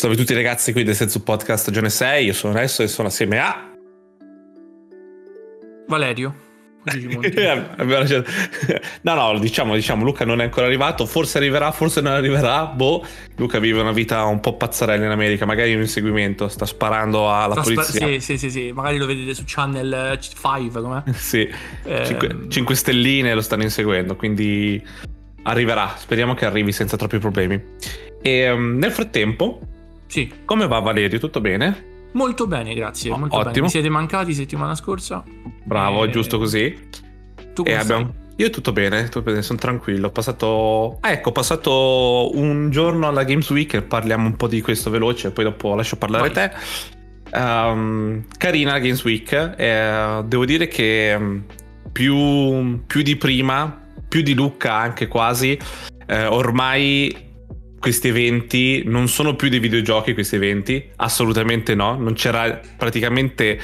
Salve 0.00 0.16
a 0.16 0.18
tutti 0.18 0.32
ragazzi 0.32 0.72
qui 0.72 0.82
del 0.82 0.94
Senso 0.94 1.20
Podcast 1.20 1.60
stagione 1.60 1.90
6, 1.90 2.24
io 2.24 2.32
sono 2.32 2.54
Resto 2.54 2.82
e 2.82 2.88
sono 2.88 3.08
assieme 3.08 3.38
a... 3.38 3.70
Valerio. 5.88 6.34
no, 9.02 9.14
no, 9.14 9.38
diciamo, 9.38 9.74
diciamo, 9.74 10.02
Luca 10.02 10.24
non 10.24 10.40
è 10.40 10.44
ancora 10.44 10.64
arrivato, 10.64 11.04
forse 11.04 11.36
arriverà, 11.36 11.70
forse 11.70 12.00
non 12.00 12.14
arriverà, 12.14 12.64
boh, 12.64 13.04
Luca 13.36 13.58
vive 13.58 13.82
una 13.82 13.92
vita 13.92 14.24
un 14.24 14.40
po' 14.40 14.56
pazzarella 14.56 15.04
in 15.04 15.10
America, 15.10 15.44
magari 15.44 15.72
in 15.72 15.80
inseguimento, 15.80 16.48
sta 16.48 16.64
sparando 16.64 17.30
alla 17.30 17.52
sta 17.52 17.60
polizia. 17.60 17.84
Spa- 17.84 18.06
sì, 18.06 18.20
sì, 18.20 18.38
sì, 18.38 18.50
sì, 18.50 18.72
magari 18.72 18.96
lo 18.96 19.04
vedete 19.04 19.34
su 19.34 19.42
Channel 19.44 20.18
5, 20.18 20.80
com'è? 20.80 21.02
sì, 21.12 21.46
eh... 21.84 22.46
5 22.48 22.74
stelline 22.74 23.34
lo 23.34 23.42
stanno 23.42 23.64
inseguendo, 23.64 24.16
quindi 24.16 24.82
arriverà, 25.42 25.92
speriamo 25.98 26.32
che 26.32 26.46
arrivi 26.46 26.72
senza 26.72 26.96
troppi 26.96 27.18
problemi. 27.18 27.62
E 28.22 28.50
um, 28.50 28.78
nel 28.78 28.92
frattempo 28.92 29.60
sì. 30.10 30.32
Come 30.44 30.66
va 30.66 30.80
Valerio? 30.80 31.20
Tutto 31.20 31.40
bene? 31.40 32.08
Molto 32.12 32.48
bene, 32.48 32.74
grazie. 32.74 33.10
Molto 33.10 33.36
Ottimo. 33.36 33.50
Bene. 33.50 33.60
Mi 33.62 33.70
siete 33.70 33.88
mancati 33.88 34.34
settimana 34.34 34.74
scorsa? 34.74 35.22
Bravo, 35.64 36.02
e... 36.02 36.08
Eh, 36.08 36.10
giusto 36.10 36.38
così. 36.38 36.88
Tu 37.54 37.62
come 37.62 37.78
abbiamo... 37.78 38.14
Io 38.36 38.50
tutto 38.50 38.72
bene, 38.72 39.04
tutto 39.04 39.22
bene, 39.22 39.42
sono 39.42 39.58
tranquillo. 39.58 40.08
Ho 40.08 40.10
passato. 40.10 40.96
Ah, 41.00 41.12
ecco, 41.12 41.28
ho 41.28 41.32
passato 41.32 42.30
un 42.34 42.70
giorno 42.70 43.06
alla 43.06 43.22
Games 43.22 43.48
Week. 43.50 43.82
Parliamo 43.82 44.26
un 44.26 44.34
po' 44.34 44.48
di 44.48 44.62
questo 44.62 44.90
veloce, 44.90 45.30
poi 45.30 45.44
dopo 45.44 45.74
lascio 45.74 45.96
parlare 45.96 46.30
Vai. 46.30 46.48
te. 46.48 47.38
Um, 47.38 48.24
carina 48.38 48.72
la 48.72 48.78
Games 48.78 49.04
Week. 49.04 49.30
Eh, 49.30 50.22
devo 50.24 50.44
dire 50.46 50.68
che 50.68 51.14
um, 51.16 51.44
più, 51.92 52.80
più, 52.86 53.02
di 53.02 53.16
prima, 53.16 53.78
più 54.08 54.22
di 54.22 54.34
Lucca 54.34 54.74
anche 54.74 55.06
quasi. 55.06 55.58
Eh, 56.06 56.24
ormai 56.24 57.29
questi 57.80 58.08
eventi 58.08 58.82
non 58.84 59.08
sono 59.08 59.34
più 59.34 59.48
dei 59.48 59.58
videogiochi 59.58 60.12
questi 60.12 60.36
eventi, 60.36 60.90
assolutamente 60.96 61.74
no, 61.74 61.96
non 61.96 62.12
c'era 62.12 62.60
praticamente 62.76 63.58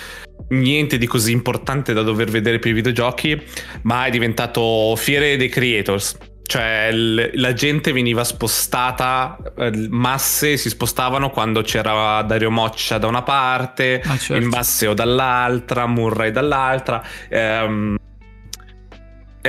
niente 0.49 0.97
di 0.97 1.07
così 1.07 1.33
importante 1.33 1.93
da 1.93 2.03
dover 2.03 2.31
vedere 2.31 2.59
per 2.59 2.71
i 2.71 2.75
videogiochi, 2.75 3.41
ma 3.83 4.07
è 4.07 4.11
diventato 4.11 4.97
fiere 4.97 5.37
dei 5.37 5.49
creators. 5.49 6.17
Cioè 6.43 6.93
l- 6.93 7.31
la 7.35 7.53
gente 7.53 7.93
veniva 7.93 8.23
spostata, 8.23 9.37
eh, 9.59 9.89
masse 9.91 10.57
si 10.57 10.69
spostavano 10.69 11.31
quando 11.31 11.63
c'era 11.63 12.23
Dario 12.23 12.51
Moccia 12.51 12.99
da 12.99 13.09
una 13.09 13.23
parte, 13.23 14.01
ah, 14.05 14.17
certo. 14.17 14.43
il 14.43 14.49
Basseo 14.49 14.95
dall'altra, 14.95 15.87
Murray 15.87 16.31
dall'altra. 16.31 17.03
Ehm, 17.29 17.97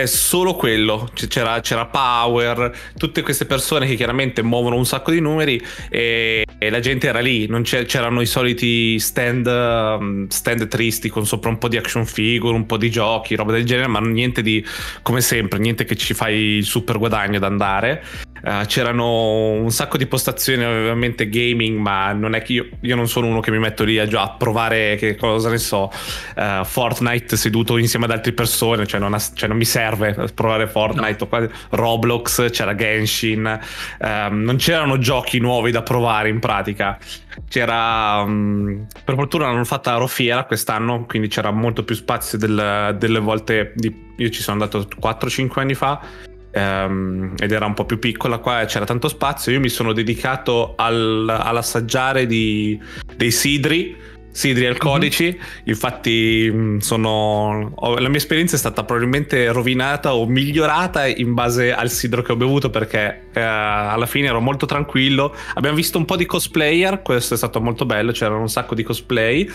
è 0.01 0.05
solo 0.05 0.55
quello. 0.55 1.09
C'era, 1.13 1.59
c'era, 1.61 1.85
Power, 1.87 2.71
tutte 2.97 3.21
queste 3.21 3.45
persone 3.45 3.87
che 3.87 3.95
chiaramente 3.95 4.43
muovono 4.43 4.75
un 4.75 4.85
sacco 4.85 5.11
di 5.11 5.19
numeri 5.19 5.61
e, 5.89 6.45
e 6.57 6.69
la 6.69 6.79
gente 6.79 7.07
era 7.07 7.19
lì. 7.19 7.47
c'erano 7.63 8.21
i 8.21 8.25
soliti 8.25 8.99
stand, 8.99 9.47
um, 9.47 10.27
stand, 10.27 10.67
tristi 10.67 11.09
con 11.09 11.25
sopra 11.25 11.49
un 11.49 11.57
po' 11.57 11.67
di 11.67 11.77
action 11.77 12.05
figure, 12.05 12.55
un 12.55 12.65
po' 12.65 12.77
di 12.77 12.91
giochi, 12.91 13.35
roba 13.35 13.51
del 13.51 13.65
genere, 13.65 13.87
ma 13.87 13.99
niente 13.99 14.41
di 14.41 14.63
come 15.01 15.21
sempre, 15.21 15.59
niente 15.59 15.83
che 15.85 15.95
ci 15.95 16.13
fai 16.13 16.35
il 16.57 16.65
super 16.65 16.97
guadagno 16.97 17.37
ad 17.37 17.43
andare. 17.43 18.03
Uh, 18.47 18.65
c'erano 18.65 19.51
un 19.51 19.71
sacco 19.71 19.97
di 19.97 20.05
postazioni 20.05 20.63
ovviamente 20.63 21.27
gaming 21.27 21.77
ma 21.79 22.13
non 22.13 22.33
è 22.33 22.41
che 22.41 22.53
io, 22.53 22.69
io, 22.79 22.95
non 22.95 23.09
sono 23.09 23.27
uno 23.27 23.41
che 23.41 23.51
mi 23.51 23.59
metto 23.59 23.83
lì 23.83 23.99
a, 23.99 24.07
già 24.07 24.21
a 24.21 24.29
provare 24.29 24.95
che 24.95 25.17
cosa 25.17 25.49
ne 25.49 25.57
so 25.57 25.91
uh, 26.37 26.63
Fortnite 26.63 27.35
seduto 27.35 27.75
insieme 27.75 28.05
ad 28.05 28.11
altre 28.11 28.31
persone 28.31 28.87
cioè 28.87 29.01
non, 29.01 29.13
ha, 29.13 29.19
cioè 29.19 29.49
non 29.49 29.57
mi 29.57 29.65
serve 29.65 30.29
provare 30.33 30.65
Fortnite 30.67 31.27
no. 31.29 31.49
Roblox 31.71 32.49
c'era 32.51 32.73
Genshin 32.73 33.59
um, 33.99 34.41
non 34.43 34.55
c'erano 34.55 34.97
giochi 34.97 35.39
nuovi 35.39 35.71
da 35.71 35.83
provare 35.83 36.29
in 36.29 36.39
pratica. 36.39 36.97
C'era 37.49 38.21
um, 38.21 38.87
per 39.03 39.15
fortuna 39.15 39.47
l'hanno 39.47 39.65
fatta 39.65 39.93
a 39.93 39.97
Rofiera 39.97 40.45
quest'anno 40.45 41.03
quindi 41.05 41.27
c'era 41.27 41.51
molto 41.51 41.83
più 41.83 41.95
spazio 41.95 42.37
del, 42.37 42.95
delle 42.97 43.19
volte 43.19 43.73
di, 43.75 43.93
io 44.15 44.29
ci 44.29 44.41
sono 44.41 44.63
andato 44.63 44.87
4-5 45.01 45.59
anni 45.59 45.73
fa 45.73 46.26
ehm, 46.57 47.33
ed 47.39 47.51
era 47.51 47.65
un 47.65 47.73
po' 47.73 47.85
più 47.85 47.99
piccola 47.99 48.39
qua 48.39 48.65
c'era 48.65 48.85
tanto 48.85 49.07
spazio 49.07 49.51
io 49.51 49.59
mi 49.59 49.69
sono 49.69 49.93
dedicato 49.93 50.73
al, 50.75 51.27
all'assaggiare 51.27 52.25
di, 52.25 52.79
dei 53.15 53.31
sidri 53.31 53.95
sidri 54.37 54.67
alcolici. 54.67 55.23
Mm-hmm. 55.23 55.63
infatti 55.63 56.77
sono 56.79 57.73
la 57.97 58.07
mia 58.07 58.17
esperienza 58.17 58.55
è 58.55 58.59
stata 58.59 58.83
probabilmente 58.83 59.51
rovinata 59.51 60.13
o 60.13 60.27
migliorata 60.27 61.07
in 61.07 61.33
base 61.33 61.73
al 61.73 61.89
sidro 61.89 62.21
che 62.21 62.33
ho 62.33 62.35
bevuto 62.35 62.69
perché 62.69 63.29
eh, 63.33 63.41
alla 63.41 64.05
fine 64.05 64.27
ero 64.27 64.39
molto 64.39 64.67
tranquillo. 64.67 65.33
Abbiamo 65.55 65.75
visto 65.75 65.97
un 65.97 66.05
po' 66.05 66.15
di 66.15 66.27
cosplayer 66.27 67.01
questo 67.01 67.33
è 67.33 67.37
stato 67.37 67.59
molto 67.59 67.87
bello 67.87 68.11
c'erano 68.11 68.41
un 68.41 68.49
sacco 68.49 68.75
di 68.75 68.83
cosplay 68.83 69.49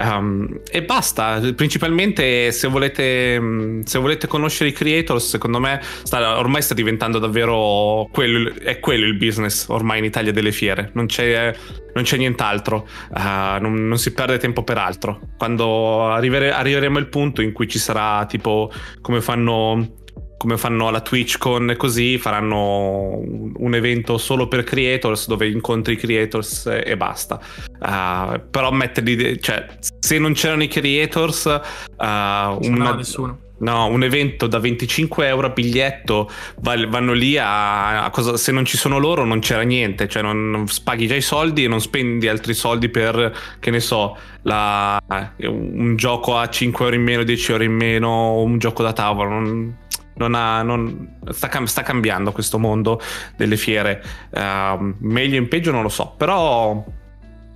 Um, 0.00 0.60
e 0.70 0.84
basta, 0.84 1.40
principalmente 1.56 2.52
se 2.52 2.68
volete, 2.68 3.82
se 3.84 3.98
volete 3.98 4.28
conoscere 4.28 4.70
i 4.70 4.72
creators, 4.72 5.28
secondo 5.28 5.58
me 5.58 5.80
sta, 6.04 6.38
ormai 6.38 6.62
sta 6.62 6.72
diventando 6.72 7.18
davvero 7.18 8.08
quello, 8.12 8.54
è 8.60 8.78
quello 8.78 9.06
il 9.06 9.16
business 9.16 9.66
ormai 9.68 9.98
in 9.98 10.04
Italia 10.04 10.30
delle 10.30 10.52
fiere, 10.52 10.90
non 10.94 11.06
c'è, 11.06 11.52
non 11.94 12.04
c'è 12.04 12.16
nient'altro, 12.16 12.86
uh, 13.10 13.60
non, 13.60 13.88
non, 13.88 13.98
si 13.98 14.12
perde 14.12 14.38
tempo 14.38 14.62
per 14.62 14.78
altro. 14.78 15.20
Quando 15.36 16.06
arrivere, 16.06 16.52
arriveremo 16.52 16.98
al 16.98 17.08
punto 17.08 17.42
in 17.42 17.52
cui 17.52 17.66
ci 17.66 17.80
sarà 17.80 18.24
tipo 18.26 18.70
come 19.00 19.20
fanno 19.20 19.97
come 20.38 20.56
fanno 20.56 20.88
alla 20.88 21.00
TwitchCon 21.00 21.70
e 21.70 21.76
così, 21.76 22.16
faranno 22.16 23.20
un 23.20 23.74
evento 23.74 24.16
solo 24.16 24.48
per 24.48 24.64
creators 24.64 25.26
dove 25.26 25.48
incontri 25.48 25.94
i 25.94 25.96
creators 25.96 26.66
e, 26.84 26.96
basta. 26.96 27.38
Uh, 27.80 28.40
però 28.48 28.70
metterli, 28.70 29.40
cioè, 29.42 29.66
se 29.98 30.18
non 30.18 30.32
c'erano 30.32 30.62
i 30.62 30.68
creators, 30.68 31.44
uh, 31.44 31.58
una, 31.98 32.94
nessuno. 32.94 33.46
No, 33.60 33.86
un 33.86 34.04
evento 34.04 34.46
da 34.46 34.60
25 34.60 35.26
euro 35.26 35.48
a 35.48 35.50
biglietto 35.50 36.30
vanno 36.60 37.12
lì 37.12 37.36
a, 37.36 38.04
a, 38.04 38.10
cosa. 38.10 38.36
Se 38.36 38.52
non 38.52 38.64
ci 38.64 38.76
sono 38.76 38.98
loro, 38.98 39.24
non 39.24 39.40
c'era 39.40 39.62
niente. 39.62 40.06
Cioè, 40.06 40.22
non, 40.22 40.50
non 40.50 40.66
paghi 40.84 41.08
già 41.08 41.16
i 41.16 41.20
soldi 41.20 41.64
e 41.64 41.68
non 41.68 41.80
spendi 41.80 42.28
altri 42.28 42.54
soldi 42.54 42.88
per 42.88 43.36
che 43.58 43.70
ne 43.70 43.80
so, 43.80 44.16
la, 44.42 45.02
un 45.38 45.96
gioco 45.96 46.36
a 46.36 46.48
5 46.48 46.84
euro 46.84 46.96
in 46.96 47.02
meno, 47.02 47.24
10 47.24 47.50
euro 47.50 47.64
in 47.64 47.74
meno, 47.74 48.40
un 48.42 48.58
gioco 48.58 48.84
da 48.84 48.92
tavola. 48.92 49.30
Non, 49.30 49.76
non 50.18 50.34
ha, 50.34 50.62
non, 50.62 51.18
sta, 51.30 51.48
sta, 51.66 51.82
cambiando 51.82 52.32
questo 52.32 52.58
mondo 52.58 53.00
delle 53.36 53.56
fiere. 53.56 54.02
Uh, 54.30 54.94
meglio 54.98 55.36
in 55.36 55.48
peggio 55.48 55.70
non 55.70 55.82
lo 55.82 55.88
so, 55.88 56.14
però, 56.16 56.84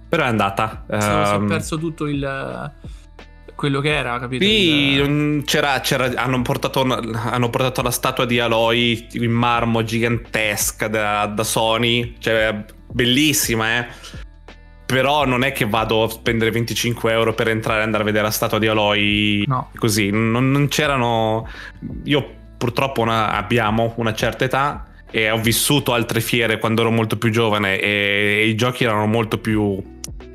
però 0.08 0.24
è 0.24 0.28
andata. 0.28 0.84
Uh, 0.86 1.00
si 1.00 1.44
è 1.44 1.44
perso 1.46 1.78
tutto 1.78 2.06
il 2.06 2.70
quello 3.62 3.80
che 3.80 3.94
era, 3.94 4.18
capito? 4.18 4.44
Sì, 4.44 4.94
il... 4.94 5.42
c'era, 5.44 5.78
c'era, 5.78 6.10
hanno, 6.16 6.42
portato, 6.42 6.82
hanno, 6.82 7.48
portato, 7.48 7.80
la 7.80 7.92
statua 7.92 8.24
di 8.24 8.40
Aloy 8.40 9.06
in 9.12 9.30
marmo 9.30 9.84
gigantesca 9.84 10.88
da, 10.88 11.26
da 11.26 11.44
Sony, 11.44 12.16
cioè 12.18 12.64
bellissima, 12.90 13.78
eh. 13.78 13.86
Però 14.84 15.24
non 15.24 15.44
è 15.44 15.52
che 15.52 15.64
vado 15.64 16.02
a 16.02 16.08
spendere 16.08 16.50
25 16.50 17.12
euro 17.12 17.34
per 17.34 17.48
entrare 17.48 17.80
e 17.80 17.84
andare 17.84 18.02
a 18.02 18.06
vedere 18.06 18.24
la 18.24 18.32
statua 18.32 18.58
di 18.58 18.66
Aloy 18.66 19.44
no. 19.46 19.70
così. 19.78 20.10
Non, 20.10 20.50
non 20.50 20.66
c'erano. 20.66 21.48
Io 22.02 22.41
purtroppo 22.62 23.00
una, 23.00 23.32
abbiamo 23.32 23.92
una 23.96 24.14
certa 24.14 24.44
età 24.44 24.86
e 25.10 25.28
ho 25.32 25.38
vissuto 25.38 25.94
altre 25.94 26.20
fiere 26.20 26.60
quando 26.60 26.82
ero 26.82 26.92
molto 26.92 27.18
più 27.18 27.28
giovane 27.28 27.80
e, 27.80 28.42
e 28.42 28.46
i 28.46 28.54
giochi 28.54 28.84
erano 28.84 29.06
molto 29.06 29.38
più 29.38 29.82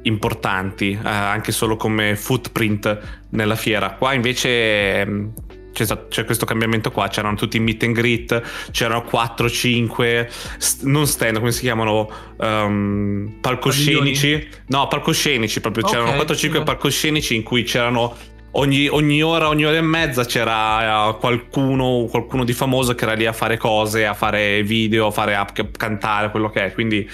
importanti, 0.01 0.91
eh, 0.91 1.07
anche 1.07 1.53
solo 1.53 1.77
come 1.77 2.17
footprint 2.17 2.99
nella 3.29 3.55
fiera. 3.55 3.91
Qua 3.91 4.11
invece 4.11 4.99
ehm, 4.99 5.31
c'è, 5.71 5.85
c'è, 6.09 6.25
questo 6.25 6.45
cambiamento 6.45 6.91
qua, 6.91 7.07
c'erano 7.07 7.37
tutti 7.37 7.55
i 7.55 7.59
meet 7.61 7.83
and 7.83 7.95
greet, 7.95 8.41
c'erano 8.71 9.05
4-5, 9.09 10.27
st- 10.57 10.83
non 10.83 11.07
stand, 11.07 11.37
come 11.37 11.53
si 11.53 11.61
chiamano? 11.61 12.09
Um, 12.35 13.37
palcoscenici. 13.39 14.49
No, 14.67 14.89
palcoscenici 14.89 15.61
proprio, 15.61 15.85
okay, 15.85 15.97
c'erano 15.97 16.21
4-5 16.21 16.63
palcoscenici 16.65 17.35
in 17.35 17.43
cui 17.43 17.63
c'erano 17.63 18.35
ogni, 18.57 18.87
ogni, 18.87 19.21
ora, 19.21 19.47
ogni 19.47 19.65
ora 19.65 19.77
e 19.77 19.81
mezza 19.81 20.25
c'era 20.25 21.09
eh, 21.09 21.17
qualcuno, 21.17 22.07
qualcuno 22.09 22.43
di 22.43 22.53
famoso 22.53 22.93
che 22.95 23.03
era 23.03 23.13
lì 23.13 23.25
a 23.25 23.33
fare 23.33 23.57
cose, 23.57 24.05
a 24.05 24.13
fare 24.13 24.63
video, 24.63 25.07
a 25.07 25.11
fare 25.11 25.35
a 25.35 25.47
cantare, 25.71 26.29
quello 26.29 26.49
che 26.49 26.65
è. 26.65 26.73
Quindi 26.73 27.09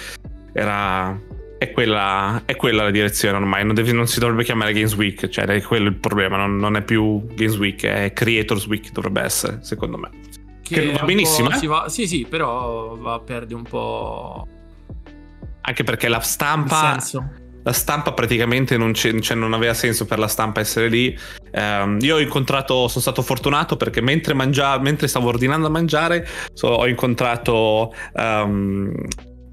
era. 0.53 1.31
È 1.57 1.71
quella, 1.71 2.41
è 2.43 2.57
quella 2.57 2.83
la 2.83 2.91
direzione 2.91 3.37
ormai. 3.37 3.63
Non, 3.63 3.73
devi, 3.73 3.93
non, 3.93 4.05
si 4.05 4.19
dovrebbe 4.19 4.43
chiamare 4.43 4.73
Games 4.73 4.95
Week, 4.95 5.29
cioè 5.29 5.45
è 5.45 5.61
quello 5.61 5.87
il 5.87 5.95
problema. 5.95 6.35
Non, 6.35 6.57
non, 6.57 6.75
è 6.75 6.81
più 6.81 7.25
Games 7.35 7.55
Week, 7.55 7.85
è 7.85 8.11
Creators 8.11 8.65
Week, 8.67 8.91
dovrebbe 8.91 9.21
essere, 9.21 9.59
secondo 9.61 9.97
me. 9.97 10.09
Che, 10.61 10.75
che 10.75 10.91
va 10.91 11.05
benissimo. 11.05 11.49
Eh? 11.49 11.67
Va, 11.67 11.87
sì, 11.87 12.05
sì, 12.05 12.25
però 12.27 12.97
va 12.97 13.13
a 13.13 13.19
perdere 13.19 13.55
un 13.55 13.63
po'. 13.63 14.45
Anche 15.61 15.83
perché 15.85 16.09
la 16.09 16.19
stampa. 16.19 16.97
La 17.63 17.73
stampa 17.73 18.13
praticamente 18.13 18.77
non, 18.77 18.93
cioè 18.93 19.35
non, 19.35 19.53
aveva 19.53 19.73
senso 19.73 20.05
per 20.05 20.19
la 20.19 20.27
stampa 20.27 20.59
essere 20.59 20.89
lì. 20.89 21.17
Um, 21.51 21.97
io 22.01 22.15
ho 22.15 22.19
incontrato, 22.19 22.87
sono 22.87 23.01
stato 23.01 23.21
fortunato 23.21 23.77
perché 23.77 24.01
mentre, 24.01 24.33
mangia, 24.33 24.77
mentre 24.79 25.07
stavo 25.07 25.29
ordinando 25.29 25.67
a 25.67 25.69
mangiare, 25.69 26.27
so, 26.53 26.67
ho 26.67 26.87
incontrato 26.87 27.93
um, 28.13 28.91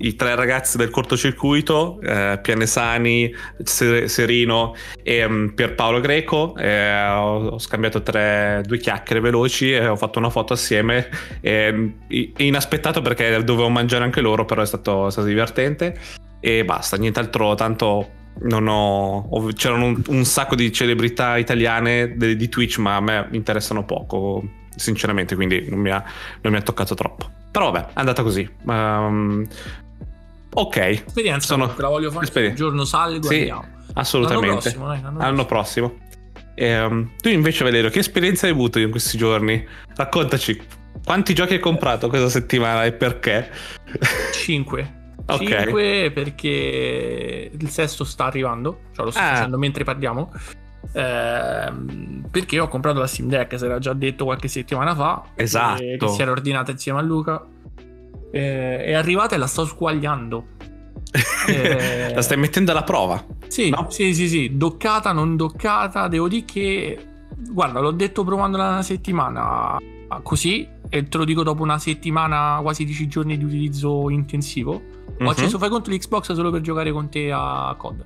i 0.02 0.16
tre 0.16 0.34
ragazzi 0.34 0.76
del 0.76 0.90
cortocircuito, 0.90 2.00
eh, 2.02 2.38
Pianesani, 2.42 3.34
Serino 3.62 4.74
e 5.02 5.24
um, 5.24 5.52
Pierpaolo 5.54 6.00
Greco. 6.00 6.56
Eh, 6.56 7.06
ho, 7.06 7.48
ho, 7.48 7.58
scambiato 7.58 8.02
tre, 8.02 8.62
due 8.64 8.78
chiacchiere 8.78 9.20
veloci 9.20 9.72
e 9.72 9.86
ho 9.86 9.96
fatto 9.96 10.18
una 10.18 10.30
foto 10.30 10.54
assieme. 10.54 11.08
Eh, 11.40 11.92
inaspettato 12.38 13.02
perché 13.02 13.42
dovevo 13.44 13.68
mangiare 13.68 14.04
anche 14.04 14.20
loro, 14.20 14.44
però 14.44 14.62
è 14.62 14.66
stato, 14.66 15.06
è 15.06 15.10
stato 15.10 15.26
divertente. 15.26 15.98
E 16.40 16.64
basta, 16.64 16.96
nient'altro, 16.96 17.54
tanto 17.54 18.18
non 18.42 18.66
ho, 18.66 19.26
ho 19.28 19.46
c'erano 19.52 19.86
un, 19.86 20.02
un, 20.08 20.24
sacco 20.24 20.54
di 20.54 20.72
celebrità 20.72 21.36
italiane 21.36 22.16
di, 22.16 22.36
di 22.36 22.48
Twitch, 22.48 22.78
ma 22.78 22.96
a 22.96 23.00
me 23.00 23.28
interessano 23.32 23.84
poco, 23.84 24.42
sinceramente, 24.74 25.34
quindi 25.34 25.68
non 25.68 25.78
mi 25.78 25.90
ha, 25.90 26.02
non 26.40 26.52
mi 26.52 26.58
ha 26.58 26.62
toccato 26.62 26.94
troppo. 26.94 27.28
Però 27.50 27.70
vabbè, 27.70 27.86
è 27.88 27.92
andata 27.94 28.22
così. 28.22 28.48
Um, 28.64 29.46
ok. 30.54 30.76
Esperienza, 30.76 31.48
sono... 31.48 31.74
la 31.76 31.88
voglio 31.88 32.10
fare 32.10 32.24
Esperi- 32.24 32.48
un 32.48 32.54
giorno 32.54 32.84
salgo 32.84 33.26
sì, 33.26 33.38
andiamo. 33.38 33.64
Assolutamente. 33.94 34.46
L'anno 34.46 34.60
prossimo, 34.60 34.86
dai, 34.86 35.02
l'anno, 35.02 35.18
l'anno 35.18 35.44
prossimo. 35.44 35.98
E, 36.54 36.80
um, 36.80 37.10
tu 37.20 37.28
invece 37.28 37.64
Valerio, 37.64 37.90
che 37.90 37.98
esperienza 37.98 38.46
hai 38.46 38.52
avuto 38.52 38.78
in 38.78 38.90
questi 38.90 39.18
giorni? 39.18 39.66
Raccontaci, 39.96 40.60
quanti 41.04 41.34
giochi 41.34 41.54
hai 41.54 41.60
comprato 41.60 42.08
questa 42.08 42.28
settimana 42.28 42.84
e 42.84 42.92
perché? 42.92 43.50
5. 44.32 44.98
Okay. 45.26 45.62
5 45.64 46.10
perché 46.12 47.50
il 47.56 47.68
sesto 47.68 48.04
sta 48.04 48.24
arrivando, 48.24 48.80
cioè 48.92 49.04
lo 49.04 49.10
sto 49.10 49.20
ah. 49.20 49.28
facendo 49.34 49.58
mentre 49.58 49.84
parliamo. 49.84 50.32
Eh, 50.92 51.72
perché 52.30 52.58
ho 52.58 52.68
comprato 52.68 52.98
la 52.98 53.06
Steam 53.06 53.28
Deck, 53.28 53.58
se 53.58 53.66
era 53.66 53.78
già 53.78 53.92
detto 53.92 54.24
qualche 54.24 54.48
settimana 54.48 54.94
fa. 54.94 55.22
Esatto. 55.34 55.82
che 55.82 56.08
si 56.08 56.22
era 56.22 56.30
ordinata 56.30 56.70
insieme 56.70 56.98
a 56.98 57.02
Luca. 57.02 57.44
Eh, 58.32 58.84
è 58.84 58.92
arrivata 58.94 59.34
e 59.34 59.38
la 59.38 59.46
sto 59.46 59.64
squagliando. 59.66 60.46
eh, 61.48 62.14
la 62.14 62.22
stai 62.22 62.36
mettendo 62.36 62.70
alla 62.70 62.84
prova? 62.84 63.24
Sì, 63.48 63.70
no? 63.70 63.86
sì, 63.90 64.14
sì, 64.14 64.28
sì. 64.28 64.56
Doccata, 64.56 65.12
non 65.12 65.36
doccata. 65.36 66.08
Devo 66.08 66.28
dire 66.28 66.44
che, 66.44 67.06
guarda, 67.50 67.80
l'ho 67.80 67.90
detto 67.92 68.24
provando 68.24 68.56
una 68.56 68.82
settimana 68.82 69.78
così. 70.22 70.78
E 70.92 71.08
te 71.08 71.16
lo 71.16 71.24
dico 71.24 71.42
dopo 71.42 71.62
una 71.62 71.78
settimana, 71.78 72.58
quasi 72.62 72.84
10 72.84 73.06
giorni 73.06 73.38
di 73.38 73.44
utilizzo 73.44 74.10
intensivo 74.10 74.98
ho 75.20 75.24
uh-huh. 75.24 75.30
acceso, 75.30 75.58
fai 75.58 75.68
conto, 75.68 75.90
l'Xbox 75.90 76.32
solo 76.32 76.50
per 76.50 76.62
giocare 76.62 76.90
con 76.92 77.10
te 77.10 77.30
a 77.30 77.74
COD. 77.76 78.04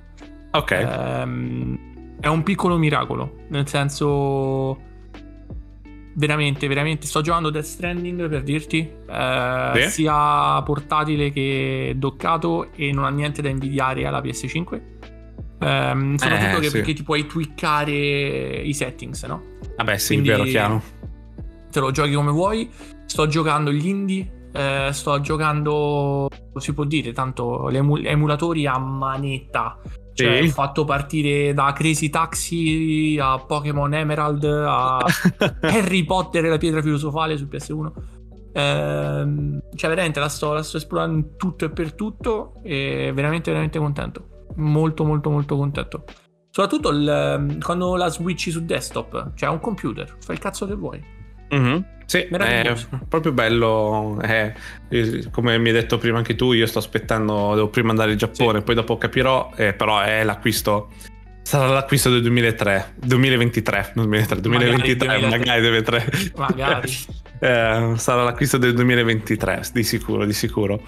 Ok. 0.51 0.71
Ehm, 0.71 1.79
è 2.19 2.27
un 2.27 2.43
piccolo 2.43 2.77
miracolo, 2.77 3.45
nel 3.49 3.67
senso... 3.67 4.93
Veramente, 6.17 6.67
veramente. 6.67 7.07
Sto 7.07 7.21
giocando 7.21 7.49
Death 7.49 7.65
Stranding 7.65 8.29
per 8.29 8.43
dirti. 8.43 8.89
Eh. 9.09 9.87
Sia 9.89 10.61
portatile 10.63 11.29
che 11.29 11.93
doccato 11.97 12.71
e 12.73 12.91
non 12.93 13.03
ha 13.03 13.09
niente 13.09 13.41
da 13.41 13.49
invidiare 13.49 14.05
alla 14.05 14.21
PS5. 14.21 14.81
Ehm, 15.59 16.15
soprattutto 16.15 16.59
eh, 16.59 16.63
sì. 16.63 16.71
perché 16.71 16.93
ti 16.93 17.03
puoi 17.03 17.25
tweakare 17.25 18.61
i 18.61 18.73
settings, 18.73 19.23
no? 19.23 19.41
Vabbè, 19.75 19.97
sì, 19.97 20.13
Quindi, 20.13 20.29
vero, 20.29 20.43
chiaro. 20.43 20.81
Te 21.75 21.81
lo 21.81 21.91
giochi 21.91 22.13
come 22.13 22.31
vuoi. 22.31 22.71
Sto 23.05 23.27
giocando 23.27 23.69
gli 23.69 23.85
indie 23.85 24.35
eh, 24.55 24.93
sto 24.93 25.19
giocando, 25.19 26.29
si 26.55 26.73
può 26.73 26.85
dire, 26.85 27.11
tanto 27.11 27.69
gli 27.69 27.75
emu- 27.75 28.01
emulatori 28.01 28.65
a 28.65 28.77
manetta. 28.77 29.77
Cioè, 30.13 30.37
sì. 30.37 30.47
ho 30.47 30.51
fatto 30.51 30.85
partire 30.85 31.53
da 31.53 31.73
Crazy 31.73 32.09
Taxi 32.09 33.19
a 33.21 33.37
Pokémon 33.37 33.93
Emerald 33.93 34.45
a 34.45 34.99
Harry 35.59 36.05
Potter 36.05 36.45
e 36.45 36.49
la 36.49 36.57
pietra 36.57 36.81
filosofale 36.81 37.35
su 37.35 37.49
PS1. 37.51 37.91
Eh, 38.53 39.59
cioè, 39.75 39.89
veramente 39.89 40.21
la 40.21 40.29
sto, 40.29 40.53
la 40.53 40.63
sto 40.63 40.77
esplorando 40.77 41.17
in 41.17 41.35
tutto 41.35 41.65
e 41.65 41.69
per 41.69 41.93
tutto. 41.93 42.61
E 42.63 43.11
veramente, 43.13 43.49
veramente 43.51 43.77
contento. 43.77 44.45
Molto, 44.55 45.03
molto, 45.03 45.29
molto 45.29 45.57
contento. 45.57 46.05
Soprattutto 46.49 46.91
il, 46.91 47.57
quando 47.61 47.97
la 47.97 48.07
switchi 48.07 48.51
su 48.51 48.63
desktop, 48.63 49.33
cioè 49.35 49.49
un 49.49 49.59
computer, 49.59 50.15
fai 50.21 50.35
il 50.35 50.41
cazzo 50.41 50.65
che 50.65 50.75
vuoi. 50.75 51.14
Mm-hmm. 51.53 51.79
Sì, 52.05 52.19
è 52.19 52.75
proprio 53.09 53.31
bello. 53.31 54.19
È, 54.21 54.53
come 55.31 55.57
mi 55.57 55.69
hai 55.69 55.73
detto 55.73 55.97
prima 55.97 56.17
anche 56.17 56.35
tu, 56.35 56.53
io 56.53 56.67
sto 56.67 56.79
aspettando, 56.79 57.55
devo 57.55 57.69
prima 57.69 57.89
andare 57.89 58.11
in 58.11 58.17
Giappone, 58.17 58.59
sì. 58.59 58.63
poi 58.63 58.75
dopo 58.75 58.97
capirò, 58.97 59.51
eh, 59.55 59.73
però 59.73 59.99
è 60.01 60.23
l'acquisto. 60.23 60.91
Sarà 61.41 61.67
l'acquisto 61.67 62.09
del 62.09 62.21
2003, 62.21 62.93
2023, 62.95 63.91
2003, 63.93 64.41
2023, 64.41 65.07
magari, 65.07 65.29
magari 65.29 65.61
2023. 65.61 66.31
Magari. 66.37 66.91
eh, 67.39 67.93
sarà 67.97 68.23
l'acquisto 68.23 68.57
del 68.57 68.73
2023, 68.73 69.61
di 69.73 69.83
sicuro, 69.83 70.25
di 70.25 70.33
sicuro. 70.33 70.81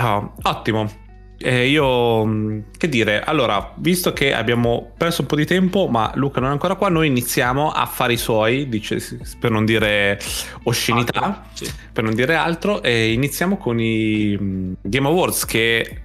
Oh, 0.00 0.34
ottimo. 0.42 1.06
Eh, 1.40 1.68
io, 1.68 2.24
mm, 2.24 2.60
che 2.76 2.88
dire, 2.88 3.22
allora, 3.22 3.72
visto 3.76 4.12
che 4.12 4.34
abbiamo 4.34 4.92
perso 4.96 5.20
un 5.20 5.28
po' 5.28 5.36
di 5.36 5.46
tempo, 5.46 5.86
ma 5.86 6.10
Luca 6.16 6.40
non 6.40 6.48
è 6.50 6.52
ancora 6.52 6.74
qua, 6.74 6.88
noi 6.88 7.06
iniziamo 7.06 7.70
a 7.70 7.86
fare 7.86 8.14
i 8.14 8.16
suoi, 8.16 8.68
dice, 8.68 8.98
per 9.38 9.52
non 9.52 9.64
dire 9.64 10.18
oscenità, 10.64 11.46
sì. 11.52 11.70
per 11.92 12.02
non 12.02 12.14
dire 12.14 12.34
altro, 12.34 12.82
e 12.82 13.12
iniziamo 13.12 13.56
con 13.56 13.78
i 13.78 14.36
mm, 14.40 14.72
Game 14.82 15.06
Awards 15.06 15.44
che 15.44 16.02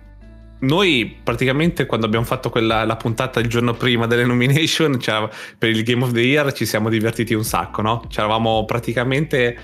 noi 0.63 1.18
praticamente 1.24 1.85
quando 1.85 2.06
abbiamo 2.06 2.25
fatto 2.25 2.50
quella, 2.50 2.85
la 2.85 2.95
puntata 2.95 3.39
il 3.39 3.47
giorno 3.47 3.74
prima 3.74 4.07
delle 4.07 4.25
nomination 4.25 4.97
per 5.57 5.69
il 5.69 5.83
Game 5.83 6.03
of 6.03 6.12
the 6.12 6.21
Year 6.21 6.53
ci 6.53 6.65
siamo 6.65 6.89
divertiti 6.89 7.33
un 7.33 7.44
sacco, 7.44 7.81
no? 7.81 8.03
Ci 8.07 8.19
eravamo 8.19 8.65
praticamente 8.65 9.57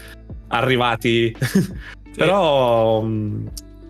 arrivati, 0.47 1.35
sì. 1.39 1.71
però 2.15 3.01
mm, 3.03 3.47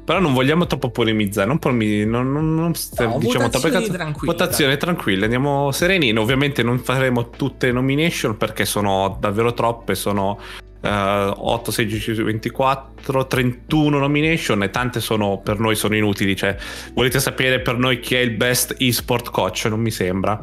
però 0.10 0.22
non 0.22 0.34
vogliamo 0.34 0.66
troppo 0.66 0.90
polemizzare, 0.90 1.46
non, 1.48 1.60
polemi- 1.60 2.04
non, 2.04 2.32
non, 2.32 2.56
non 2.56 2.72
no, 2.98 3.18
diciamo 3.20 3.48
troppe 3.48 3.70
cazzo. 3.70 3.92
Tranquille, 3.92 4.34
votazioni 4.34 4.76
tranquille, 4.76 5.26
andiamo 5.26 5.72
sereni. 5.72 6.12
Ovviamente 6.18 6.64
non 6.64 6.80
faremo 6.80 7.30
tutte 7.30 7.72
nomination 7.72 8.36
perché 8.36 8.66
sono 8.66 9.20
davvero 9.20 9.54
troppe, 9.54 9.94
sono 9.94 10.40
uh, 10.82 10.88
8, 10.88 11.70
16, 11.70 12.24
24, 12.24 13.28
31 13.28 14.00
nomination 14.00 14.64
e 14.64 14.72
tante 14.72 15.00
sono 15.00 15.42
per 15.44 15.60
noi 15.60 15.76
sono 15.76 15.96
inutili. 15.96 16.36
Cioè, 16.36 16.58
volete 16.96 17.20
sapere 17.20 17.60
per 17.60 17.78
noi 17.78 18.00
chi 18.00 18.16
è 18.16 18.20
il 18.22 18.32
best 18.32 18.78
esport 18.80 19.30
coach? 19.30 19.66
Non 19.66 19.80
mi 19.80 19.92
sembra. 19.92 20.42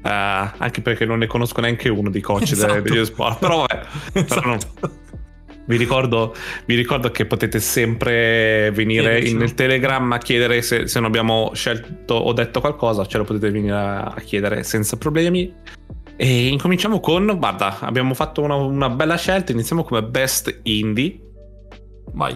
anche 0.58 0.80
perché 0.80 1.04
non 1.04 1.18
ne 1.18 1.26
conosco 1.26 1.60
neanche 1.60 1.88
uno 1.88 2.08
di 2.08 2.20
coach 2.20 2.52
esatto. 2.52 2.82
degli 2.82 3.04
sport. 3.04 3.40
Però 3.40 3.66
vabbè, 3.66 3.80
esatto. 4.14 4.32
però 4.32 4.46
non 4.46 4.58
vi 5.68 5.76
ricordo, 5.76 6.34
vi 6.64 6.74
ricordo, 6.74 7.10
che 7.10 7.26
potete 7.26 7.60
sempre 7.60 8.70
venire 8.72 9.20
in, 9.20 9.36
nel 9.36 9.52
Telegram 9.52 10.10
a 10.12 10.18
chiedere 10.18 10.62
se, 10.62 10.86
se, 10.86 10.98
non 10.98 11.08
abbiamo 11.08 11.50
scelto 11.52 12.14
o 12.14 12.32
detto 12.32 12.60
qualcosa, 12.60 13.04
ce 13.06 13.18
lo 13.18 13.24
potete 13.24 13.50
venire 13.50 13.74
a, 13.74 14.00
a 14.04 14.20
chiedere 14.20 14.62
senza 14.62 14.96
problemi. 14.96 15.54
E 16.16 16.46
incominciamo 16.48 17.00
con, 17.00 17.36
guarda, 17.38 17.80
abbiamo 17.80 18.14
fatto 18.14 18.40
una, 18.40 18.54
una 18.54 18.88
bella 18.88 19.16
scelta, 19.16 19.52
iniziamo 19.52 19.84
come 19.84 20.02
Best 20.02 20.60
Indie. 20.62 21.20
Vai. 22.14 22.34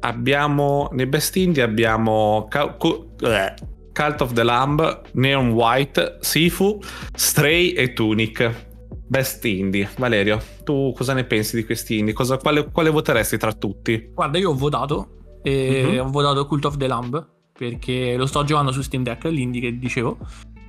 Abbiamo, 0.00 0.88
nei 0.92 1.06
Best 1.06 1.36
Indie 1.36 1.62
abbiamo 1.62 2.48
eh, 2.50 3.54
Cult 3.92 4.20
of 4.22 4.32
the 4.32 4.42
Lamb, 4.42 5.02
Neon 5.12 5.50
White, 5.50 6.16
Sifu, 6.20 6.80
Stray 7.14 7.72
e 7.72 7.92
Tunic. 7.92 8.72
Best 9.14 9.44
Indie. 9.44 9.88
Valerio, 9.96 10.42
tu 10.64 10.92
cosa 10.92 11.12
ne 11.12 11.22
pensi 11.22 11.54
di 11.54 11.64
questi 11.64 11.98
indie? 11.98 12.12
Cosa, 12.12 12.36
quale, 12.36 12.68
quale, 12.72 12.90
voteresti 12.90 13.38
tra 13.38 13.52
tutti? 13.52 14.10
Guarda, 14.12 14.38
io 14.38 14.50
ho 14.50 14.54
votato. 14.54 15.38
E 15.44 15.84
mm-hmm. 15.86 15.98
Ho 16.00 16.10
votato 16.10 16.44
Cult 16.46 16.64
of 16.64 16.76
the 16.76 16.88
Lamb 16.88 17.24
perché 17.56 18.16
lo 18.16 18.26
sto 18.26 18.42
giocando 18.42 18.72
su 18.72 18.82
Steam 18.82 19.04
Deck, 19.04 19.22
l'indie 19.26 19.60
che 19.60 19.78
dicevo. 19.78 20.18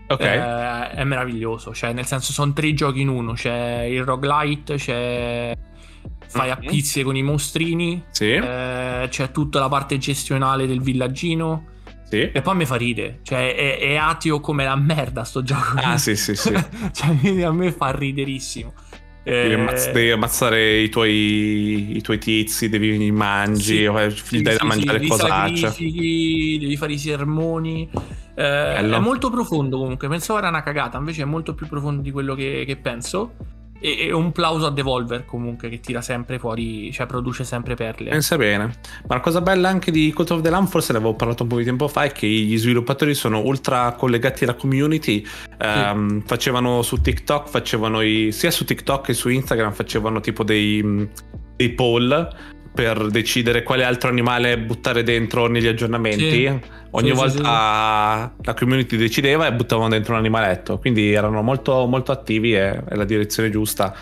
Ok. 0.10 0.22
Eh, 0.22 0.90
è 0.92 1.04
meraviglioso. 1.06 1.74
Cioè, 1.74 1.92
nel 1.92 2.06
senso, 2.06 2.32
sono 2.34 2.54
tre 2.54 2.72
giochi 2.75 3.02
in 3.02 3.08
uno. 3.08 3.34
C'è 3.34 3.82
il 3.90 4.04
roguelite, 4.04 4.75
c'è. 4.75 5.58
Fai 6.28 6.50
mm-hmm. 6.50 6.52
a 6.52 6.70
pizze 6.70 7.02
con 7.02 7.16
i 7.16 7.24
mostrini. 7.24 8.04
Sì. 8.12 8.32
Eh, 8.34 9.08
c'è 9.10 9.32
tutta 9.32 9.60
la 9.60 9.70
parte 9.70 9.98
gestionale 9.98 10.68
del 10.68 10.82
villaggino. 10.82 11.74
Sì. 12.07 12.29
E 12.31 12.41
poi 12.41 12.55
mi 12.55 12.65
fa 12.65 12.75
ride, 12.75 13.19
cioè 13.24 13.55
è, 13.55 13.79
è 13.79 13.95
ateo 13.95 14.39
come 14.39 14.63
la 14.63 14.75
merda 14.75 15.24
sto 15.24 15.43
gioco. 15.43 15.77
Ah 15.77 15.97
sì 15.97 16.15
sì 16.15 16.35
sì. 16.35 16.53
cioè 16.93 17.43
a 17.43 17.51
me 17.51 17.71
fa 17.71 17.91
riderissimo. 17.91 18.74
Devi, 19.24 19.53
eh... 19.53 19.91
devi 19.91 20.12
ammazzare 20.12 20.81
i 20.81 20.89
tuoi, 20.89 21.97
i 21.97 22.01
tuoi, 22.01 22.19
tizi, 22.19 22.69
devi 22.69 23.12
mangi, 23.12 23.62
sì, 23.63 23.89
gli 23.89 24.12
sì, 24.13 24.41
dai 24.43 24.53
sì, 24.53 24.59
da 24.59 24.65
mangiare 24.65 25.00
sì, 25.00 25.07
cosaccia. 25.07 25.74
Devi 25.79 26.77
fare 26.77 26.93
i 26.93 27.00
sermoni. 27.00 27.89
Eh, 28.35 28.75
è 28.75 29.00
molto 29.00 29.31
profondo 29.31 29.79
comunque. 29.79 30.07
Pensavo 30.07 30.38
era 30.38 30.50
una 30.50 30.62
cagata, 30.62 31.00
invece 31.00 31.24
è 31.24 31.25
molto 31.25 31.55
più 31.55 31.67
profondo 31.67 32.03
di 32.03 32.12
quello 32.12 32.35
che, 32.35 32.65
che 32.67 32.75
penso. 32.75 33.33
E, 33.79 34.12
un 34.12 34.32
plauso 34.32 34.65
a 34.65 34.72
Devolver 34.72 35.25
comunque 35.25 35.70
che 35.70 35.79
tira 35.79 36.01
sempre 36.01 36.39
fuori, 36.39 36.91
cioè 36.91 37.05
produce 37.05 37.44
sempre 37.44 37.75
perle. 37.75 38.10
Pensa 38.10 38.38
bene. 38.38 38.65
Ma 39.08 39.15
la 39.15 39.20
cosa 39.20 39.41
bella 39.41 39.70
anche 39.70 39.91
di 39.91 40.12
Cult 40.13 40.32
of 40.32 40.41
the 40.41 40.50
Lamb, 40.50 40.67
forse 40.67 40.91
ne 40.91 41.00
avevo 41.00 41.13
parlato 41.13 41.44
un 41.44 41.50
po' 41.50 41.58
di 41.58 41.63
tempo 41.65 41.88
fa, 41.88 42.03
è 42.03 42.12
che 42.12 42.27
gli 42.27 42.58
sviluppatori 42.58 43.13
sono 43.13 43.41
ultra 43.41 43.91
collegati 43.94 44.44
alla 44.44 44.55
community. 44.55 45.25
Sì. 45.25 45.58
Um, 45.60 46.22
facevano 46.22 46.82
su 46.82 47.01
TikTok, 47.01 47.50
facevano 47.50 48.01
i, 48.01 48.32
sia 48.32 48.51
su 48.51 48.65
TikTok 48.65 49.05
che 49.05 49.13
su 49.13 49.29
Instagram 49.29 49.74
facevano 49.74 50.20
tipo 50.20 50.44
dei, 50.44 51.10
dei 51.55 51.70
poll 51.70 52.53
per 52.75 53.08
decidere 53.08 53.63
quale 53.63 53.84
altro 53.84 54.10
animale 54.10 54.60
buttare 54.60 55.01
dentro 55.01 55.48
negli 55.48 55.65
aggiornamenti. 55.65 56.29
Sì. 56.29 56.60
Ogni 56.91 57.10
sì, 57.10 57.15
volta 57.15 58.34
sì, 58.38 58.46
la 58.46 58.53
community 58.53 58.98
decideva 58.98 59.48
e 59.48 59.53
buttavano 59.53 59.89
dentro 59.89 60.13
un 60.13 60.20
animaletto. 60.20 60.77
Quindi 60.77 61.13
erano 61.13 61.41
molto, 61.41 61.88
molto 61.88 62.12
attivi 62.12 62.53
e 62.53 62.84
è 62.84 62.96
la 62.96 63.05
direzione 63.05 63.50
giusta. 63.50 63.96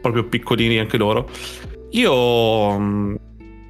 Proprio 0.00 0.24
piccolini 0.24 0.78
anche 0.78 0.96
loro. 0.96 1.30
Io 1.90 2.78
mm, 2.78 3.14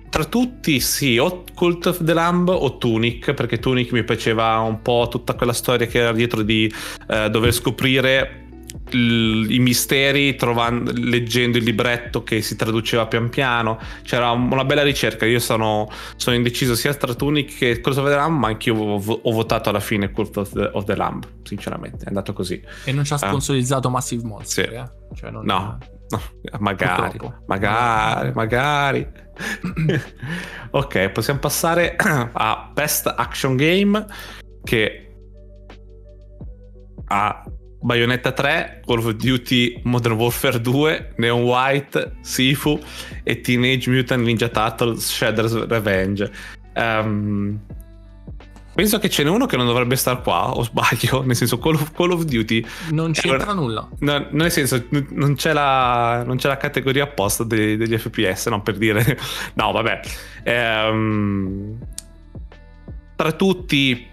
tra 0.09 0.25
tutti 0.25 0.79
sì, 0.79 1.19
o 1.19 1.45
Cult 1.55 1.87
of 1.87 2.05
the 2.05 2.13
Lamb 2.13 2.49
o 2.49 2.79
Tunic, 2.79 3.35
perché 3.35 3.59
Tunic 3.59 3.93
mi 3.93 4.05
piaceva 4.05 4.59
un 4.59 4.81
po' 4.83 5.09
tutta 5.11 5.35
quella 5.35 5.53
storia 5.53 5.87
che 5.87 5.99
era 5.99 6.13
dietro 6.13 6.43
di 6.43 6.73
eh, 7.09 7.31
dover 7.31 7.53
scoprire 7.53 8.42
i 8.91 9.59
misteri 9.59 10.35
trovando, 10.37 10.93
leggendo 10.95 11.59
il 11.59 11.65
libretto 11.65 12.23
che 12.23 12.43
si 12.43 12.57
traduceva 12.57 13.07
pian 13.07 13.29
piano. 13.29 13.79
C'era 14.03 14.31
una 14.31 14.65
bella 14.65 14.83
ricerca. 14.83 15.27
Io 15.27 15.39
sono, 15.39 15.91
sono 16.17 16.37
indeciso 16.37 16.75
sia 16.75 16.95
tra 16.95 17.15
Tunic 17.15 17.57
che 17.57 17.81
Cult 17.81 17.99
of 17.99 18.09
the 18.09 18.15
Lamb 18.15 18.39
ma 18.39 18.49
anch'io 18.49 18.75
ho, 18.77 19.21
ho 19.23 19.33
votato 19.33 19.69
alla 19.69 19.81
fine 19.81 20.11
Cult 20.11 20.37
of 20.37 20.53
the, 20.53 20.71
of 20.73 20.85
the, 20.85 20.97
Lamb 20.97 21.27
sinceramente. 21.43 22.05
È 22.05 22.09
andato 22.09 22.33
così. 22.33 22.63
E 22.85 22.93
non 22.93 23.05
ci 23.05 23.13
ha 23.13 23.17
ah. 23.17 23.27
sponsorizzato 23.29 23.89
uh, 23.89 23.91
Massive 23.91 24.25
Monster 24.25 24.69
sì. 24.69 24.75
eh? 24.75 25.17
cioè 25.17 25.31
non 25.31 25.45
no, 25.45 25.79
no. 26.09 26.21
Magari. 26.61 27.19
Magari 27.47 28.33
magari. 28.35 29.07
Ok 30.75 31.11
possiamo 31.11 31.41
passare 31.41 31.97
a 31.97 32.71
Best 32.73 33.07
Action 33.07 33.57
Game 33.57 34.07
che 34.63 35.15
ha 37.09 37.43
Bayonetta 37.83 38.31
3, 38.33 38.83
Call 38.87 38.99
of 38.99 39.11
Duty 39.15 39.81
Modern 39.85 40.17
Warfare 40.17 40.61
2, 40.61 41.15
Neon 41.17 41.43
White, 41.43 42.13
Sifu 42.21 42.81
e 43.25 43.41
Teenage 43.41 43.91
Mutant 43.91 44.25
Ninja 44.25 44.49
Turtles 44.49 45.05
Shredder's 45.05 45.67
Revenge. 45.67 46.31
Um, 46.75 47.59
penso 48.75 48.99
che 49.01 49.11
ce 49.11 49.25
n'è 49.25 49.31
uno 49.31 49.47
che 49.47 49.57
non 49.57 49.67
dovrebbe 49.67 49.97
stare 49.97 50.23
qua, 50.23 50.53
o 50.57 50.63
sbaglio, 50.63 51.23
nel 51.25 51.35
senso 51.35 51.59
Call 51.59 51.75
of, 51.75 51.93
Call 51.93 52.13
of 52.13 52.23
Duty... 52.23 52.65
Non 52.91 53.13
c'entra 53.13 53.51
una, 53.51 53.61
nulla. 53.61 53.89
No, 53.99 54.29
nel 54.31 54.53
senso, 54.53 54.87
non 55.11 55.35
c'è 55.35 55.53
la, 55.53 56.23
non 56.25 56.37
c'è 56.37 56.47
la 56.47 56.57
categoria 56.57 57.03
apposta 57.03 57.43
degli, 57.43 57.77
degli, 57.77 57.99
FPS, 57.99 58.47
no, 58.47 58.63
per 58.63 58.79
dire... 58.79 59.19
no, 59.55 59.73
vabbè. 59.73 60.01
Um, 60.45 61.79
tra 63.17 63.33
tutti 63.33 64.11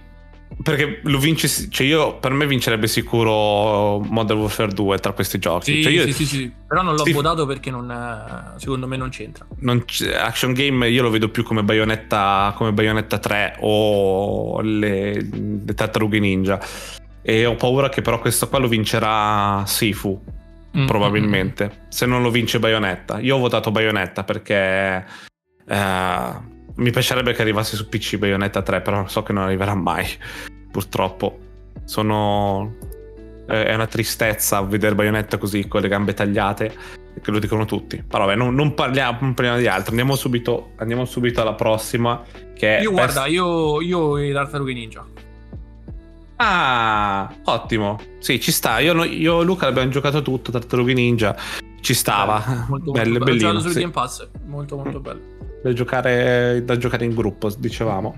perché 0.61 0.99
lo 1.03 1.19
vince, 1.19 1.47
cioè 1.69 1.87
io 1.87 2.17
per 2.17 2.31
me 2.31 2.45
vincerebbe 2.45 2.87
sicuro 2.87 3.99
Modern 3.99 4.39
Warfare 4.39 4.73
2 4.73 4.97
tra 4.97 5.13
questi 5.13 5.39
giochi. 5.39 5.75
Sì, 5.75 5.83
cioè 5.83 5.91
io, 5.91 6.03
sì, 6.05 6.13
sì, 6.13 6.25
sì, 6.25 6.51
però 6.67 6.81
non 6.81 6.95
l'ho 6.95 7.05
sì, 7.05 7.11
votato 7.11 7.45
perché 7.45 7.71
non, 7.71 8.53
secondo 8.57 8.87
me 8.87 8.97
non 8.97 9.09
c'entra. 9.09 9.45
Non 9.59 9.85
action 10.17 10.53
game 10.53 10.89
io 10.89 11.03
lo 11.03 11.09
vedo 11.09 11.29
più 11.29 11.43
come 11.43 11.63
Bayonetta, 11.63 12.53
come 12.55 12.73
Bayonetta 12.73 13.19
3 13.19 13.57
o 13.59 14.59
le, 14.61 15.13
le 15.13 15.73
Tartarughe 15.73 16.19
Ninja. 16.19 16.59
E 17.21 17.45
ho 17.45 17.55
paura 17.55 17.89
che 17.89 18.01
però 18.01 18.19
questo 18.19 18.49
qua 18.49 18.59
lo 18.59 18.67
vincerà 18.67 19.63
Sifu. 19.65 20.21
Mm, 20.77 20.85
probabilmente. 20.85 21.65
Mm, 21.65 21.67
mm. 21.67 21.89
Se 21.89 22.05
non 22.05 22.21
lo 22.21 22.31
vince 22.31 22.59
Bayonetta. 22.59 23.19
Io 23.19 23.35
ho 23.35 23.39
votato 23.39 23.71
Bayonetta 23.71 24.23
perché. 24.23 25.05
Eh, 25.67 26.57
mi 26.75 26.91
piacerebbe 26.91 27.33
che 27.33 27.41
arrivasse 27.41 27.75
su 27.75 27.87
PC 27.89 28.17
Bayonetta 28.17 28.61
3, 28.61 28.81
però 28.81 29.07
so 29.07 29.23
che 29.23 29.33
non 29.33 29.43
arriverà 29.43 29.75
mai. 29.75 30.05
Purtroppo. 30.71 31.39
Sono. 31.85 32.75
È 33.45 33.73
una 33.73 33.87
tristezza 33.87 34.61
vedere 34.61 34.93
Bayonetta 34.93 35.37
così 35.37 35.67
con 35.67 35.81
le 35.81 35.87
gambe 35.87 36.13
tagliate. 36.13 36.73
Che 37.21 37.31
lo 37.31 37.39
dicono 37.39 37.65
tutti. 37.65 38.03
Però 38.07 38.25
vabbè, 38.25 38.37
non, 38.37 38.53
non, 38.53 38.73
parliamo, 38.73 39.17
non 39.21 39.33
parliamo 39.33 39.59
di 39.59 39.67
altro. 39.67 39.89
Andiamo 39.89 40.15
subito, 40.15 40.71
andiamo 40.77 41.05
subito 41.05 41.41
alla 41.41 41.53
prossima. 41.53 42.23
Che 42.55 42.79
io, 42.81 42.91
best... 42.91 43.13
guarda, 43.13 43.25
io, 43.25 43.81
io 43.81 44.17
e 44.17 44.31
Tartarughe 44.31 44.73
Ninja. 44.73 45.05
Ah, 46.37 47.33
ottimo. 47.45 47.99
Sì, 48.19 48.39
ci 48.39 48.51
sta. 48.51 48.79
Io, 48.79 49.03
io 49.03 49.41
e 49.41 49.43
Luca 49.43 49.65
l'abbiamo 49.65 49.89
giocato 49.89 50.21
tutto. 50.21 50.51
Tartarughe 50.51 50.93
Ninja. 50.93 51.35
Ci 51.81 51.93
stava. 51.93 52.65
Molto, 52.69 52.91
bello, 52.91 53.17
molto 53.17 53.35
bello. 53.35 53.59
Sì. 53.59 53.79
Game 53.79 53.91
Pass. 53.91 54.27
Molto, 54.45 54.77
molto 54.77 54.99
bello 54.99 55.39
da 55.61 55.73
giocare, 55.73 56.63
da 56.63 56.77
giocare 56.77 57.05
in 57.05 57.13
gruppo, 57.13 57.49
dicevamo. 57.57 58.17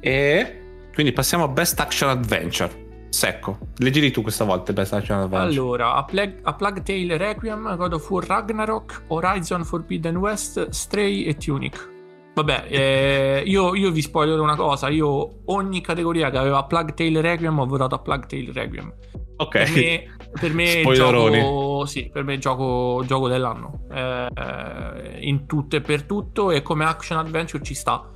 E 0.00 0.60
quindi 0.94 1.12
passiamo 1.12 1.44
a 1.44 1.48
Best 1.48 1.78
Action 1.80 2.10
Adventure. 2.10 2.82
Secco, 3.08 3.58
leggili 3.78 4.10
tu 4.10 4.22
questa 4.22 4.44
volta 4.44 4.72
Best 4.72 4.92
Action 4.92 5.18
Adventure. 5.18 5.48
Allora, 5.48 5.94
a, 5.94 6.04
Plag- 6.04 6.40
a 6.42 6.52
Plague 6.54 6.82
Tale 6.82 7.16
Requiem, 7.16 7.76
God 7.76 7.92
of 7.92 8.10
War 8.10 8.26
Ragnarok, 8.26 9.04
Horizon 9.08 9.64
Forbidden 9.64 10.16
West, 10.16 10.68
Stray 10.70 11.22
e 11.22 11.36
Tunic. 11.36 11.92
Vabbè, 12.34 12.66
eh, 12.68 13.42
io, 13.46 13.76
io, 13.76 13.92
vi 13.92 14.02
spoilerò 14.02 14.42
una 14.42 14.56
cosa. 14.56 14.88
Io 14.88 15.42
ogni 15.46 15.80
categoria 15.80 16.30
che 16.30 16.38
aveva 16.38 16.64
Plague 16.64 16.92
Tale 16.94 17.20
Requiem 17.20 17.56
ho 17.56 17.66
votato 17.66 17.94
a 17.94 17.98
Plague 18.00 18.26
Tale 18.26 18.52
Requiem. 18.52 18.92
Ok. 19.36 19.50
Per 19.50 19.70
me, 19.70 20.13
per 20.38 20.52
me 20.52 20.82
gioco, 20.92 21.86
sì, 21.86 22.10
per 22.12 22.24
me 22.24 22.38
gioco, 22.38 23.02
gioco 23.06 23.28
dell'anno. 23.28 23.86
Eh, 23.92 25.18
in 25.20 25.46
tutto 25.46 25.76
e 25.76 25.80
per 25.80 26.04
tutto. 26.04 26.50
E 26.50 26.62
come 26.62 26.84
action 26.84 27.18
adventure 27.18 27.62
ci 27.62 27.74
sta. 27.74 28.10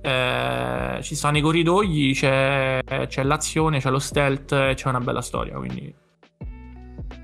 Eh, 0.00 0.98
ci 1.02 1.14
stanno 1.14 1.38
i 1.38 1.40
corridoi, 1.40 2.12
c'è, 2.14 2.80
c'è 3.06 3.22
l'azione, 3.22 3.80
c'è 3.80 3.90
lo 3.90 3.98
stealth, 3.98 4.74
c'è 4.74 4.88
una 4.88 5.00
bella 5.00 5.22
storia. 5.22 5.56
Quindi. 5.56 5.94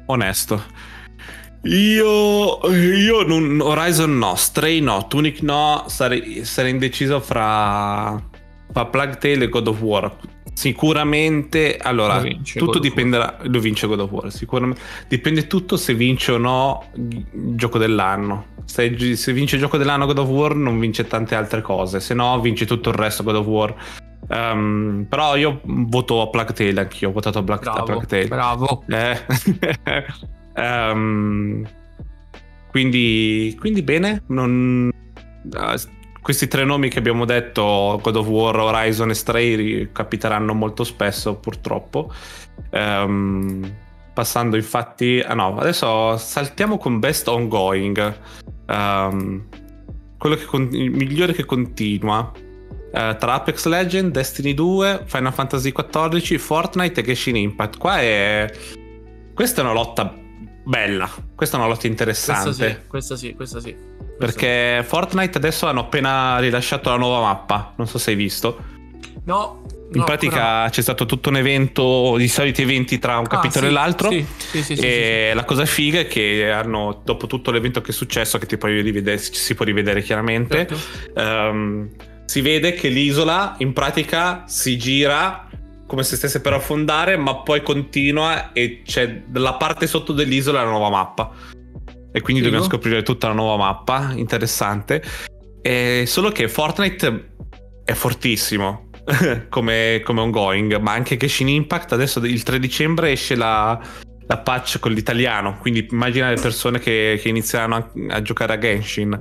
Onesto. 0.07 0.63
Io, 1.65 2.61
io 2.71 3.23
non, 3.25 3.61
Horizon 3.61 4.17
no, 4.17 4.37
Stray 4.37 4.81
no, 4.81 5.09
Tunic 5.09 5.43
no, 5.43 5.85
sarei, 5.89 6.45
sarei 6.45 6.71
indeciso 6.71 7.19
fra, 7.19 8.17
fra 8.73 8.87
Plague 8.87 9.17
Tale 9.19 9.45
e 9.45 9.49
God 9.49 9.67
of 9.67 9.81
War. 9.81 10.17
Sicuramente, 10.59 11.77
allora, 11.77 12.21
tutto 12.57 12.81
dipenderà, 12.81 13.39
lo 13.43 13.61
vince 13.61 13.87
God 13.87 14.01
of 14.01 14.11
War, 14.11 14.33
sicuramente, 14.33 14.81
dipende 15.07 15.47
tutto 15.47 15.77
se 15.77 15.95
vince 15.95 16.33
o 16.33 16.37
no 16.37 16.91
il 16.97 17.25
gioco 17.55 17.79
dell'anno. 17.79 18.57
Se, 18.65 19.15
se 19.15 19.33
vince 19.33 19.55
il 19.55 19.61
gioco 19.61 19.77
dell'anno 19.77 20.07
God 20.07 20.19
of 20.19 20.29
War 20.29 20.57
non 20.57 20.81
vince 20.81 21.07
tante 21.07 21.37
altre 21.37 21.63
cose, 21.63 22.01
se 22.01 22.13
no 22.13 22.41
vince 22.41 22.67
tutto 22.67 22.89
il 22.89 22.97
resto 22.97 23.23
God 23.23 23.37
of 23.37 23.47
War. 23.47 23.75
Um, 24.31 25.07
però 25.09 25.37
io 25.37 25.61
voto 25.63 26.23
a 26.23 26.29
Plague 26.29 26.55
Tale 26.55 26.81
anch'io, 26.81 27.11
ho 27.11 27.13
votato 27.13 27.39
a, 27.39 27.43
Black, 27.43 27.63
bravo, 27.63 27.79
a 27.79 27.83
Plague 27.85 28.07
Tale. 28.07 28.27
Bravo. 28.27 28.83
Eh. 28.89 29.25
Um, 30.57 31.65
quindi, 32.73 33.57
quindi, 33.61 33.83
bene, 33.83 34.25
non, 34.27 34.91
uh, 35.53 35.98
questi 36.29 36.47
tre 36.47 36.63
nomi 36.63 36.91
che 36.91 36.99
abbiamo 36.99 37.25
detto, 37.25 37.99
God 38.03 38.17
of 38.17 38.27
War, 38.27 38.55
Horizon 38.55 39.09
e 39.09 39.15
Stray, 39.15 39.89
capiteranno 39.93 40.53
molto 40.53 40.85
spesso 40.85 41.37
purtroppo. 41.37 42.13
Um, 42.71 43.75
passando 44.13 44.57
infatti... 44.57 45.25
Ah 45.27 45.33
no, 45.33 45.57
adesso 45.57 46.19
saltiamo 46.19 46.77
con 46.77 46.99
Best 46.99 47.29
Ongoing. 47.29 48.19
Um, 48.67 49.47
quello 50.19 50.35
che 50.37 50.45
con, 50.45 50.69
il 50.71 50.91
migliore 50.91 51.33
che 51.33 51.47
continua. 51.47 52.31
Uh, 52.31 53.17
tra 53.17 53.33
Apex 53.33 53.65
Legend, 53.65 54.13
Destiny 54.13 54.53
2, 54.53 55.05
Final 55.07 55.33
Fantasy 55.33 55.73
XIV, 55.73 56.37
Fortnite 56.37 57.01
e 57.01 57.05
Genshin 57.05 57.37
Impact. 57.37 57.79
Qua 57.79 58.01
è... 58.01 58.53
Questa 59.33 59.63
è 59.63 59.65
una 59.65 59.73
lotta 59.73 60.15
bella. 60.69 61.11
Questa 61.35 61.57
è 61.57 61.61
una 61.61 61.69
lotta 61.69 61.87
interessante. 61.87 62.85
Questa 62.87 63.17
sì, 63.17 63.35
questa 63.35 63.61
sì. 63.61 63.61
Questa 63.61 63.61
sì. 63.61 63.75
Perché 64.19 64.85
Fortnite 64.87 65.39
adesso 65.39 65.67
hanno 65.67 65.81
appena 65.81 66.39
rilasciato 66.39 66.91
la 66.91 66.97
nuova 66.97 67.21
mappa. 67.21 67.73
Non 67.77 67.87
so 67.87 67.99
se 67.99 68.11
hai 68.11 68.17
visto. 68.17 68.77
No. 69.25 69.65
In 69.91 70.01
no, 70.01 70.05
pratica 70.05 70.45
ancora... 70.45 70.69
c'è 70.69 70.83
stato 70.83 71.07
tutto 71.07 71.31
un 71.31 71.39
evento, 71.39 72.19
i 72.19 72.29
soliti 72.29 72.61
eventi 72.61 72.99
tra 72.99 73.17
un 73.17 73.25
ah, 73.25 73.29
capitolo 73.29 73.65
ah, 73.65 73.69
sì, 73.69 73.75
e 73.75 73.79
l'altro. 73.79 74.11
Sì, 74.11 74.27
sì, 74.37 74.63
sì, 74.63 74.75
e 74.75 75.33
la 75.35 75.45
cosa 75.45 75.65
figa 75.65 76.01
è 76.01 76.07
che 76.07 76.51
hanno, 76.51 77.01
dopo 77.03 77.27
tutto 77.27 77.51
l'evento 77.51 77.81
che 77.81 77.93
è 77.93 77.95
successo, 77.95 78.37
che 78.37 78.45
ti 78.45 78.59
puoi 78.59 78.83
rivedere, 78.83 79.17
si 79.17 79.55
può 79.55 79.65
rivedere 79.65 80.03
chiaramente, 80.03 80.69
certo. 80.69 81.21
um, 81.23 81.89
si 82.27 82.43
vede 82.43 82.75
che 82.75 82.89
l'isola 82.89 83.55
in 83.61 83.73
pratica 83.73 84.45
si 84.47 84.77
gira 84.77 85.48
come 85.89 86.05
se 86.05 86.17
stesse 86.17 86.41
per 86.41 86.53
affondare, 86.53 87.17
ma 87.17 87.37
poi 87.37 87.63
continua 87.63 88.53
e 88.53 88.83
c'è 88.85 89.23
dalla 89.27 89.55
parte 89.55 89.87
sotto 89.87 90.13
dell'isola 90.13 90.63
la 90.63 90.69
nuova 90.69 90.91
mappa. 90.91 91.33
E 92.13 92.21
quindi 92.21 92.43
Figo. 92.43 92.45
dobbiamo 92.45 92.65
scoprire 92.65 93.03
tutta 93.03 93.29
la 93.29 93.35
nuova 93.35 93.57
mappa, 93.57 94.13
interessante. 94.15 95.03
E 95.63 96.05
solo 96.07 96.31
che 96.31 96.47
Fortnite 96.49 97.31
è 97.85 97.95
fortissimo 97.95 98.91
come, 99.49 100.03
come 100.05 100.21
ongoing, 100.21 100.77
ma 100.77 100.93
anche 100.93 101.17
Genshin 101.17 101.49
Impact 101.49 101.93
adesso 101.93 102.19
il 102.21 102.43
3 102.43 102.59
dicembre 102.59 103.13
esce 103.13 103.35
la, 103.35 103.81
la 104.27 104.39
patch 104.39 104.79
con 104.79 104.93
l'italiano, 104.93 105.57
quindi 105.59 105.89
immagina 105.91 106.29
le 106.29 106.41
persone 106.41 106.79
che, 106.79 107.19
che 107.21 107.31
inizieranno 107.31 107.77
a, 107.77 107.91
a, 108.11 108.23
giocare 108.23 108.53
a 108.53 108.59
Genshin. 108.59 109.19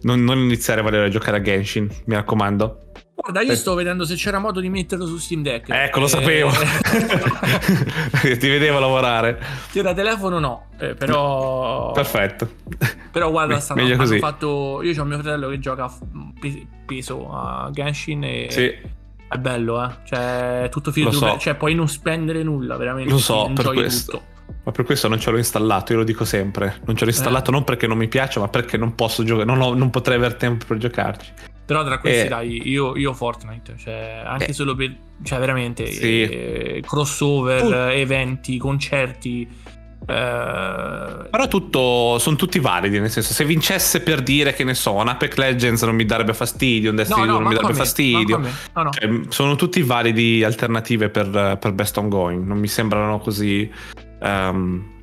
Non, 0.00 0.22
non 0.24 0.38
iniziare 0.38 0.80
a 0.80 0.82
valere 0.84 1.06
a 1.06 1.08
giocare 1.08 1.36
a 1.36 1.40
Genshin, 1.40 1.88
mi 2.06 2.14
raccomando. 2.14 2.87
Guarda, 3.30 3.46
io 3.46 3.56
sto 3.56 3.74
vedendo 3.74 4.06
se 4.06 4.14
c'era 4.14 4.38
modo 4.38 4.58
di 4.58 4.70
metterlo 4.70 5.04
su 5.04 5.18
Steam 5.18 5.42
Deck. 5.42 5.68
Ecco, 5.68 6.00
lo 6.00 6.06
eh... 6.06 6.08
sapevo. 6.08 6.48
Ti 8.22 8.48
vedevo 8.48 8.78
lavorare. 8.78 9.38
Sì, 9.68 9.82
da 9.82 9.92
telefono 9.92 10.38
no, 10.38 10.68
eh, 10.78 10.94
però... 10.94 11.92
Perfetto. 11.92 12.50
Però 13.12 13.30
guarda, 13.30 13.60
stanno, 13.60 13.82
Meglio 13.82 13.98
così. 13.98 14.18
fatto... 14.18 14.80
Io 14.82 14.98
ho 14.98 15.04
mio 15.04 15.18
fratello 15.18 15.50
che 15.50 15.58
gioca 15.58 15.92
peso 16.86 17.30
a 17.30 17.68
Genshin 17.70 18.24
e... 18.24 18.46
Sì. 18.48 18.96
È 19.28 19.36
bello, 19.36 19.84
eh. 19.84 19.90
Cioè, 20.04 20.62
è 20.62 20.68
tutto 20.70 20.90
figo. 20.90 21.10
So. 21.10 21.36
Cioè, 21.38 21.54
puoi 21.54 21.74
non 21.74 21.86
spendere 21.86 22.42
nulla, 22.42 22.78
veramente. 22.78 23.10
Lo 23.10 23.18
so, 23.18 23.50
per 23.54 23.66
questo. 23.66 24.10
Tutto. 24.12 24.36
Ma 24.64 24.72
per 24.72 24.84
questo 24.86 25.08
non 25.08 25.20
ce 25.20 25.30
l'ho 25.30 25.36
installato, 25.36 25.92
io 25.92 25.98
lo 25.98 26.04
dico 26.04 26.24
sempre. 26.24 26.80
Non 26.86 26.96
ce 26.96 27.04
l'ho 27.04 27.10
installato 27.10 27.50
eh. 27.50 27.52
non 27.52 27.64
perché 27.64 27.86
non 27.86 27.98
mi 27.98 28.08
piace, 28.08 28.38
ma 28.38 28.48
perché 28.48 28.78
non 28.78 28.94
posso 28.94 29.22
giocare, 29.22 29.44
non, 29.44 29.60
ho, 29.60 29.74
non 29.74 29.90
potrei 29.90 30.16
avere 30.16 30.36
tempo 30.36 30.64
per 30.66 30.78
giocarci. 30.78 31.32
Però 31.68 31.84
tra 31.84 31.98
questi, 31.98 32.24
eh. 32.24 32.28
dai, 32.28 32.66
io, 32.66 32.96
io 32.96 33.12
Fortnite, 33.12 33.74
cioè, 33.76 34.22
anche 34.24 34.46
eh. 34.46 34.52
solo 34.54 34.74
per, 34.74 34.90
cioè, 35.22 35.38
veramente, 35.38 35.92
sì. 35.92 36.22
eh, 36.22 36.82
crossover, 36.82 37.64
uh. 37.64 37.90
eventi, 37.92 38.56
concerti. 38.56 39.46
Eh... 40.00 40.06
Però 40.06 41.46
tutto, 41.46 42.16
sono 42.18 42.36
tutti 42.36 42.58
validi, 42.58 42.98
nel 42.98 43.10
senso, 43.10 43.34
se 43.34 43.44
vincesse 43.44 44.00
per 44.00 44.22
dire 44.22 44.54
che 44.54 44.64
ne 44.64 44.72
so, 44.72 44.94
un 44.94 45.08
Apex 45.08 45.34
Legends 45.34 45.82
non 45.82 45.94
mi 45.94 46.06
darebbe 46.06 46.32
fastidio, 46.32 46.88
un 46.88 46.96
Destiny 46.96 47.26
no, 47.26 47.32
no, 47.32 47.38
non 47.40 47.48
mi 47.48 47.54
darebbe 47.54 47.72
me, 47.72 47.78
fastidio. 47.78 48.38
No, 48.38 48.82
no. 48.84 48.90
Cioè, 48.90 49.20
sono 49.28 49.54
tutti 49.54 49.82
validi 49.82 50.42
alternative 50.42 51.10
per, 51.10 51.58
per 51.60 51.72
Best 51.72 51.98
Ongoing, 51.98 52.46
non 52.46 52.56
mi 52.56 52.68
sembrano 52.68 53.18
così... 53.18 53.70
Um, 54.20 54.96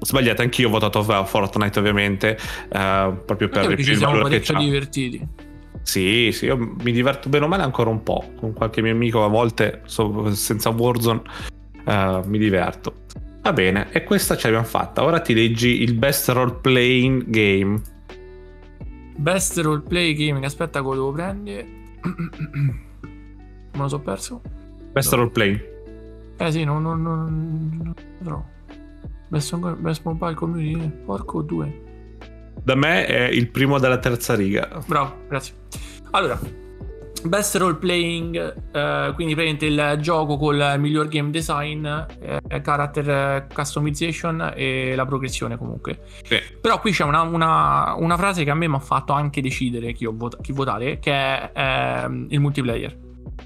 sbagliate, 0.00 0.42
anch'io 0.42 0.68
ho 0.68 0.70
votato 0.70 1.02
Fortnite 1.02 1.78
ovviamente, 1.78 2.36
uh, 2.64 3.24
proprio 3.24 3.48
per 3.48 3.78
il 3.78 3.98
valore 3.98 4.38
che 4.38 4.40
c'ha. 4.40 4.58
divertiti. 4.58 5.26
Sì, 5.84 6.30
sì, 6.32 6.46
io 6.46 6.56
mi 6.56 6.92
diverto 6.92 7.28
bene 7.28 7.44
o 7.44 7.48
male 7.48 7.62
ancora 7.62 7.90
un 7.90 8.02
po'. 8.02 8.32
Con 8.36 8.54
qualche 8.54 8.80
mio 8.82 8.92
amico 8.92 9.22
a 9.22 9.28
volte, 9.28 9.82
so, 9.84 10.34
senza 10.34 10.70
Warzone, 10.70 11.22
uh, 11.84 12.26
mi 12.26 12.38
diverto. 12.38 13.02
Va 13.42 13.52
bene, 13.52 13.92
e 13.92 14.02
questa 14.02 14.36
ce 14.36 14.46
l'abbiamo 14.46 14.66
fatta. 14.66 15.04
Ora 15.04 15.20
ti 15.20 15.34
leggi 15.34 15.82
il 15.82 15.94
best 15.94 16.30
role 16.30 16.54
playing 16.54 17.28
game. 17.28 17.80
Best 19.16 19.58
role 19.58 19.82
play 19.82 20.14
game, 20.14 20.44
aspetta 20.44 20.80
che 20.80 20.86
lo 20.86 20.94
devo 20.94 21.12
prendere. 21.12 21.66
Me 22.00 23.78
lo 23.78 23.88
so 23.88 24.00
perso. 24.00 24.40
Best 24.90 25.12
no. 25.12 25.18
role 25.18 25.30
play. 25.30 25.62
Eh 26.38 26.50
sì, 26.50 26.64
non, 26.64 26.82
non, 26.82 27.02
non, 27.02 27.80
non 27.82 27.94
trovo. 28.22 28.46
Best, 29.28 29.54
best 29.76 30.02
mobile 30.04 30.34
community, 30.34 30.90
porco 31.04 31.42
due. 31.42 31.83
Da 32.62 32.74
me 32.74 33.06
è 33.06 33.28
il 33.28 33.48
primo 33.50 33.78
della 33.78 33.98
terza 33.98 34.34
riga. 34.34 34.68
Bravo, 34.86 35.24
grazie. 35.28 35.54
Allora, 36.12 36.38
Best 37.24 37.56
Role 37.56 37.76
Playing, 37.76 38.36
eh, 38.72 39.12
quindi 39.14 39.34
praticamente 39.34 39.66
il 39.66 39.98
gioco 40.00 40.36
col 40.36 40.74
miglior 40.78 41.08
game 41.08 41.30
design, 41.30 41.86
eh, 41.86 42.60
character 42.60 43.46
customization 43.52 44.52
e 44.54 44.94
la 44.94 45.06
progressione 45.06 45.56
comunque. 45.56 46.00
Sì. 46.22 46.38
Però 46.60 46.80
qui 46.80 46.92
c'è 46.92 47.04
una, 47.04 47.22
una, 47.22 47.94
una, 47.94 48.16
frase 48.16 48.44
che 48.44 48.50
a 48.50 48.54
me 48.54 48.68
mi 48.68 48.74
ha 48.74 48.80
fatto 48.80 49.12
anche 49.14 49.40
decidere 49.40 49.92
chi, 49.92 50.06
vota, 50.06 50.36
chi 50.40 50.52
votare, 50.52 50.98
che 50.98 51.12
è 51.12 51.50
eh, 51.54 52.26
il 52.28 52.40
multiplayer. 52.40 52.98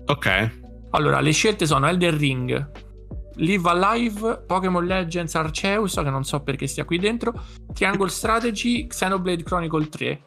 Ok. 0.06 0.50
Allora, 0.90 1.20
le 1.20 1.30
scelte 1.30 1.66
sono 1.66 1.86
Elden 1.86 2.18
Ring, 2.18 2.70
Live 3.38 3.68
Alive, 3.68 4.45
Pokémon 4.47 4.85
Legends 4.85 5.35
Arceus, 5.35 5.95
che 5.95 6.11
non 6.11 6.25
so 6.25 6.40
perché 6.40 6.66
stia 6.66 6.85
qui 6.85 6.99
dentro, 6.99 7.33
Triangle 7.73 8.09
Strategy, 8.09 8.87
Xenoblade 8.87 9.42
Chronicle 9.42 9.88
3, 9.88 10.21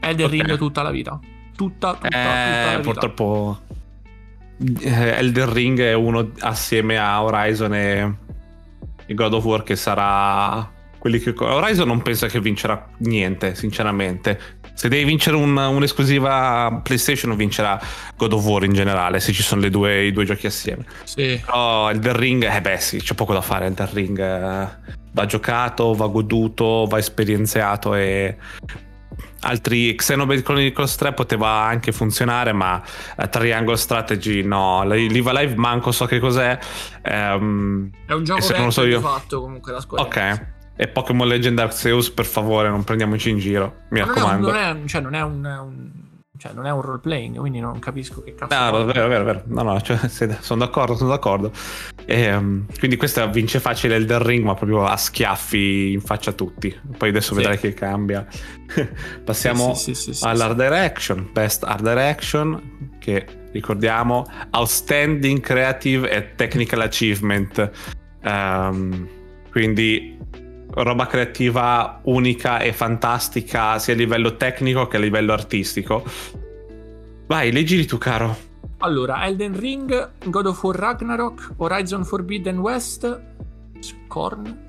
Elden 0.00 0.26
okay. 0.26 0.40
Ring 0.40 0.56
tutta 0.56 0.82
la 0.82 0.90
vita. 0.90 1.18
Tutta, 1.56 1.94
tutta, 1.94 2.08
eh, 2.08 2.74
tutta 2.76 2.80
purtroppo 2.80 3.58
eh, 4.80 5.18
Elden 5.18 5.52
Ring 5.52 5.80
è 5.80 5.92
uno 5.92 6.30
assieme 6.40 6.98
a 6.98 7.22
Horizon 7.22 7.74
e 7.74 8.16
God 9.08 9.32
of 9.32 9.44
War 9.44 9.62
che 9.62 9.76
sarà 9.76 10.70
quelli 10.98 11.18
che 11.18 11.32
Horizon 11.36 11.86
non 11.86 12.02
pensa 12.02 12.26
che 12.26 12.40
vincerà 12.40 12.88
niente 12.98 13.54
sinceramente 13.54 14.57
se 14.78 14.88
devi 14.88 15.02
vincere 15.02 15.34
un, 15.34 15.56
un'esclusiva 15.56 16.82
PlayStation 16.84 17.34
vincerà 17.34 17.80
God 18.16 18.34
of 18.34 18.44
War 18.44 18.62
in 18.62 18.72
generale 18.72 19.18
se 19.18 19.32
ci 19.32 19.42
sono 19.42 19.68
due, 19.68 20.04
i 20.04 20.12
due 20.12 20.24
giochi 20.24 20.46
assieme. 20.46 20.84
Sì. 21.02 21.42
però 21.44 21.90
Elden 21.90 22.16
Ring 22.16 22.44
eh 22.48 22.60
beh 22.60 22.78
sì 22.78 22.98
c'è 22.98 23.14
poco 23.14 23.32
da 23.32 23.40
fare 23.40 23.66
Elden 23.66 23.88
Ring 23.92 24.20
eh, 24.20 24.68
va 25.10 25.26
giocato 25.26 25.94
va 25.94 26.06
goduto 26.06 26.86
va 26.88 26.96
esperienziato 26.96 27.96
e 27.96 28.36
altri 29.40 29.96
Xenoblade 29.96 30.42
Chronicles 30.42 30.94
3 30.94 31.12
poteva 31.12 31.48
anche 31.48 31.90
funzionare 31.90 32.52
ma 32.52 32.80
uh, 33.16 33.28
Triangle 33.28 33.76
Strategy 33.76 34.42
no. 34.44 34.84
Live 34.84 35.28
Alive 35.28 35.56
manco 35.56 35.90
so 35.90 36.06
che 36.06 36.20
cos'è 36.20 36.56
um, 37.02 37.90
è 38.06 38.12
un 38.12 38.22
gioco 38.22 38.46
che 38.46 38.58
non 38.58 38.70
so 38.70 38.84
io. 38.84 39.00
fatto 39.00 39.40
comunque 39.40 39.72
la 39.72 39.80
squadra. 39.80 40.06
Ok 40.06 40.56
e 40.80 40.86
Pokémon 40.86 41.26
Legend 41.26 41.58
Arceus 41.58 42.10
per 42.10 42.24
favore 42.24 42.68
non 42.68 42.84
prendiamoci 42.84 43.30
in 43.30 43.38
giro 43.38 43.82
mi 43.90 43.98
ma 43.98 44.06
raccomando 44.06 44.46
non 44.46 44.56
è, 44.56 44.72
non 44.72 44.82
è, 44.84 44.86
cioè 44.86 45.00
non 45.00 45.14
è 45.14 45.22
un, 45.22 45.44
un 45.44 45.90
cioè, 46.38 46.52
non 46.52 46.66
è 46.66 46.70
un 46.70 46.80
role 46.80 47.00
playing, 47.00 47.36
quindi 47.36 47.58
non 47.58 47.80
capisco 47.80 48.22
che 48.22 48.34
cazzo. 48.34 48.54
No, 48.54 48.84
vero, 48.84 49.08
vero, 49.08 49.24
vero. 49.24 49.42
No, 49.46 49.62
no, 49.62 49.80
cioè, 49.80 49.98
sono 50.40 50.64
d'accordo, 50.64 50.94
sono 50.94 51.10
d'accordo. 51.10 51.50
E, 52.06 52.32
um, 52.32 52.64
quindi 52.78 52.96
questa 52.96 53.26
vince 53.26 53.58
facile 53.58 53.96
il 53.96 54.06
del 54.06 54.20
ring, 54.20 54.44
ma 54.44 54.54
proprio 54.54 54.84
a 54.84 54.96
schiaffi 54.96 55.92
in 55.92 56.00
faccia 56.00 56.30
a 56.30 56.32
tutti. 56.34 56.74
Poi 56.96 57.08
adesso 57.08 57.30
sì. 57.30 57.40
vedrai 57.40 57.58
che 57.58 57.74
cambia. 57.74 58.24
Passiamo 59.24 59.74
sì, 59.74 59.94
sì, 59.94 60.16
all'art 60.22 60.54
direction, 60.54 61.28
best 61.32 61.64
art 61.64 61.82
direction, 61.82 62.96
che 63.00 63.26
ricordiamo 63.50 64.24
Outstanding 64.52 65.40
Creative 65.40 66.08
e 66.08 66.34
Technical 66.36 66.82
Achievement. 66.82 67.70
Um, 68.22 69.08
quindi 69.50 70.17
roba 70.82 71.06
creativa 71.06 72.00
unica 72.04 72.58
e 72.60 72.72
fantastica 72.72 73.78
sia 73.78 73.94
a 73.94 73.96
livello 73.96 74.36
tecnico 74.36 74.86
che 74.86 74.96
a 74.96 75.00
livello 75.00 75.32
artistico. 75.32 76.04
Vai, 77.26 77.52
leggili 77.52 77.84
tu, 77.84 77.98
caro. 77.98 78.36
Allora, 78.78 79.26
Elden 79.26 79.58
Ring, 79.58 80.10
God 80.24 80.46
of 80.46 80.62
War 80.62 80.76
Ragnarok, 80.76 81.54
Horizon 81.56 82.04
Forbidden 82.04 82.58
West, 82.58 83.20
Scorn 83.80 84.66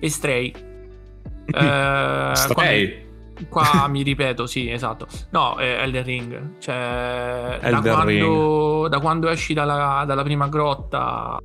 e 0.00 0.10
Stray. 0.10 0.52
eh, 1.46 2.32
Stray? 2.34 3.04
Qua, 3.48 3.64
qua 3.70 3.86
mi 3.88 4.02
ripeto, 4.02 4.46
sì, 4.46 4.70
esatto. 4.70 5.06
No, 5.30 5.58
eh, 5.58 5.82
Elden 5.82 6.04
Ring. 6.04 6.50
Cioè, 6.58 7.58
Elden 7.62 7.82
da, 7.82 7.92
quando, 7.92 8.82
Ring. 8.82 8.88
da 8.88 9.00
quando 9.00 9.28
esci 9.28 9.54
dalla, 9.54 10.04
dalla 10.06 10.22
prima 10.22 10.48
grotta 10.48 11.38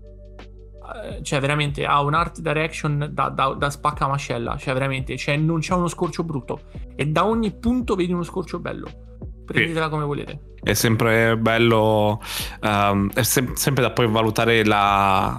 cioè 1.22 1.40
veramente 1.40 1.86
ha 1.86 2.02
un 2.02 2.14
art 2.14 2.40
direction 2.40 3.10
da, 3.12 3.30
da, 3.30 3.54
da 3.54 3.70
spacca 3.70 4.08
mascella, 4.08 4.58
cioè 4.58 4.74
veramente 4.74 5.18
cioè 5.18 5.38
non 5.38 5.60
c'è 5.60 5.74
uno 5.74 5.88
scorcio 5.88 6.24
brutto 6.24 6.62
e 6.96 7.06
da 7.08 7.26
ogni 7.26 7.52
punto 7.52 7.96
vedi 7.96 8.14
uno 8.14 8.24
scorcio 8.24 8.60
bello. 8.60 8.88
Prendetela 9.46 9.90
come 9.90 10.06
volete. 10.06 10.56
È 10.62 10.74
sempre 10.74 11.38
bello, 11.38 12.22
um, 12.62 13.12
è 13.14 13.24
sem- 13.24 13.54
sempre 13.54 13.84
da 13.84 13.92
poi 13.92 14.08
valutare 14.08 14.64
la, 14.64 15.38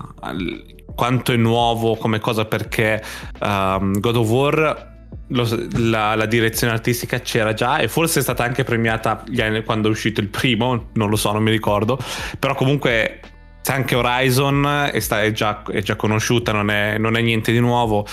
quanto 0.95 1.33
è 1.33 1.37
nuovo 1.37 1.97
come 1.97 2.19
cosa 2.19 2.45
perché 2.45 3.03
um, 3.41 3.99
God 3.99 4.17
of 4.17 4.29
War 4.29 4.91
lo, 5.29 5.49
la, 5.79 6.15
la, 6.15 6.27
direzione 6.27 6.73
artistica 6.73 7.21
c'era 7.21 7.55
già 7.55 7.79
e 7.79 7.89
forse 7.89 8.21
è 8.21 8.23
stata 8.23 8.45
anche 8.45 8.65
premiata 8.65 9.25
quando 9.65 9.89
è 9.89 9.91
uscito 9.91 10.21
il 10.21 10.29
primo, 10.29 10.89
non 10.93 11.09
lo 11.09 11.17
so, 11.17 11.33
non 11.33 11.43
mi 11.43 11.51
ricordo, 11.51 11.99
però 12.39 12.55
comunque 12.55 13.21
c'è 13.63 13.73
anche 13.73 13.95
Horizon 13.95 14.91
e 14.93 15.01
sta, 15.01 15.23
è, 15.23 15.31
già, 15.31 15.63
è, 15.63 15.81
già, 15.83 15.95
conosciuta, 15.95 16.53
non 16.53 16.69
è, 16.69 16.99
non 16.99 17.17
è, 17.17 17.21
niente 17.21 17.53
di 17.53 17.61
nuovo. 17.61 18.05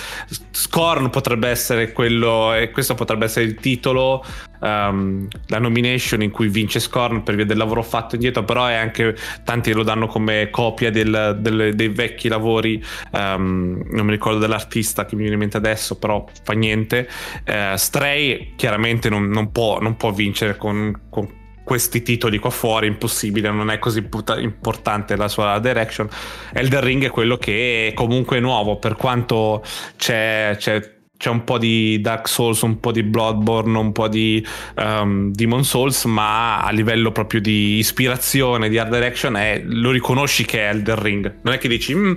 Scorn 0.51 1.09
potrebbe 1.09 1.49
essere 1.49 1.91
quello, 1.91 2.53
e 2.53 2.69
questo 2.69 2.93
potrebbe 2.93 3.25
essere 3.25 3.45
il 3.45 3.55
titolo, 3.55 4.23
um, 4.59 5.27
la 5.47 5.57
nomination 5.57 6.21
in 6.21 6.29
cui 6.29 6.49
vince 6.49 6.79
Scorn 6.79 7.23
per 7.23 7.35
via 7.35 7.45
del 7.45 7.57
lavoro 7.57 7.81
fatto 7.81 8.13
indietro, 8.13 8.43
però 8.43 8.67
è 8.67 8.75
anche 8.75 9.15
tanti 9.43 9.73
lo 9.73 9.83
danno 9.83 10.05
come 10.05 10.49
copia 10.51 10.91
del, 10.91 11.37
del, 11.39 11.73
dei 11.73 11.89
vecchi 11.89 12.27
lavori. 12.27 12.83
Um, 13.11 13.81
non 13.89 14.05
mi 14.05 14.11
ricordo 14.11 14.37
dell'artista 14.37 15.05
che 15.05 15.15
mi 15.15 15.21
viene 15.21 15.33
in 15.33 15.39
mente 15.41 15.57
adesso, 15.57 15.97
però 15.97 16.25
fa 16.43 16.53
niente. 16.53 17.09
Uh, 17.47 17.75
Stray 17.75 18.53
chiaramente 18.55 19.09
non, 19.09 19.27
non, 19.29 19.51
può, 19.51 19.79
non 19.79 19.97
può, 19.97 20.11
vincere 20.11 20.57
con, 20.57 21.07
con 21.09 21.38
questi 21.69 22.01
titoli 22.01 22.39
qua 22.39 22.49
fuori, 22.49 22.87
impossibile, 22.87 23.51
non 23.51 23.69
è 23.69 23.77
così 23.77 24.03
importante 24.39 25.15
la 25.15 25.27
sua 25.27 25.59
direction. 25.59 26.09
Elder 26.51 26.83
Ring 26.83 27.05
è 27.05 27.11
quello 27.11 27.37
che 27.37 27.89
è 27.89 27.93
comunque 27.93 28.39
nuovo, 28.39 28.77
per 28.77 28.95
quanto 28.95 29.63
c'è, 29.95 30.55
c'è 30.57 30.97
c'è 31.15 31.29
un 31.29 31.43
po' 31.43 31.59
di 31.59 31.99
Dark 32.01 32.27
Souls, 32.27 32.61
un 32.61 32.79
po' 32.79 32.91
di 32.91 33.03
Bloodborne, 33.03 33.77
un 33.77 33.91
po' 33.91 34.07
di 34.07 34.43
um, 34.77 35.31
Demon 35.31 35.63
Souls, 35.63 36.05
ma 36.05 36.61
a 36.61 36.71
livello 36.71 37.11
proprio 37.11 37.39
di 37.39 37.77
ispirazione, 37.77 38.67
di 38.67 38.79
art 38.79 38.89
direction, 38.89 39.35
è, 39.35 39.61
lo 39.63 39.91
riconosci 39.91 40.45
che 40.45 40.61
è 40.61 40.69
Elder 40.69 40.97
Ring. 40.97 41.39
Non 41.43 41.53
è 41.53 41.57
che 41.59 41.67
dici, 41.67 41.93
mm, 41.93 42.13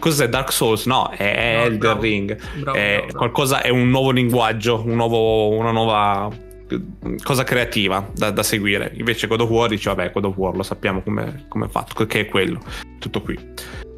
cos'è 0.00 0.28
Dark 0.28 0.50
Souls? 0.50 0.86
No, 0.86 1.10
è 1.10 1.56
no, 1.58 1.62
Elder 1.64 1.78
bravo, 1.78 2.00
Ring. 2.00 2.36
Bravo, 2.56 2.76
è 2.76 2.96
bravo, 3.02 3.18
qualcosa, 3.18 3.60
è 3.60 3.68
un 3.68 3.88
nuovo 3.90 4.10
linguaggio, 4.10 4.82
un 4.84 4.96
nuovo, 4.96 5.50
una 5.50 5.70
nuova 5.70 6.44
cosa 7.22 7.44
creativa 7.44 8.08
da, 8.14 8.30
da, 8.30 8.42
seguire. 8.42 8.92
Invece 8.96 9.26
God 9.26 9.40
of 9.40 9.50
War 9.50 9.68
dice, 9.68 9.88
vabbè, 9.90 10.12
God 10.12 10.24
of 10.24 10.36
War 10.36 10.56
lo 10.56 10.62
sappiamo 10.62 11.02
come 11.02 11.46
è 11.48 11.68
fatto, 11.68 12.06
che 12.06 12.20
è 12.20 12.26
quello, 12.26 12.60
tutto 12.98 13.22
qui. 13.22 13.38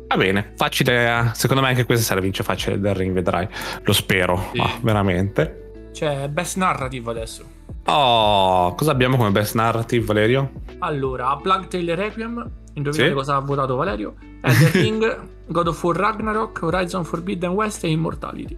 Va 0.09 0.16
bene, 0.16 0.52
facile, 0.57 1.33
secondo 1.35 1.62
me 1.62 1.68
anche 1.68 1.85
questa 1.85 2.04
sera 2.04 2.20
vince 2.20 2.42
facile 2.42 2.81
del 2.81 2.94
ring, 2.94 3.12
vedrai, 3.12 3.46
lo 3.83 3.92
spero, 3.92 4.50
sì. 4.52 4.61
ah, 4.61 4.78
veramente. 4.81 5.90
C'è 5.92 6.28
Best 6.28 6.57
Narrative 6.57 7.11
adesso. 7.11 7.44
Oh, 7.85 8.74
cosa 8.74 8.90
abbiamo 8.90 9.16
come 9.16 9.31
Best 9.31 9.54
Narrative, 9.54 10.04
Valerio? 10.04 10.50
Allora, 10.78 11.37
Plague 11.37 11.68
Tale 11.68 11.94
Requiem, 11.94 12.50
indovinate 12.74 13.09
sì? 13.09 13.14
cosa 13.14 13.37
ha 13.37 13.40
votato 13.40 13.76
Valerio? 13.76 14.14
Elden 14.40 14.70
Ring, 14.83 15.28
God 15.46 15.68
of 15.68 15.83
War 15.83 15.96
Ragnarok, 15.96 16.59
Horizon 16.62 17.04
Forbidden 17.04 17.50
West 17.50 17.85
e 17.85 17.90
Immortality. 17.90 18.57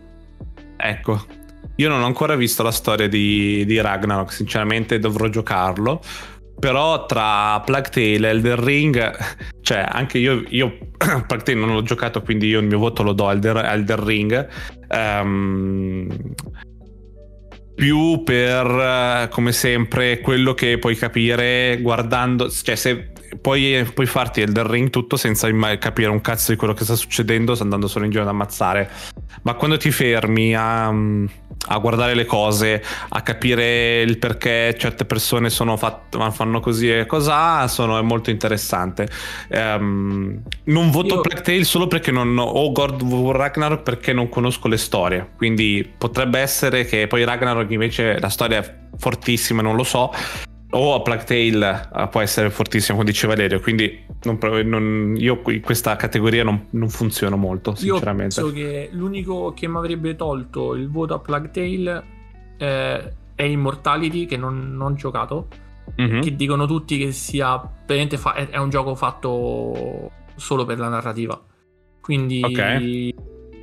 Ecco, 0.77 1.25
io 1.81 1.89
non 1.89 2.03
ho 2.03 2.07
ancora 2.07 2.37
visto 2.37 2.63
la 2.63 2.71
storia 2.71 3.09
di, 3.09 3.65
di 3.65 3.81
Ragnarok, 3.81 4.33
sinceramente 4.33 4.99
dovrò 4.99 5.29
giocarlo. 5.29 6.03
Però 6.59 7.07
tra 7.07 7.59
Plague 7.61 7.91
Tale 7.91 8.29
e 8.29 8.31
Elden 8.31 8.63
Ring, 8.63 9.17
cioè 9.63 9.83
anche 9.89 10.19
io, 10.19 10.45
io 10.49 10.77
Plague 10.99 11.43
Tale 11.43 11.59
non 11.59 11.73
l'ho 11.73 11.83
giocato, 11.83 12.21
quindi 12.21 12.49
io 12.49 12.61
il 12.61 12.67
mio 12.67 12.79
voto 12.79 13.03
lo 13.03 13.15
do 13.15 13.29
a 13.29 13.33
Elden, 13.33 13.57
Elden 13.57 14.05
Ring. 14.05 14.49
Um, 14.91 16.07
più 17.75 18.23
per, 18.25 19.29
come 19.31 19.53
sempre, 19.53 20.21
quello 20.21 20.53
che 20.53 20.77
puoi 20.77 20.97
capire 20.97 21.79
guardando, 21.81 22.51
cioè 22.51 22.75
se 22.75 23.13
puoi, 23.41 23.89
puoi 23.93 24.07
farti 24.07 24.41
Elden 24.41 24.67
Ring 24.67 24.91
tutto 24.91 25.17
senza 25.17 25.49
capire 25.79 26.09
un 26.09 26.21
cazzo 26.21 26.53
di 26.53 26.57
quello 26.57 26.75
che 26.75 26.85
sta 26.85 26.95
succedendo, 26.95 27.57
andando 27.61 27.89
solo 27.89 28.05
in 28.05 28.11
giro 28.11 28.23
ad 28.23 28.29
ammazzare. 28.29 28.91
Ma 29.43 29.55
quando 29.55 29.77
ti 29.77 29.91
fermi 29.91 30.55
a, 30.55 30.87
a 30.89 31.79
guardare 31.79 32.15
le 32.15 32.25
cose, 32.25 32.83
a 33.09 33.23
capire 33.23 34.03
il 34.03 34.19
perché 34.19 34.75
certe 34.79 35.05
persone 35.05 35.51
fatte, 35.77 36.19
fanno 36.31 36.61
così 36.61 36.91
e 36.91 37.07
cos'ha, 37.07 37.67
sono, 37.69 37.99
è 37.99 38.03
molto 38.03 38.31
interessante. 38.31 39.09
Um, 39.49 40.43
non 40.65 40.91
voto 40.91 41.17
Io... 41.17 41.21
Plague 41.21 41.43
Tale 41.43 41.65
solo 41.65 41.87
perché 41.87 42.11
non 42.11 42.37
o 42.39 42.73
God 42.73 43.03
of 43.03 43.35
Ragnarok 43.35 43.83
perché 43.83 44.13
non 44.13 44.29
conosco 44.29 44.69
le 44.69 44.79
storie. 44.79 45.31
Quindi 45.37 45.91
potrebbe 45.97 46.39
essere 46.39 46.85
che 46.85 47.07
poi 47.07 47.25
Ragnarok 47.25 47.71
invece 47.71 48.19
la 48.19 48.29
storia 48.29 48.59
è 48.59 48.75
fortissima, 48.97 49.63
non 49.63 49.77
lo 49.77 49.85
so 49.85 50.13
o 50.71 50.95
a 50.95 51.03
Plague 51.03 51.25
Tale 51.25 51.89
uh, 51.93 52.09
può 52.09 52.21
essere 52.21 52.51
fortissimo, 52.51 52.99
come 52.99 53.11
diceva 53.11 53.35
Valerio. 53.35 53.61
Quindi 53.61 54.05
non, 54.23 54.39
non, 54.65 55.15
io 55.17 55.41
in 55.47 55.61
questa 55.61 55.97
categoria 55.97 56.45
non, 56.45 56.67
non 56.71 56.89
funziono 56.89 57.37
molto, 57.37 57.75
sinceramente. 57.75 58.41
Io 58.41 58.47
penso 58.47 58.53
che 58.53 58.89
l'unico 58.93 59.53
che 59.55 59.67
mi 59.67 59.77
avrebbe 59.77 60.17
tolto 60.17 60.75
il 60.75 60.89
voto 60.89 61.15
a 61.15 61.19
Plague 61.19 61.51
Tale 61.51 62.05
eh, 62.59 63.13
è 63.35 63.43
Immortality, 63.43 64.27
che 64.27 64.37
non, 64.37 64.79
ho 64.81 64.93
giocato. 64.95 65.49
Mm-hmm. 66.01 66.21
Che 66.21 66.37
dicono 66.37 66.67
tutti 66.67 66.99
che 66.99 67.11
sia 67.11 67.61
fa- 68.17 68.35
è 68.35 68.57
un 68.59 68.71
gioco 68.71 68.95
fatto 68.95 70.11
solo 70.37 70.65
per 70.65 70.79
la 70.79 70.89
narrativa. 70.89 71.41
Quindi 72.01 72.41
okay. 72.45 73.15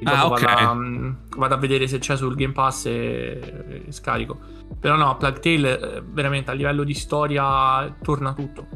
Ah, 0.04 0.28
okay. 0.28 0.44
Vado, 0.44 0.70
a, 0.70 1.16
vado, 1.38 1.54
a, 1.54 1.58
vedere 1.58 1.88
se 1.88 2.00
c'è 2.00 2.16
sul 2.16 2.36
Game 2.36 2.54
Pass 2.54 2.86
e, 2.86 3.84
e 3.88 3.92
scarico. 3.92 4.38
Però 4.80 4.96
no, 4.96 5.18
Plague 5.18 5.40
Tale 5.40 5.80
eh, 5.80 6.04
veramente 6.06 6.52
a 6.52 6.54
livello 6.54 6.84
di 6.84 6.94
storia 6.94 7.96
torna 8.02 8.34
tutto. 8.34 8.68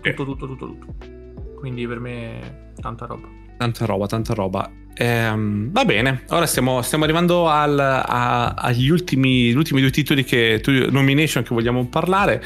Tutto, 0.00 0.24
tutto, 0.24 0.46
tutto, 0.46 0.66
tutto. 0.66 0.94
Quindi 1.58 1.86
per 1.86 2.00
me 2.00 2.72
tanta 2.80 3.06
roba. 3.06 3.28
Tanta 3.58 3.84
roba, 3.84 4.06
tanta 4.06 4.34
roba. 4.34 4.70
Ehm, 4.94 5.70
va 5.70 5.84
bene, 5.84 6.24
ora 6.28 6.46
stiamo, 6.46 6.82
stiamo 6.82 7.04
arrivando 7.04 7.48
al, 7.48 7.78
a, 7.78 8.54
agli 8.54 8.90
ultimi, 8.90 9.52
ultimi, 9.52 9.80
due 9.80 9.90
titoli 9.90 10.24
che 10.24 10.60
nomination 10.90 11.42
che 11.42 11.54
vogliamo 11.54 11.86
parlare. 11.86 12.42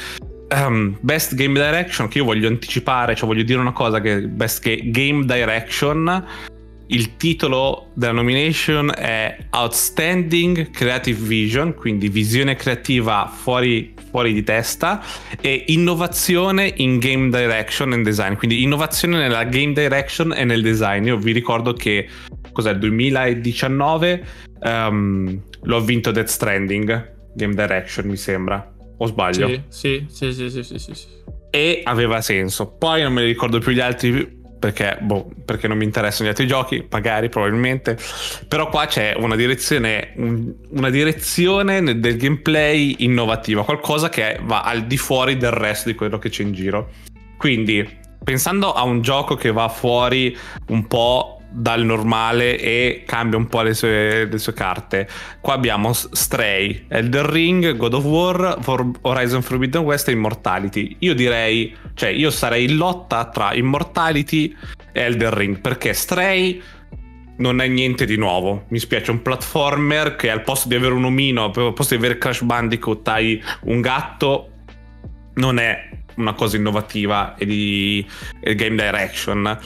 Um, 0.55 0.95
best 1.01 1.33
Game 1.33 1.53
Direction, 1.53 2.07
che 2.07 2.19
io 2.19 2.23
voglio 2.23 2.47
anticipare, 2.47 3.15
cioè 3.15 3.27
voglio 3.27 3.43
dire 3.43 3.59
una 3.59 3.71
cosa 3.71 3.99
che 3.99 4.27
Best 4.27 4.63
Game 4.89 5.25
Direction 5.25 6.53
il 6.87 7.17
titolo 7.17 7.91
della 7.93 8.11
nomination 8.11 8.91
è 8.95 9.37
Outstanding 9.49 10.69
Creative 10.69 11.19
Vision, 11.19 11.73
quindi 11.73 12.09
visione 12.09 12.55
creativa 12.55 13.31
fuori, 13.33 13.93
fuori, 14.09 14.33
di 14.33 14.43
testa, 14.43 15.03
e 15.41 15.65
innovazione 15.67 16.71
in 16.77 16.99
game 16.99 17.29
direction 17.29 17.93
and 17.93 18.03
design, 18.03 18.33
quindi 18.35 18.61
innovazione 18.61 19.17
nella 19.17 19.43
game 19.45 19.73
direction 19.73 20.33
e 20.33 20.43
nel 20.43 20.61
design. 20.61 21.05
Io 21.07 21.17
vi 21.17 21.31
ricordo 21.31 21.73
che 21.73 22.07
cos'è 22.51 22.75
2019 22.75 24.25
um, 24.61 24.69
ehm, 24.69 25.41
l'ho 25.63 25.81
vinto 25.81 26.11
Death 26.11 26.27
Stranding, 26.27 27.13
game 27.33 27.53
direction 27.55 28.07
mi 28.07 28.17
sembra, 28.17 28.73
o 28.97 29.05
sbaglio? 29.07 29.47
Sì, 29.69 30.05
sì, 30.07 30.31
sì, 30.31 30.49
sì, 30.49 30.63
sì, 30.63 30.79
sì, 30.79 30.93
sì. 30.93 31.07
E 31.49 31.81
aveva 31.83 32.21
senso. 32.21 32.75
Poi 32.75 33.01
non 33.01 33.13
me 33.13 33.21
ne 33.21 33.27
ricordo 33.27 33.59
più 33.59 33.71
gli 33.71 33.79
altri 33.79 34.43
perché, 34.65 34.97
boh, 34.99 35.29
perché 35.45 35.67
non 35.67 35.77
mi 35.77 35.83
interessano 35.83 36.25
gli 36.25 36.31
altri 36.31 36.47
giochi, 36.47 36.87
magari, 36.89 37.29
probabilmente. 37.29 37.97
Però 38.47 38.67
qua 38.69 38.87
c'è 38.87 39.13
una 39.15 39.35
direzione, 39.35 40.13
una 40.15 40.89
direzione 40.89 41.99
del 41.99 42.17
gameplay 42.17 42.95
innovativa, 42.99 43.63
qualcosa 43.63 44.09
che 44.09 44.39
va 44.41 44.63
al 44.63 44.87
di 44.87 44.97
fuori 44.97 45.37
del 45.37 45.51
resto 45.51 45.89
di 45.89 45.95
quello 45.95 46.17
che 46.17 46.29
c'è 46.29 46.41
in 46.41 46.53
giro. 46.53 46.89
Quindi, 47.37 47.87
pensando 48.23 48.73
a 48.73 48.83
un 48.83 49.01
gioco 49.01 49.35
che 49.35 49.51
va 49.51 49.69
fuori 49.69 50.35
un 50.69 50.87
po' 50.87 51.34
dal 51.55 51.85
normale 51.85 52.59
e 52.59 53.03
cambia 53.05 53.37
un 53.37 53.47
po' 53.47 53.61
le 53.61 53.73
sue, 53.73 54.25
le 54.25 54.37
sue, 54.37 54.53
carte. 54.53 55.07
Qua 55.39 55.53
abbiamo 55.53 55.93
Stray, 55.93 56.85
Elder 56.89 57.25
Ring, 57.25 57.77
God 57.77 57.93
of 57.93 58.03
War, 58.03 58.57
For 58.61 58.91
Horizon 59.01 59.41
Forbidden 59.41 59.83
West 59.83 60.09
e 60.09 60.11
Immortality. 60.11 60.97
Io 60.99 61.15
direi, 61.15 61.73
cioè 61.93 62.09
io 62.09 62.29
sarei 62.29 62.65
in 62.65 62.75
lotta 62.75 63.29
tra 63.29 63.53
Immortality 63.53 64.53
e 64.91 65.01
Elder 65.01 65.31
Ring 65.31 65.59
perché 65.59 65.93
Stray 65.93 66.61
non 67.37 67.61
è 67.61 67.67
niente 67.67 68.05
di 68.05 68.17
nuovo. 68.17 68.65
Mi 68.67 68.79
spiace, 68.79 69.11
un 69.11 69.21
platformer 69.21 70.17
che 70.17 70.29
al 70.29 70.41
posto 70.41 70.67
di 70.67 70.75
avere 70.75 70.93
un 70.93 71.05
omino, 71.05 71.45
al 71.45 71.73
posto 71.73 71.95
di 71.95 72.03
avere 72.03 72.17
Crash 72.17 72.41
Bandicoot 72.41 73.07
hai 73.07 73.41
un 73.63 73.79
gatto, 73.79 74.49
non 75.35 75.57
è 75.57 75.89
una 76.15 76.33
cosa 76.33 76.57
innovativa 76.57 77.35
e 77.35 77.45
di 77.45 78.05
e 78.41 78.55
game 78.55 78.75
direction. 78.75 79.57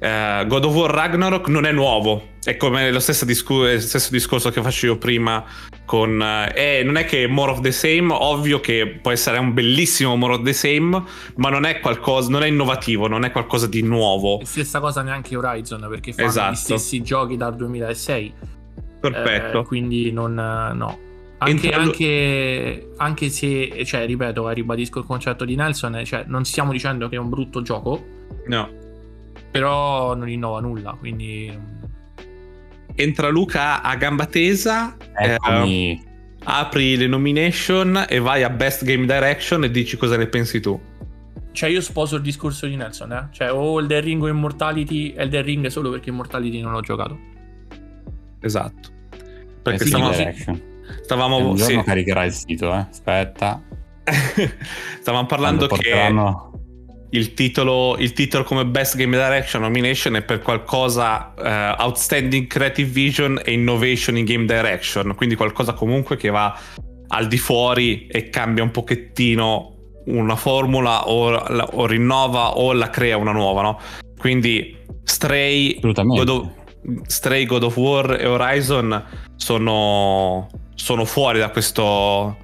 Uh, 0.00 0.46
God 0.46 0.64
of 0.64 0.74
War 0.74 0.90
Ragnarok 0.90 1.48
non 1.48 1.66
è 1.66 1.72
nuovo, 1.72 2.28
è 2.42 2.56
come 2.56 2.90
lo 2.90 3.00
stesso, 3.00 3.26
discor- 3.26 3.76
stesso 3.76 4.08
discorso 4.10 4.48
che 4.50 4.62
facevo 4.62 4.96
prima 4.96 5.44
con... 5.84 6.18
Uh, 6.18 6.50
eh, 6.54 6.82
non 6.82 6.96
è 6.96 7.04
che 7.04 7.26
more 7.26 7.52
of 7.52 7.60
the 7.60 7.70
same, 7.70 8.10
ovvio 8.10 8.60
che 8.60 8.98
può 9.02 9.10
essere 9.10 9.36
un 9.36 9.52
bellissimo 9.52 10.16
more 10.16 10.36
of 10.36 10.42
the 10.42 10.54
same, 10.54 11.04
ma 11.36 11.50
non 11.50 11.66
è 11.66 11.80
qualcosa, 11.80 12.30
non 12.30 12.42
è 12.42 12.46
innovativo, 12.46 13.08
non 13.08 13.24
è 13.24 13.30
qualcosa 13.30 13.66
di 13.66 13.82
nuovo. 13.82 14.40
stessa 14.42 14.80
cosa 14.80 15.02
neanche 15.02 15.36
Horizon, 15.36 15.86
perché 15.90 16.14
fanno 16.14 16.28
esatto. 16.28 16.52
gli 16.52 16.56
stessi 16.56 17.02
giochi 17.02 17.36
dal 17.36 17.54
2006. 17.54 18.34
Perfetto. 19.00 19.60
Eh, 19.60 19.64
quindi 19.66 20.10
non... 20.12 20.32
no. 20.32 20.98
Anche, 21.42 21.70
anche, 21.70 22.92
anche, 22.96 23.28
se, 23.28 23.84
cioè, 23.84 24.06
ripeto, 24.06 24.48
ribadisco 24.48 24.98
il 24.98 25.04
concetto 25.06 25.44
di 25.44 25.56
Nelson, 25.56 26.02
cioè, 26.04 26.24
non 26.26 26.44
stiamo 26.44 26.72
dicendo 26.72 27.08
che 27.08 27.16
è 27.16 27.18
un 27.18 27.28
brutto 27.28 27.60
gioco. 27.60 28.02
No 28.46 28.79
però 29.50 30.14
non 30.14 30.28
innova 30.28 30.60
nulla, 30.60 30.96
quindi... 30.98 31.78
Entra 32.94 33.28
Luca 33.28 33.82
a 33.82 33.94
gamba 33.96 34.26
tesa, 34.26 34.96
eh, 35.16 35.98
apri 36.44 36.96
le 36.96 37.06
nomination 37.06 38.04
e 38.08 38.18
vai 38.18 38.42
a 38.42 38.50
Best 38.50 38.84
Game 38.84 39.06
Direction 39.06 39.64
e 39.64 39.70
dici 39.70 39.96
cosa 39.96 40.16
ne 40.16 40.26
pensi 40.26 40.60
tu. 40.60 40.78
Cioè 41.52 41.70
io 41.70 41.80
sposo 41.80 42.16
il 42.16 42.22
discorso 42.22 42.66
di 42.66 42.76
Nelson, 42.76 43.12
eh? 43.12 43.28
Cioè 43.32 43.52
o 43.52 43.80
Elden 43.80 44.00
Ring 44.02 44.22
o 44.22 44.28
Immortality, 44.28 45.14
Elden 45.16 45.42
Ring 45.42 45.66
solo 45.66 45.90
perché 45.90 46.10
Immortality 46.10 46.60
non 46.60 46.72
l'ho 46.72 46.80
giocato. 46.80 47.18
Esatto. 48.40 48.88
Perché 49.62 49.86
stavamo... 49.86 50.12
stavamo 51.02 51.36
un 51.36 51.56
giorno 51.56 51.80
sì. 51.80 51.86
caricherà 51.86 52.24
il 52.24 52.32
sito, 52.32 52.72
eh? 52.72 52.86
Aspetta. 52.90 53.62
stavamo 55.00 55.26
parlando 55.26 55.66
porteranno... 55.66 56.50
che 56.52 56.58
il 57.10 57.34
titolo, 57.34 57.96
il 57.98 58.12
titolo, 58.12 58.44
come 58.44 58.64
Best 58.66 58.96
Game 58.96 59.16
Direction 59.16 59.62
nomination 59.62 60.16
è 60.16 60.22
per 60.22 60.40
qualcosa 60.40 61.34
uh, 61.36 61.82
Outstanding 61.82 62.46
Creative 62.46 62.88
Vision 62.88 63.40
e 63.44 63.52
Innovation 63.52 64.16
in 64.16 64.24
Game 64.24 64.44
Direction, 64.44 65.14
quindi 65.16 65.34
qualcosa 65.34 65.72
comunque 65.72 66.16
che 66.16 66.30
va 66.30 66.56
al 67.08 67.26
di 67.26 67.38
fuori 67.38 68.06
e 68.06 68.28
cambia 68.28 68.62
un 68.62 68.70
pochettino 68.70 69.74
una 70.06 70.36
formula 70.36 71.08
o, 71.08 71.32
o 71.32 71.86
rinnova 71.86 72.56
o 72.56 72.72
la 72.72 72.90
crea 72.90 73.16
una 73.16 73.32
nuova, 73.32 73.62
no? 73.62 73.80
Quindi 74.18 74.76
Stray 75.02 75.80
God, 75.80 76.28
of, 76.28 76.48
Stray, 77.06 77.44
God 77.46 77.64
of 77.64 77.76
War 77.76 78.18
e 78.20 78.26
Horizon 78.26 79.04
sono, 79.36 80.48
sono 80.74 81.04
fuori 81.04 81.38
da 81.38 81.50
questo 81.50 82.36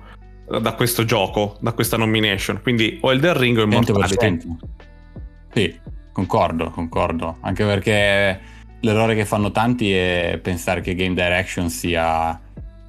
da 0.48 0.74
questo 0.74 1.04
gioco, 1.04 1.56
da 1.60 1.72
questa 1.72 1.96
nomination. 1.96 2.60
Quindi 2.62 2.98
o 3.02 3.12
Elden 3.12 3.38
Ring 3.38 3.58
o 3.58 3.62
Immortality. 3.62 4.38
Sì, 5.52 5.78
concordo, 6.12 6.70
concordo. 6.70 7.38
Anche 7.40 7.64
perché 7.64 8.40
l'errore 8.80 9.14
che 9.14 9.24
fanno 9.24 9.50
tanti 9.50 9.92
è 9.92 10.38
pensare 10.42 10.80
che 10.80 10.94
Game 10.94 11.14
Direction 11.14 11.70
sia 11.70 12.40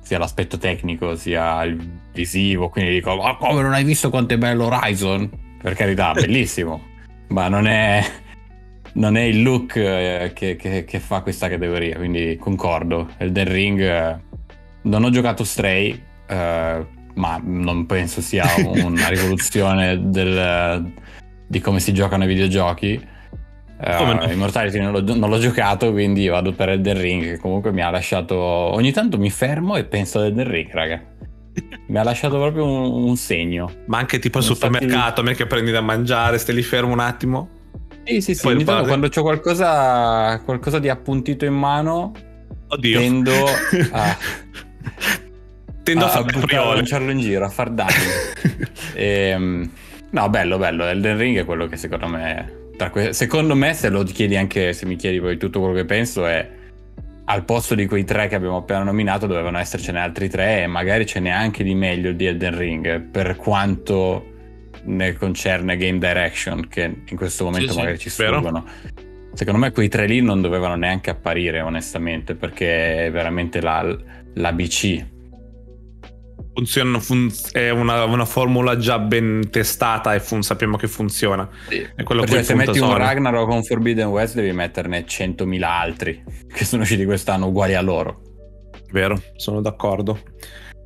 sia 0.07 0.17
l'aspetto 0.19 0.57
tecnico 0.57 1.17
sia 1.17 1.61
il 1.63 1.77
visivo, 2.13 2.69
quindi 2.69 2.93
dico, 2.93 3.13
ma 3.17 3.35
come 3.35 3.61
non 3.61 3.73
hai 3.73 3.83
visto 3.83 4.09
quanto 4.09 4.35
è 4.35 4.37
bello 4.37 4.67
Horizon? 4.67 5.29
Per 5.61 5.73
carità, 5.73 6.13
bellissimo, 6.15 6.81
ma 7.27 7.49
non 7.49 7.67
è, 7.67 8.01
non 8.93 9.17
è 9.17 9.23
il 9.23 9.41
look 9.41 9.75
eh, 9.75 10.31
che, 10.33 10.55
che, 10.55 10.85
che, 10.85 10.99
fa 11.01 11.19
questa 11.19 11.49
categoria, 11.49 11.97
quindi 11.97 12.37
concordo. 12.39 13.09
Elden 13.17 13.51
Ring, 13.51 13.81
eh, 13.81 14.17
non 14.83 15.03
ho 15.03 15.09
giocato 15.09 15.43
Stray, 15.43 16.01
eh, 16.25 16.85
ma 17.17 17.39
non 17.43 17.86
penso 17.86 18.21
sia 18.21 18.45
una 18.73 19.10
rivoluzione 19.10 20.10
del, 20.10 20.91
di 21.45 21.60
come 21.60 21.80
si 21.80 21.93
giocano 21.93 22.23
i 22.23 22.27
videogiochi 22.27 23.15
Uh, 23.80 24.03
no? 24.03 24.23
Immortality 24.23 24.80
non 24.80 24.91
l'ho, 24.91 25.01
non 25.13 25.30
l'ho, 25.30 25.38
giocato, 25.38 25.91
quindi 25.91 26.27
vado 26.27 26.51
per 26.51 26.69
Elden 26.69 26.99
Ring, 26.99 27.23
che 27.23 27.38
comunque 27.38 27.71
mi 27.71 27.84
ha 27.84 27.91
lasciato... 27.91 28.36
Ogni 28.36 28.91
tanto 28.91 29.19
mi 29.19 29.30
fermo 29.30 29.75
e 29.75 29.86
penso 29.86 30.17
ad 30.17 30.25
Elden 30.25 30.49
Ring, 30.49 30.71
raga. 30.71 30.99
mi 31.88 31.97
ha 31.97 32.03
lasciato 32.03 32.39
proprio 32.39 32.65
un, 32.65 33.03
un, 33.03 33.15
segno. 33.15 33.71
Ma 33.86 33.99
anche 33.99 34.17
tipo 34.17 34.39
al 34.39 34.43
supermercato, 34.43 35.12
stati... 35.12 35.21
me 35.21 35.36
che 35.36 35.45
prendi 35.45 35.69
da 35.69 35.82
mangiare, 35.82 36.39
stai 36.39 36.56
lì 36.56 36.63
fermo 36.63 36.91
un 36.91 36.99
attimo. 36.99 37.49
Sì, 38.03 38.21
sì, 38.21 38.34
sì. 38.34 38.47
Ogni 38.47 38.63
tanto 38.63 38.88
quando 38.88 39.10
ho 39.13 39.21
qualcosa, 39.21 40.41
qualcosa 40.43 40.80
di 40.80 40.89
appuntito 40.89 41.45
in 41.45 41.53
mano, 41.53 42.13
Oddio. 42.69 42.99
tendo 42.99 43.34
a... 43.91 44.17
tendo 45.88 46.06
a, 46.06 46.12
a, 46.12 46.69
a 46.69 46.73
lanciarlo 46.76 47.12
in 47.12 47.19
giro, 47.19 47.45
a 47.45 47.50
far 47.50 47.69
danni. 47.69 47.93
ehm, 48.93 49.71
no, 50.10 50.30
bello, 50.30 50.58
bello. 50.58 50.86
Elden 50.86 51.17
Ring 51.17 51.38
è 51.38 51.45
quello 51.45 51.67
che 51.67 51.78
secondo 51.78 52.08
me 52.08 52.65
que- 52.91 53.13
secondo 53.13 53.56
me, 53.56 53.73
se 53.73 53.89
lo 53.89 54.04
chiedi 54.04 54.36
anche, 54.36 54.73
se 54.73 54.86
mi 54.86 54.95
chiedi 54.97 55.19
poi 55.19 55.38
tutto 55.38 55.60
quello 55.60 55.73
che 55.73 55.86
penso, 55.86 56.26
è 56.26 56.47
al 57.26 57.43
posto 57.43 57.76
di 57.76 57.86
quei 57.88 58.04
tre 58.04 58.28
che 58.28 58.36
abbiamo 58.36 58.58
appena 58.58 58.84
nominato 58.84 59.28
dovevano 59.28 59.58
essercene 59.58 60.00
altri 60.00 60.30
tre 60.30 60.63
e 60.63 60.67
magari 60.67 61.06
ce 61.06 61.19
n'è 61.19 61.30
anche 61.30 61.62
di 61.62 61.76
meglio 61.76 62.13
di 62.13 62.26
Elden 62.26 62.58
Ring 62.58 63.02
per 63.02 63.36
quanto 63.36 64.34
ne 64.84 65.13
concerne 65.13 65.76
game 65.76 65.97
direction 65.97 66.69
che 66.69 67.02
in 67.06 67.17
questo 67.17 67.43
momento 67.43 67.73
sì, 67.73 67.78
magari 67.80 67.97
sì, 67.97 68.04
ci 68.04 68.10
sfuggono. 68.10 68.65
Secondo 69.34 69.60
me 69.60 69.71
quei 69.71 69.89
tre 69.89 70.06
lì 70.06 70.21
non 70.21 70.41
dovevano 70.41 70.76
neanche 70.76 71.10
apparire 71.10 71.62
onestamente 71.62 72.36
perché 72.36 73.06
è 73.06 73.12
veramente 73.12 73.62
la, 73.62 73.86
l'ABC 74.34 75.15
funziona, 76.57 76.99
fun- 76.99 77.31
è 77.51 77.69
una, 77.69 78.05
una, 78.05 78.25
formula 78.25 78.77
già 78.77 78.97
ben 78.97 79.47
testata 79.51 80.15
e 80.15 80.19
fun- 80.19 80.41
sappiamo 80.41 80.75
che 80.75 80.87
funziona. 80.87 81.47
Sì. 81.69 81.85
È 81.95 82.01
quello 82.01 82.23
Perché 82.23 82.43
se 82.43 82.55
metti 82.55 82.79
sono. 82.79 82.93
un 82.93 82.97
Ragnarok 82.97 83.47
con 83.47 83.63
Forbidden 83.63 84.07
West 84.07 84.33
devi 84.33 84.51
metterne 84.51 85.05
100.000 85.05 85.61
altri 85.61 86.23
che 86.51 86.65
sono 86.65 86.81
usciti 86.81 87.05
quest'anno 87.05 87.47
uguali 87.47 87.75
a 87.75 87.81
loro. 87.81 88.21
Vero, 88.91 89.21
sono 89.35 89.61
d'accordo. 89.61 90.19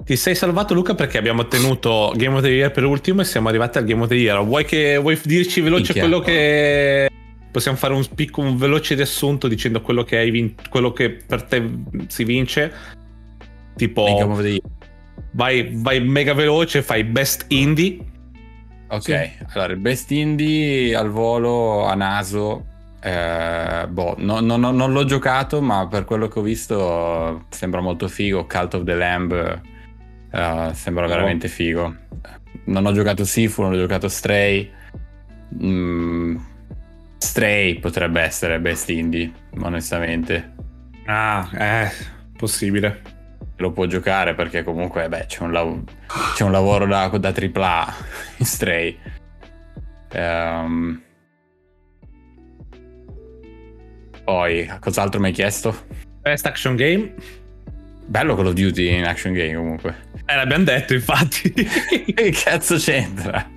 Ti 0.03 0.15
sei 0.17 0.35
salvato 0.35 0.73
Luca 0.73 0.93
perché 0.93 1.17
abbiamo 1.17 1.47
tenuto 1.47 2.11
Game 2.15 2.35
of 2.35 2.41
the 2.41 2.49
Year 2.49 2.71
per 2.71 2.83
ultimo 2.83 3.21
e 3.21 3.23
siamo 3.23 3.47
arrivati 3.47 3.77
al 3.77 3.85
Game 3.85 4.01
of 4.01 4.09
the 4.09 4.15
Year. 4.15 4.43
Vuoi, 4.43 4.65
che, 4.65 4.97
vuoi 4.97 5.17
dirci 5.23 5.61
veloce 5.61 5.93
Minchia. 5.93 6.01
quello 6.01 6.19
che... 6.19 7.09
Possiamo 7.49 7.77
fare 7.77 7.93
un, 7.93 8.05
piccolo, 8.13 8.47
un 8.47 8.57
veloce 8.57 8.95
riassunto 8.95 9.47
dicendo 9.47 9.81
quello 9.81 10.03
che, 10.03 10.17
hai 10.17 10.31
vin- 10.31 10.55
quello 10.69 10.91
che 10.91 11.11
per 11.11 11.43
te 11.43 11.63
si 12.07 12.23
vince? 12.25 12.73
Tipo... 13.75 14.05
Vai, 15.31 15.69
vai 15.73 15.99
mega 16.01 16.33
veloce, 16.33 16.81
fai 16.81 17.03
best 17.03 17.45
indie. 17.49 17.99
Ok, 18.87 19.01
sì. 19.01 19.31
allora 19.53 19.71
il 19.71 19.79
best 19.79 20.11
indie 20.11 20.95
al 20.95 21.09
volo 21.09 21.85
a 21.85 21.95
naso. 21.95 22.65
Eh, 23.01 23.87
boh, 23.89 24.15
no, 24.17 24.39
no, 24.41 24.57
no, 24.57 24.71
non 24.71 24.91
l'ho 24.91 25.05
giocato, 25.05 25.61
ma 25.61 25.87
per 25.87 26.05
quello 26.05 26.27
che 26.27 26.39
ho 26.39 26.41
visto 26.41 27.45
sembra 27.49 27.81
molto 27.81 28.07
figo. 28.07 28.45
Cult 28.45 28.73
of 28.73 28.83
the 28.83 28.95
Lamb 28.95 29.61
eh, 30.31 30.69
sembra 30.73 31.05
oh. 31.05 31.07
veramente 31.07 31.47
figo. 31.47 31.95
Non 32.65 32.85
ho 32.85 32.91
giocato 32.91 33.23
Sifu, 33.23 33.61
non 33.61 33.73
ho 33.73 33.77
giocato 33.77 34.07
Stray. 34.09 34.69
Mm, 35.63 36.37
Stray 37.17 37.79
potrebbe 37.79 38.21
essere 38.21 38.59
best 38.59 38.89
indie, 38.89 39.31
onestamente. 39.61 40.53
Ah, 41.05 41.49
eh, 41.53 41.91
possibile 42.37 43.19
lo 43.61 43.71
può 43.71 43.85
giocare 43.85 44.33
perché 44.35 44.63
comunque 44.63 45.07
beh, 45.07 45.25
c'è, 45.27 45.43
un 45.43 45.51
lav- 45.51 45.89
c'è, 46.35 46.43
un 46.43 46.51
lavoro 46.51 46.85
da, 46.85 47.07
da 47.07 47.33
AAA 47.33 47.95
in 48.37 48.45
Stray. 48.45 48.97
Um, 50.13 51.01
poi, 54.25 54.69
cos'altro 54.79 55.19
mi 55.19 55.27
hai 55.27 55.33
chiesto? 55.33 55.73
Best 56.21 56.45
Action 56.45 56.75
Game. 56.75 57.13
Bello 58.11 58.35
Call 58.35 58.47
of 58.47 58.53
Duty 58.55 58.93
in 58.93 59.05
action 59.05 59.31
game 59.31 59.55
comunque. 59.55 59.95
Eh, 60.25 60.35
l'abbiamo 60.35 60.65
detto 60.65 60.93
infatti. 60.93 61.49
che 61.53 62.31
cazzo 62.31 62.75
c'entra? 62.75 63.49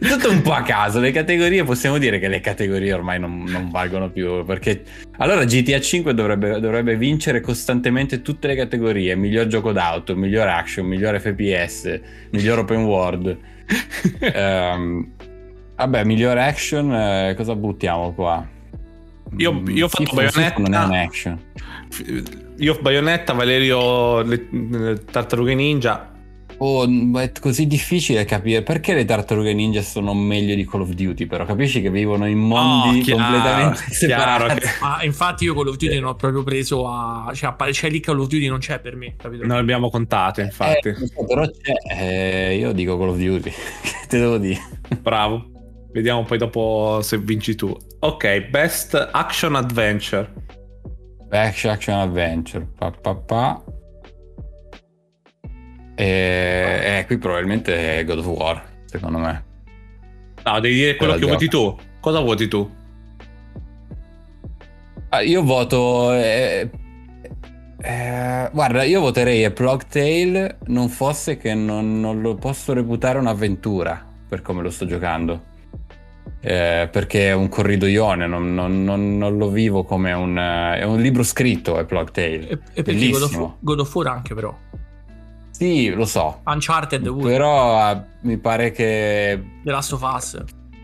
Tutto 0.00 0.30
un 0.30 0.40
po' 0.40 0.54
a 0.54 0.62
caso, 0.62 0.98
le 0.98 1.10
categorie 1.12 1.62
possiamo 1.62 1.98
dire 1.98 2.18
che 2.18 2.28
le 2.28 2.40
categorie 2.40 2.94
ormai 2.94 3.20
non, 3.20 3.44
non 3.44 3.68
valgono 3.68 4.08
più 4.10 4.46
perché 4.46 4.82
allora 5.18 5.44
GTA 5.44 5.78
5 5.78 6.14
dovrebbe, 6.14 6.58
dovrebbe, 6.58 6.96
vincere 6.96 7.42
costantemente 7.42 8.22
tutte 8.22 8.46
le 8.46 8.54
categorie, 8.54 9.14
miglior 9.14 9.46
gioco 9.46 9.72
d'auto, 9.72 10.16
miglior 10.16 10.48
action, 10.48 10.86
miglior 10.86 11.20
FPS, 11.20 12.00
miglior 12.30 12.60
open 12.60 12.82
world. 12.82 13.38
um, 14.34 15.12
vabbè, 15.76 16.02
miglior 16.04 16.38
action, 16.38 16.94
eh, 16.94 17.34
cosa 17.36 17.54
buttiamo 17.54 18.14
qua? 18.14 18.54
Io, 19.38 19.62
io 19.66 19.84
ho 19.84 19.88
fatto 19.88 20.14
Bayonetta. 20.14 20.60
Non 20.60 20.74
è 20.74 20.84
un 20.84 20.92
action 20.92 21.40
io 22.58 22.78
Bayonetta, 22.80 23.32
Valerio 23.32 24.22
le, 24.22 24.48
le 24.50 25.04
Tartarughe 25.04 25.54
Ninja. 25.54 26.12
Oh, 26.58 26.86
è 27.18 27.32
così 27.38 27.66
difficile 27.66 28.24
capire 28.24 28.62
perché 28.62 28.94
le 28.94 29.04
tartarughe 29.04 29.52
ninja 29.52 29.82
sono 29.82 30.14
meglio 30.14 30.54
di 30.54 30.64
Call 30.64 30.80
of 30.80 30.88
Duty, 30.92 31.26
però 31.26 31.44
capisci 31.44 31.82
che 31.82 31.90
vivono 31.90 32.26
in 32.26 32.38
mondi 32.38 33.00
oh, 33.00 33.02
chiaro, 33.02 33.22
completamente 33.22 33.82
separati. 33.92 34.60
Che... 34.60 34.68
Ah, 34.80 35.04
infatti 35.04 35.44
io 35.44 35.54
Call 35.54 35.66
of 35.66 35.76
Duty 35.76 36.00
non 36.00 36.08
ho 36.08 36.14
proprio 36.14 36.42
preso 36.44 36.88
a... 36.88 37.30
cioè, 37.34 37.54
c'è 37.72 37.90
lì 37.90 38.00
Call 38.00 38.20
of 38.20 38.28
Duty 38.28 38.48
non 38.48 38.60
c'è 38.60 38.78
per 38.78 38.96
me, 38.96 39.16
capito? 39.18 39.44
Non 39.44 39.58
abbiamo 39.58 39.90
contate, 39.90 40.40
infatti. 40.40 40.88
Eh, 40.88 41.26
però 41.26 41.46
c'è, 41.46 41.74
eh, 41.94 42.56
io 42.56 42.72
dico 42.72 42.96
Call 42.96 43.08
of 43.10 43.18
Duty, 43.18 43.50
che 43.82 44.06
te 44.08 44.18
devo 44.18 44.38
dire? 44.38 44.60
Bravo. 44.98 45.50
Vediamo 45.92 46.24
poi 46.24 46.38
dopo 46.38 47.00
se 47.02 47.18
vinci 47.18 47.54
tu. 47.54 47.76
Ok, 47.98 48.48
Best 48.50 48.94
Action 49.12 49.56
Adventure. 49.56 50.30
Action 51.30 51.72
Action 51.72 51.98
Adventure. 51.98 52.66
Pa, 52.78 52.90
pa, 52.90 53.14
pa. 53.14 53.64
E, 55.94 56.98
eh, 56.98 57.04
qui 57.06 57.16
probabilmente 57.16 57.98
è 57.98 58.04
God 58.04 58.18
of 58.18 58.26
War, 58.26 58.62
secondo 58.84 59.18
me. 59.18 59.44
No, 60.44 60.60
devi 60.60 60.74
dire 60.74 60.96
quello 60.96 61.14
che 61.14 61.20
gioco. 61.20 61.32
voti 61.32 61.48
tu. 61.48 61.76
Cosa 62.00 62.20
voti 62.20 62.48
tu? 62.48 62.70
Ah, 65.08 65.22
io 65.22 65.42
voto. 65.42 66.12
Eh, 66.12 66.70
eh, 67.80 68.50
guarda, 68.52 68.82
io 68.82 69.00
voterei 69.00 69.44
a 69.44 69.50
Plug 69.50 69.86
Tale 69.86 70.58
non 70.66 70.88
fosse 70.90 71.38
che 71.38 71.54
non, 71.54 71.98
non 71.98 72.20
lo 72.20 72.34
posso 72.34 72.74
reputare 72.74 73.18
un'avventura 73.18 74.06
per 74.28 74.42
come 74.42 74.62
lo 74.62 74.70
sto 74.70 74.86
giocando 74.86 75.54
eh, 76.48 76.88
perché 76.92 77.30
è 77.30 77.32
un 77.32 77.48
corridoione, 77.48 78.28
non, 78.28 78.54
non, 78.54 78.84
non, 78.84 79.18
non 79.18 79.36
lo 79.36 79.50
vivo 79.50 79.82
come 79.82 80.12
un, 80.12 80.36
è 80.36 80.84
un 80.84 81.00
libro 81.00 81.24
scritto, 81.24 81.76
è 81.76 81.84
Plug 81.84 82.12
Tale. 82.12 82.48
E, 82.48 82.58
e 82.72 82.82
perché 82.84 83.10
God 83.58 83.80
of, 83.80 83.94
War 83.96 84.06
anche 84.06 84.32
però. 84.32 84.56
Sì, 85.50 85.90
lo 85.90 86.04
so. 86.04 86.42
Uncharted 86.44 87.02
pure. 87.02 87.32
Però 87.32 87.90
uh, 87.90 88.00
mi 88.20 88.36
pare 88.36 88.70
che... 88.70 89.42
The 89.64 89.70
Last 89.72 89.94
of 89.94 90.02
Us. 90.02 90.40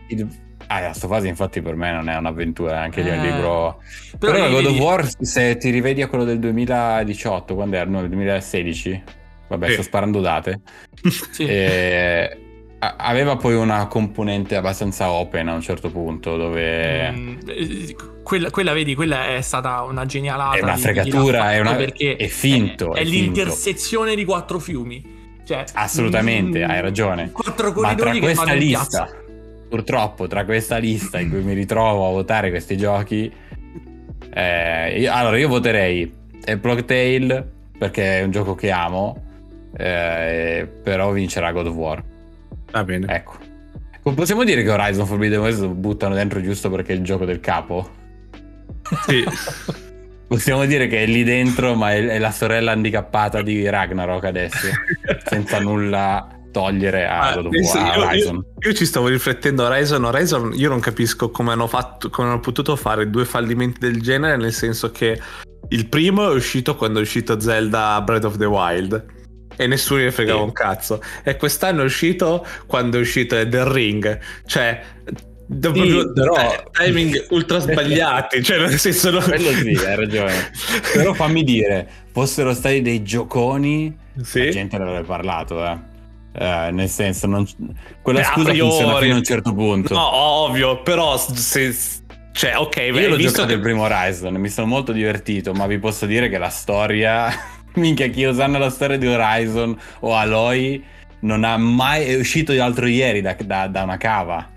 Il... 0.09 0.27
Ah, 0.67 0.79
The 0.79 0.85
Last 0.87 1.03
of 1.05 1.11
Us 1.11 1.23
infatti 1.23 1.61
per 1.61 1.77
me 1.77 1.93
non 1.93 2.09
è 2.09 2.17
un'avventura, 2.17 2.73
è 2.73 2.77
anche 2.79 2.99
eh... 2.99 3.03
lì 3.03 3.09
un 3.11 3.21
libro... 3.21 3.81
Però, 4.19 4.33
però 4.33 4.49
God 4.49 4.65
of 4.65 4.79
War, 4.79 5.07
se 5.17 5.55
ti 5.55 5.69
rivedi 5.69 6.01
a 6.01 6.09
quello 6.09 6.25
del 6.25 6.39
2018, 6.39 7.55
quando 7.55 7.77
era? 7.77 7.89
No, 7.89 8.01
del 8.01 8.09
2016? 8.09 9.03
Vabbè, 9.47 9.67
sì. 9.67 9.73
sto 9.73 9.81
sparando 9.83 10.19
date. 10.19 10.59
sì. 11.31 11.45
E 11.45 12.42
aveva 12.87 13.35
poi 13.35 13.55
una 13.55 13.87
componente 13.87 14.55
abbastanza 14.55 15.11
open 15.11 15.47
a 15.47 15.53
un 15.53 15.61
certo 15.61 15.89
punto 15.89 16.37
dove 16.37 17.11
mm, 17.11 17.37
quella, 18.23 18.49
quella, 18.49 18.73
vedi 18.73 18.95
quella 18.95 19.27
è 19.27 19.41
stata 19.41 19.81
una 19.83 20.05
genialata 20.05 20.57
è 20.57 20.61
una 20.61 20.77
fregatura 20.77 21.53
è, 21.53 21.59
una... 21.59 21.75
perché 21.75 22.15
è 22.15 22.27
finto 22.27 22.93
è, 22.93 22.99
è, 22.99 23.01
è 23.01 23.03
l'intersezione 23.05 24.09
finto. 24.09 24.21
di 24.21 24.25
quattro 24.25 24.59
fiumi. 24.59 25.21
Cioè, 25.45 25.65
assolutamente 25.73 26.65
mm, 26.65 26.69
hai 26.69 26.81
ragione. 26.81 27.31
quattro 27.31 27.73
corridoi 27.73 28.05
ma 28.05 28.11
tra 28.11 28.19
questa 28.19 28.53
lista 28.53 29.09
purtroppo 29.69 30.27
tra 30.27 30.45
questa 30.45 30.77
lista 30.77 31.19
in 31.19 31.29
cui 31.29 31.41
mi 31.41 31.53
ritrovo 31.53 32.07
a 32.07 32.11
votare 32.11 32.49
questi 32.49 32.77
giochi 32.77 33.31
eh, 34.33 34.99
io, 34.99 35.11
allora 35.11 35.37
io 35.37 35.47
voterei 35.47 36.11
Plague 36.61 36.85
Tale 36.85 37.51
perché 37.77 38.19
è 38.19 38.23
un 38.23 38.31
gioco 38.31 38.55
che 38.55 38.71
amo 38.71 39.21
eh, 39.75 40.69
però 40.81 41.11
vincerà 41.11 41.51
God 41.51 41.67
of 41.67 41.73
War 41.73 42.03
Va 42.73 42.83
bene. 42.83 43.05
Ecco. 43.07 43.37
Possiamo 44.15 44.43
dire 44.43 44.63
che 44.63 44.69
Horizon 44.69 45.05
Forbidden 45.05 45.39
West 45.39 45.61
lo 45.61 45.69
buttano 45.69 46.15
dentro 46.15 46.41
giusto 46.41 46.69
perché 46.69 46.93
è 46.93 46.95
il 46.95 47.03
gioco 47.03 47.23
del 47.23 47.39
capo? 47.39 47.89
Sì. 49.05 49.23
Possiamo 50.27 50.65
dire 50.65 50.87
che 50.87 51.03
è 51.03 51.05
lì 51.05 51.23
dentro, 51.23 51.75
ma 51.75 51.93
è, 51.93 52.17
la 52.17 52.31
sorella 52.31 52.71
handicappata 52.71 53.43
di 53.43 53.69
Ragnarok 53.69 54.23
adesso, 54.23 54.67
senza 55.23 55.59
nulla 55.59 56.27
togliere 56.51 57.05
a, 57.05 57.33
ah, 57.33 57.39
of 57.39 57.45
War, 57.45 57.99
Horizon. 57.99 58.35
Io, 58.35 58.69
io, 58.69 58.73
ci 58.73 58.85
stavo 58.85 59.07
riflettendo 59.07 59.63
Horizon, 59.63 60.03
Horizon 60.03 60.51
io 60.55 60.69
non 60.69 60.79
capisco 60.79 61.29
come 61.29 61.51
hanno, 61.51 61.67
fatto, 61.67 62.09
come 62.09 62.29
hanno 62.29 62.39
potuto 62.39 62.75
fare 62.75 63.09
due 63.11 63.25
fallimenti 63.25 63.79
del 63.79 64.01
genere, 64.01 64.35
nel 64.37 64.53
senso 64.53 64.89
che 64.89 65.21
il 65.69 65.87
primo 65.87 66.29
è 66.31 66.33
uscito 66.33 66.75
quando 66.75 66.97
è 66.97 67.01
uscito 67.03 67.39
Zelda 67.39 68.01
Breath 68.01 68.25
of 68.25 68.37
the 68.37 68.45
Wild 68.45 69.05
e 69.55 69.67
nessuno 69.67 70.01
ne 70.01 70.11
fregava 70.11 70.39
sì. 70.39 70.45
un 70.45 70.51
cazzo. 70.51 71.01
E 71.23 71.35
quest'anno 71.37 71.81
è 71.81 71.85
uscito 71.85 72.45
quando 72.65 72.97
è 72.97 73.01
uscito 73.01 73.35
The 73.47 73.71
Ring, 73.71 74.19
cioè 74.45 74.81
sì, 75.61 76.11
però 76.13 76.35
timing 76.71 77.27
ultra 77.29 77.59
sbagliati 77.59 78.41
cioè 78.41 78.59
nel 78.59 78.79
senso 78.79 79.11
no... 79.11 79.19
quello 79.19 79.51
sì 79.51 79.75
hai 79.85 79.95
ragione 79.95 80.51
però 80.93 81.13
fammi 81.13 81.43
dire 81.43 81.87
fossero 82.11 82.53
stati 82.53 82.81
dei 82.81 83.03
gioconi 83.03 83.95
sì. 84.21 84.45
la 84.45 84.51
gente 84.51 84.77
ne 84.77 84.83
avrebbe 84.83 85.05
parlato 85.05 85.63
eh. 85.65 85.91
Eh, 86.35 86.69
nel 86.71 86.89
senso 86.89 87.27
non... 87.27 87.45
quella 88.01 88.21
Beh, 88.21 88.25
scusa 88.25 88.53
funziona 88.53 88.97
fino 88.97 89.13
a 89.13 89.17
un 89.17 89.23
certo 89.23 89.53
punto 89.53 89.93
no 89.93 90.15
ovvio 90.15 90.81
però 90.81 91.17
se 91.17 91.75
cioè 92.31 92.57
ok 92.57 92.77
io 92.77 93.09
l'ho 93.09 93.15
visto 93.15 93.45
che... 93.45 93.53
il 93.53 93.59
primo 93.59 93.83
Horizon 93.83 94.33
mi 94.35 94.49
sono 94.49 94.65
molto 94.65 94.91
divertito 94.91 95.53
ma 95.53 95.67
vi 95.67 95.77
posso 95.77 96.07
dire 96.07 96.29
che 96.29 96.39
la 96.39 96.49
storia 96.49 97.29
minchia 97.75 98.07
chi 98.07 98.23
usanno 98.23 98.57
la 98.57 98.69
storia 98.69 98.97
di 98.97 99.07
Horizon 99.07 99.77
o 99.99 100.15
Aloy 100.15 100.83
non 101.21 101.43
ha 101.43 101.57
mai 101.57 102.03
è 102.05 102.17
uscito 102.17 102.53
l'altro 102.53 102.85
ieri 102.87 103.21
da, 103.21 103.35
da, 103.43 103.67
da 103.67 103.83
una 103.83 103.97
cava 103.97 104.49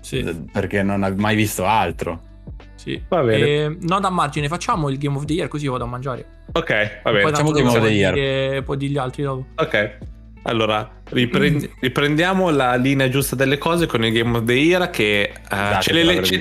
sì. 0.00 0.46
perché 0.52 0.82
non 0.82 1.02
ha 1.02 1.12
mai 1.16 1.36
visto 1.36 1.64
altro. 1.64 2.28
Sì. 2.74 3.00
Va 3.08 3.22
bene. 3.22 3.46
E, 3.46 3.76
no, 3.80 4.00
da 4.00 4.10
margine, 4.10 4.48
facciamo 4.48 4.88
il 4.88 4.98
Game 4.98 5.16
of 5.16 5.24
the 5.26 5.34
Year 5.34 5.48
così 5.48 5.66
vado 5.66 5.84
a 5.84 5.86
mangiare. 5.86 6.24
Ok, 6.52 7.00
va 7.02 7.10
bene. 7.12 7.22
Facciamo 7.22 7.50
il 7.50 7.56
Game 7.56 7.68
of 7.68 7.80
the 7.80 7.88
Year. 7.88 8.14
Dire, 8.14 8.62
poi 8.62 8.76
digli 8.76 8.96
altri 8.96 9.22
dopo. 9.22 9.46
Ok. 9.56 9.98
Allora, 10.44 10.90
riprendi- 11.10 11.68
mm. 11.68 11.78
riprendiamo 11.80 12.48
la 12.48 12.74
linea 12.76 13.08
giusta 13.10 13.36
delle 13.36 13.58
cose 13.58 13.84
con 13.86 14.02
il 14.04 14.12
Game 14.12 14.38
of 14.38 14.44
the 14.44 14.54
Year 14.54 14.88
che 14.88 15.32
uh, 15.50 15.80
ce, 15.80 15.92
le 15.92 16.04
legge, 16.04 16.40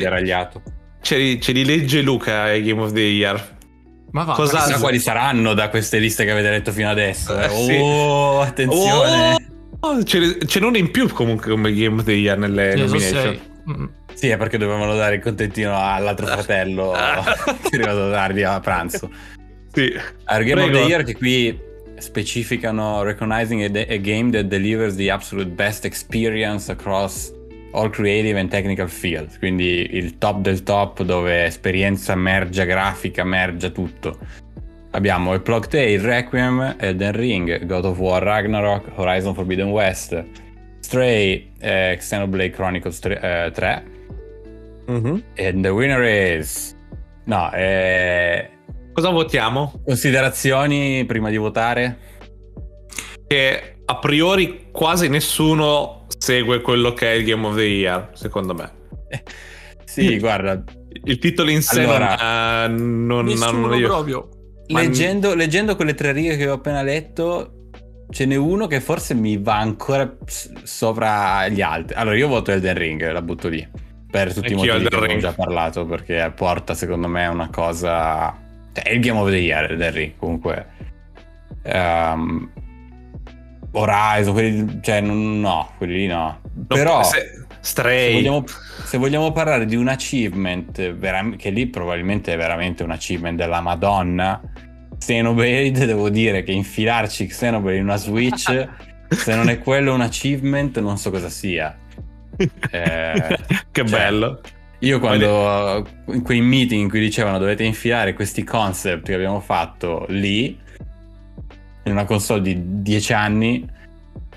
ce, 1.01 1.39
ce 1.39 1.51
li 1.51 1.65
legge 1.65 2.01
Luca 2.01 2.53
il 2.53 2.63
Game 2.63 2.81
of 2.81 2.93
the 2.93 3.01
Year. 3.01 3.57
Ma 4.11 4.23
va, 4.23 4.33
Cosa... 4.33 4.63
Chissà 4.63 4.79
quali 4.79 4.99
saranno 4.99 5.53
da 5.53 5.69
queste 5.69 5.99
liste 5.99 6.25
che 6.25 6.31
avete 6.31 6.49
letto 6.49 6.71
fino 6.71 6.89
adesso. 6.89 7.37
Eh, 7.39 7.45
oh, 7.45 8.41
sì. 8.43 8.47
attenzione. 8.47 9.47
Oh, 9.81 10.03
ce, 10.03 10.45
ce 10.45 10.59
n'è 10.59 10.65
uno 10.65 10.77
in 10.77 10.91
più 10.91 11.07
comunque 11.09 11.51
come 11.51 11.73
Game 11.73 11.99
of 11.99 12.05
the 12.05 12.11
Year 12.11 12.37
nelle 12.37 12.73
sì, 12.73 12.79
nomination. 12.79 13.39
Sì, 14.13 14.27
è 14.27 14.37
perché 14.37 14.57
dovevano 14.57 14.95
dare 14.95 15.15
il 15.15 15.21
contentino 15.21 15.73
all'altro 15.77 16.25
fratello 16.27 16.91
che 16.91 17.69
è 17.69 17.75
arrivato 17.75 18.11
tardi 18.11 18.43
a 18.43 18.59
pranzo. 18.59 19.09
Sì. 19.71 19.93
Allora, 20.25 20.43
Game 20.43 20.61
Prego. 20.61 20.77
of 20.77 20.83
the 20.83 20.89
Year 20.89 21.03
che 21.03 21.15
qui 21.15 21.67
specificano 21.99 23.03
recognizing 23.03 23.61
a, 23.61 23.93
a, 23.93 23.97
game 23.97 24.31
that 24.31 24.45
delivers 24.45 24.95
the 24.95 25.09
absolute 25.09 25.51
best 25.51 25.85
experience 25.85 26.71
across 26.71 27.31
all 27.71 27.89
creative 27.89 28.39
and 28.39 28.49
technical 28.49 28.87
fields. 28.87 29.37
Quindi 29.37 29.95
il 29.95 30.17
top 30.17 30.41
del 30.41 30.63
top 30.63 31.03
dove 31.03 31.45
esperienza 31.45 32.15
mergia, 32.15 32.65
grafica 32.65 33.23
mergia 33.23 33.69
tutto. 33.69 34.17
Abbiamo 34.91 35.33
il 35.33 35.41
Plug 35.41 35.67
Tale, 35.67 36.01
Requiem, 36.01 36.75
Elden 36.79 37.11
Ring, 37.11 37.65
God 37.65 37.85
of 37.85 37.99
War, 37.99 38.23
Ragnarok, 38.23 38.91
Horizon 38.95 39.35
Forbidden 39.35 39.69
West, 39.69 40.25
Stray, 40.79 41.51
eh, 41.59 41.95
Xenoblade 41.97 42.49
Chronicles 42.49 42.99
3, 42.99 43.19
eh, 43.19 43.51
3. 43.51 43.97
Mm-hmm. 44.89 45.17
and 45.37 45.63
the 45.63 45.69
winner 45.69 46.03
is... 46.03 46.75
No, 47.25 47.51
eh... 47.53 48.49
Cosa 48.91 49.11
votiamo? 49.11 49.81
Considerazioni 49.85 51.05
prima 51.05 51.29
di 51.29 51.37
votare? 51.37 51.97
Che 53.27 53.75
a 53.89 53.97
priori 53.97 54.67
quasi 54.71 55.09
nessuno 55.09 56.05
segue 56.15 56.61
quello 56.61 56.93
che 56.93 57.11
è 57.11 57.15
il 57.15 57.25
Game 57.25 57.47
of 57.47 57.55
the 57.55 57.63
Year, 57.63 58.09
secondo 58.13 58.53
me. 58.53 58.71
sì, 59.83 60.19
guarda. 60.19 60.63
Il 61.05 61.17
titolo 61.17 61.49
in 61.49 61.63
sé 61.63 61.81
allora, 61.81 62.67
non, 62.67 63.25
non, 63.25 63.61
non 63.61 63.77
io... 63.79 63.87
proprio. 63.87 64.29
Leggendo, 64.67 65.33
leggendo 65.33 65.75
quelle 65.75 65.95
tre 65.95 66.11
righe 66.11 66.37
che 66.37 66.47
ho 66.47 66.53
appena 66.53 66.83
letto, 66.83 67.71
ce 68.11 68.27
n'è 68.27 68.35
uno 68.35 68.67
che 68.67 68.79
forse 68.79 69.15
mi 69.15 69.37
va 69.37 69.57
ancora 69.57 70.17
sopra 70.63 71.47
gli 71.47 71.61
altri. 71.61 71.95
Allora, 71.95 72.15
io 72.15 72.27
voto 72.27 72.51
Elden 72.51 72.77
Ring, 72.77 73.11
la 73.11 73.23
butto 73.23 73.47
lì. 73.47 73.67
Per 74.11 74.33
tutti 74.35 74.53
Anch'io 74.53 74.75
i 74.75 74.83
motivi 74.83 75.07
che 75.07 75.15
ho 75.15 75.17
già 75.17 75.33
parlato, 75.33 75.85
perché 75.87 76.31
porta 76.35 76.75
secondo 76.75 77.07
me 77.07 77.25
una 77.25 77.49
cosa. 77.49 78.37
Cioè, 78.71 78.83
è 78.83 78.91
il 78.91 78.99
Game 78.99 79.17
of 79.17 79.29
the 79.29 79.37
Year 79.37 79.71
Elden 79.71 79.91
Ring, 79.91 80.13
comunque. 80.15 80.67
Um, 81.63 82.51
Horizon, 83.71 84.33
quelli, 84.33 84.79
cioè, 84.81 85.01
no, 85.01 85.71
quelli 85.77 85.95
lì 85.95 86.07
no. 86.07 86.41
Però. 86.67 87.03
Se. 87.03 87.37
Se 87.61 88.13
vogliamo, 88.13 88.45
se 88.85 88.97
vogliamo, 88.97 89.33
parlare 89.33 89.65
di 89.65 89.75
un 89.75 89.89
achievement, 89.89 90.93
veram- 90.93 91.35
che 91.35 91.49
lì 91.49 91.67
probabilmente 91.67 92.33
è 92.33 92.37
veramente 92.37 92.83
un 92.83 92.91
achievement 92.91 93.37
della 93.37 93.59
Madonna, 93.59 94.41
Xenoblade, 94.97 95.85
devo 95.87 96.09
dire 96.09 96.43
che 96.43 96.53
infilarci 96.53 97.25
Xenoblade 97.27 97.77
in 97.77 97.83
una 97.83 97.97
Switch, 97.97 98.67
se 99.09 99.35
non 99.35 99.49
è 99.49 99.59
quello 99.59 99.93
un 99.93 100.01
achievement, 100.01 100.79
non 100.79 100.97
so 100.97 101.11
cosa 101.11 101.29
sia. 101.29 101.75
Eh, 102.37 102.47
che 103.71 103.85
cioè, 103.85 103.89
bello. 103.89 104.41
Io 104.79 104.99
quando 104.99 105.85
in 106.07 106.21
quei 106.21 106.39
meeting 106.39 106.83
in 106.83 106.89
cui 106.89 107.01
dicevano 107.01 107.37
dovete 107.37 107.63
infilare 107.63 108.13
questi 108.13 108.45
concept 108.45 109.07
che 109.07 109.13
abbiamo 109.13 109.41
fatto 109.41 110.05
lì, 110.07 110.57
in 111.83 111.91
una 111.91 112.05
console 112.05 112.41
di 112.41 112.81
10 112.81 113.13
anni, 113.13 113.67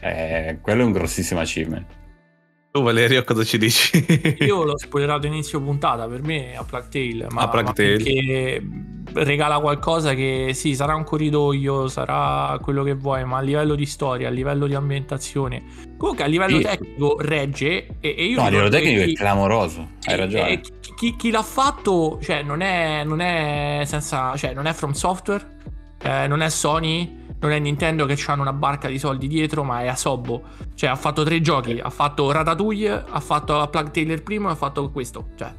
eh, 0.01 0.59
quello 0.61 0.83
è 0.83 0.85
un 0.85 0.93
grossissimo 0.93 1.41
achievement. 1.41 2.01
Tu 2.73 2.83
Valerio 2.83 3.23
cosa 3.23 3.45
ci 3.45 3.59
dici? 3.59 4.03
Io 4.41 4.65
l'ho 4.65 4.79
spoilerato 4.79 5.27
inizio 5.29 5.61
puntata, 5.61 6.07
per 6.07 6.23
me 6.23 6.53
è 6.53 6.57
a 6.57 6.65
Plague 6.65 6.89
Tale, 6.89 7.27
ma, 7.31 7.43
a 7.43 7.49
Plague 7.49 7.69
ma 7.69 7.73
perché 7.75 8.63
regala 9.13 9.61
qualcosa 9.61 10.15
che 10.15 10.53
sì, 10.55 10.75
sarà 10.75 10.95
un 10.95 11.05
corridoio, 11.05 11.89
sarà 11.89 12.59
quello 12.63 12.83
che 12.83 12.95
vuoi, 12.95 13.27
ma 13.27 13.37
a 13.37 13.41
livello 13.43 13.75
di 13.75 13.85
storia, 13.85 14.29
a 14.29 14.31
livello 14.31 14.67
di 14.67 14.75
ambientazione, 14.75 15.63
comunque 15.99 16.25
a 16.25 16.27
livello 16.27 16.57
sì. 16.57 16.63
tecnico 16.63 17.21
regge 17.21 17.89
e, 18.01 18.15
e 18.17 18.25
io... 18.25 18.41
No, 18.41 18.47
a 18.47 18.49
livello 18.49 18.71
tecnico 18.71 19.05
chi, 19.05 19.13
è 19.13 19.15
clamoroso, 19.17 19.89
hai 20.05 20.17
ragione. 20.17 20.49
E, 20.49 20.61
chi, 20.61 20.95
chi, 20.97 21.17
chi, 21.17 21.31
l'ha 21.31 21.43
fatto, 21.43 22.19
cioè 22.23 22.43
non 22.43 22.63
è, 22.63 23.05
non 23.05 23.21
è 23.21 23.83
senza, 23.85 24.35
cioè 24.37 24.55
non 24.55 24.67
è 24.67 24.73
From 24.73 24.93
Software, 24.93 25.59
eh, 26.03 26.27
non 26.27 26.41
è 26.41 26.49
Sony, 26.49 27.22
non 27.43 27.53
è 27.53 27.59
Nintendo 27.59 28.07
che 28.07 28.17
hanno 28.27 28.43
una 28.43 28.53
barca 28.53 28.89
di 28.89 28.99
soldi 28.99 29.27
dietro, 29.27 29.65
ma 29.65 29.83
è 29.83 29.89
Asobo. 29.89 30.43
Cioè, 30.75 30.91
ha 30.91 30.97
fatto 30.97 31.25
tre 31.25 31.41
giochi: 31.41 31.79
ha 31.79 31.91
fatto 31.91 32.31
Ratatouille, 32.31 33.05
ha 33.09 33.21
fatto 33.21 33.59
a 33.59 33.67
Plug 33.67 33.91
Taylor 33.91 34.23
primo 34.23 34.49
e 34.49 34.53
ha 34.53 34.55
fatto 34.55 34.91
questo. 34.91 35.29
Cioè. 35.37 35.53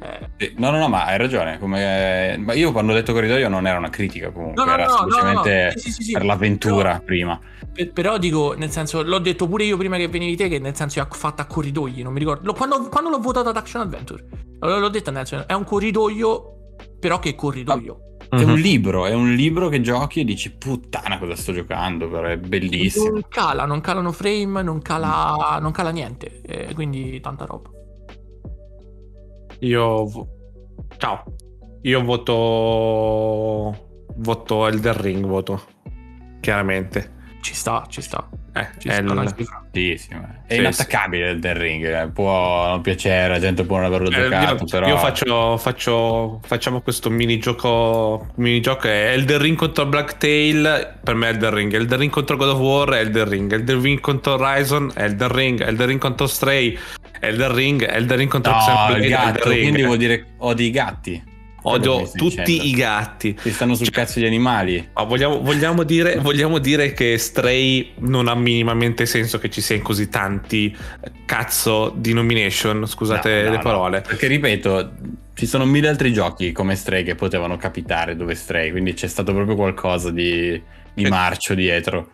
Eh. 0.00 0.54
No, 0.56 0.70
no, 0.70 0.78
no, 0.78 0.88
ma 0.88 1.06
hai 1.06 1.18
ragione. 1.18 1.58
Come... 1.58 2.36
Ma 2.38 2.52
io 2.52 2.70
quando 2.72 2.92
ho 2.92 2.94
detto 2.94 3.12
corridoio 3.12 3.48
non 3.48 3.66
era 3.66 3.78
una 3.78 3.90
critica 3.90 4.30
comunque, 4.30 4.62
no, 4.62 4.68
no, 4.68 4.76
era 4.76 4.86
no, 4.86 4.96
semplicemente 4.96 5.72
sì, 5.76 5.90
sì, 5.90 6.02
sì, 6.02 6.12
per 6.12 6.24
l'avventura 6.24 6.92
però, 6.92 7.04
prima. 7.04 7.40
Per, 7.72 7.92
però 7.92 8.18
dico, 8.18 8.54
nel 8.56 8.70
senso, 8.70 9.02
l'ho 9.02 9.18
detto 9.18 9.48
pure 9.48 9.64
io 9.64 9.76
prima 9.76 9.96
che 9.96 10.06
venivi 10.08 10.36
te, 10.36 10.48
che 10.48 10.58
nel 10.58 10.76
senso 10.76 11.00
è 11.00 11.06
fatta 11.10 11.42
a 11.42 11.46
corridoi, 11.46 12.02
non 12.02 12.12
mi 12.12 12.20
ricordo. 12.20 12.52
Quando, 12.52 12.88
quando 12.88 13.10
l'ho 13.10 13.18
votato 13.18 13.48
ad 13.48 13.56
Action 13.56 13.82
Adventure, 13.82 14.24
l'ho 14.60 14.88
detto 14.88 15.10
nel 15.10 15.26
senso, 15.26 15.48
è 15.48 15.52
un 15.52 15.64
corridoio, 15.64 16.74
però 17.00 17.18
che 17.18 17.34
corridoio. 17.34 18.02
È 18.30 18.42
un 18.42 18.50
mhm. 18.50 18.56
libro, 18.56 19.06
è 19.06 19.14
un 19.14 19.34
libro 19.34 19.68
che 19.68 19.80
giochi 19.80 20.20
e 20.20 20.24
dici 20.24 20.52
puttana 20.52 21.18
cosa 21.18 21.34
sto 21.34 21.52
giocando, 21.54 22.10
però 22.10 22.28
è 22.28 22.36
bellissimo. 22.36 23.10
Non 23.10 23.24
cala, 23.28 23.64
non 23.64 23.80
calano 23.80 24.12
frame, 24.12 24.62
non 24.62 24.82
cala, 24.82 25.58
non 25.60 25.72
cala 25.72 25.90
niente, 25.90 26.42
eh, 26.42 26.74
quindi 26.74 27.20
tanta 27.20 27.46
roba. 27.46 27.70
Io... 29.60 30.28
Ciao. 30.98 31.24
Io 31.82 32.04
voto... 32.04 33.86
Voto 34.16 34.66
Elder 34.66 34.96
Ring, 34.96 35.24
voto. 35.24 35.62
Chiaramente. 36.40 37.16
Ci 37.40 37.54
sta, 37.54 37.86
ci 37.88 38.02
sta. 38.02 38.28
Eh, 38.52 38.66
ci 38.78 38.88
è, 38.88 39.02
sta 39.04 39.34
sì, 39.72 39.96
sì, 39.96 40.08
è 40.46 40.54
sì, 40.54 40.58
inattaccabile 40.58 41.30
il 41.30 41.38
The 41.38 41.52
Ring. 41.56 41.84
Eh. 41.84 42.08
Può 42.08 42.66
non 42.66 42.80
piacere, 42.80 43.28
la 43.28 43.38
gente 43.38 43.64
può 43.64 43.76
non 43.76 43.86
averlo 43.86 44.08
eh, 44.08 44.12
giocato. 44.12 44.54
Io, 44.54 44.64
però... 44.64 44.88
io 44.88 44.96
faccio, 44.98 45.56
faccio, 45.56 46.40
facciamo 46.44 46.80
questo 46.80 47.10
minigioco. 47.10 48.28
Minigioco 48.36 48.88
è 48.88 49.12
Elden 49.12 49.38
Ring 49.38 49.56
contro 49.56 49.86
Black 49.86 50.16
Tail. 50.16 50.98
Per 51.02 51.14
me 51.14 51.28
è 51.28 51.30
Elden 51.30 51.54
Ring. 51.54 51.72
Elden 51.74 51.98
Ring 51.98 52.10
contro 52.10 52.36
God 52.36 52.48
of 52.48 52.58
War 52.58 52.90
è 52.90 53.00
Elden 53.00 53.28
Ring. 53.28 53.52
Elden 53.52 53.80
Ring 53.80 54.00
contro 54.00 54.34
Horizon 54.34 54.90
è 54.94 55.02
Elden 55.04 55.32
Ring. 55.32 55.60
Elden 55.60 55.86
Ring 55.86 56.00
contro 56.00 56.26
Stray. 56.26 56.76
Elden 57.20 57.54
Ring. 57.54 57.88
Elden 57.88 58.16
Ring 58.16 58.30
contro 58.30 58.52
no, 58.52 58.58
Xenoblade. 58.58 59.40
Quindi 59.40 59.82
vuol 59.84 59.98
dire 59.98 60.26
odi 60.38 60.64
i 60.64 60.70
gatti. 60.70 61.36
Odio 61.62 62.08
tutti 62.14 62.68
i 62.68 62.72
gatti. 62.72 63.34
Ti 63.34 63.50
stanno 63.50 63.74
sul 63.74 63.86
cioè, 63.86 63.94
cazzo 63.94 64.20
gli 64.20 64.26
animali. 64.26 64.90
Vogliamo, 64.94 65.40
vogliamo, 65.40 65.82
dire, 65.82 66.16
vogliamo, 66.16 66.58
dire, 66.58 66.92
che 66.92 67.18
Stray 67.18 67.92
non 67.98 68.28
ha 68.28 68.34
minimamente 68.34 69.06
senso 69.06 69.38
che 69.38 69.50
ci 69.50 69.60
siano 69.60 69.82
così 69.82 70.08
tanti 70.08 70.74
cazzo 71.24 71.92
di 71.94 72.12
nomination. 72.12 72.86
Scusate 72.86 73.42
no, 73.42 73.48
no, 73.48 73.50
le 73.50 73.58
parole. 73.58 73.96
No, 73.98 74.04
perché 74.06 74.28
ripeto, 74.28 74.92
ci 75.34 75.46
sono 75.46 75.64
mille 75.64 75.88
altri 75.88 76.12
giochi 76.12 76.52
come 76.52 76.76
Stray 76.76 77.02
che 77.02 77.14
potevano 77.14 77.56
capitare 77.56 78.16
dove 78.16 78.34
Stray, 78.34 78.70
quindi 78.70 78.94
c'è 78.94 79.08
stato 79.08 79.32
proprio 79.32 79.56
qualcosa 79.56 80.10
di, 80.10 80.60
di 80.94 81.02
eh. 81.02 81.08
marcio 81.08 81.54
dietro. 81.54 82.12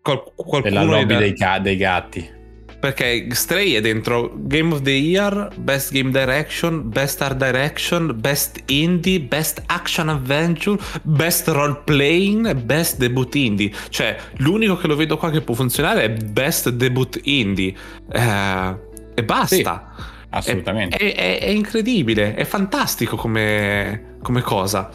Qual- 0.00 0.32
qualcuno 0.34 0.62
della 0.62 0.82
lobby 0.82 1.16
dei, 1.16 1.34
dei 1.60 1.76
gatti. 1.76 2.40
Perché 2.82 3.28
Stray 3.30 3.74
è 3.74 3.80
dentro 3.80 4.32
Game 4.34 4.74
of 4.74 4.82
the 4.82 4.90
Year, 4.90 5.50
Best 5.56 5.92
Game 5.92 6.10
Direction, 6.10 6.88
Best 6.88 7.22
Art 7.22 7.36
Direction, 7.36 8.12
Best 8.18 8.60
Indie, 8.66 9.20
Best 9.20 9.62
Action 9.66 10.08
Adventure, 10.08 10.82
Best 11.02 11.46
Role 11.46 11.82
Playing, 11.84 12.52
Best 12.54 12.98
Debut 12.98 13.32
Indie. 13.36 13.70
Cioè, 13.88 14.16
l'unico 14.38 14.76
che 14.76 14.88
lo 14.88 14.96
vedo 14.96 15.16
qua 15.16 15.30
che 15.30 15.42
può 15.42 15.54
funzionare 15.54 16.02
è 16.02 16.10
Best 16.10 16.70
Debut 16.70 17.20
Indie. 17.22 17.72
Eh, 18.10 18.76
e 19.14 19.22
basta. 19.22 19.92
Sì, 19.94 20.02
assolutamente. 20.30 20.96
È, 20.96 21.14
è, 21.14 21.38
è, 21.38 21.50
incredibile, 21.50 22.34
è 22.34 22.44
fantastico 22.44 23.14
come, 23.14 24.16
come 24.22 24.40
cosa. 24.40 24.90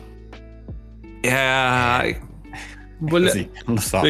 Eh, 1.21 2.19
Voglio... 2.99 3.27
Così, 3.27 3.47
lo 3.65 3.79
so. 3.79 4.01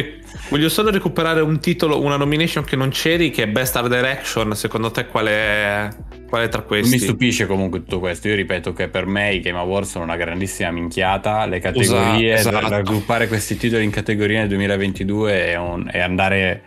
Voglio 0.48 0.68
solo 0.70 0.90
recuperare 0.90 1.40
un 1.40 1.60
titolo, 1.60 2.00
una 2.00 2.16
nomination 2.16 2.64
che 2.64 2.74
non 2.74 2.88
c'eri, 2.88 3.30
che 3.30 3.42
è 3.42 3.48
Best 3.48 3.76
Art 3.76 3.88
Direction. 3.88 4.54
Secondo 4.54 4.90
te 4.90 5.06
qual 5.06 5.26
è, 5.26 5.88
qual 6.26 6.42
è 6.42 6.48
tra 6.48 6.62
questi? 6.62 6.94
Mi 6.94 7.00
stupisce 7.00 7.46
comunque 7.46 7.80
tutto 7.80 7.98
questo. 7.98 8.28
Io 8.28 8.34
ripeto 8.34 8.72
che 8.72 8.88
per 8.88 9.04
me 9.04 9.34
i 9.34 9.40
Game 9.40 9.58
Awards 9.58 9.90
sono 9.90 10.04
una 10.04 10.16
grandissima 10.16 10.70
minchiata. 10.70 11.44
Le 11.44 11.58
categorie, 11.58 12.34
esatto, 12.34 12.56
esatto. 12.56 12.72
raggruppare 12.72 13.28
questi 13.28 13.56
titoli 13.56 13.84
in 13.84 13.90
categorie 13.90 14.38
nel 14.38 14.48
2022 14.48 15.46
è, 15.48 15.56
un, 15.56 15.88
è 15.90 16.00
andare 16.00 16.62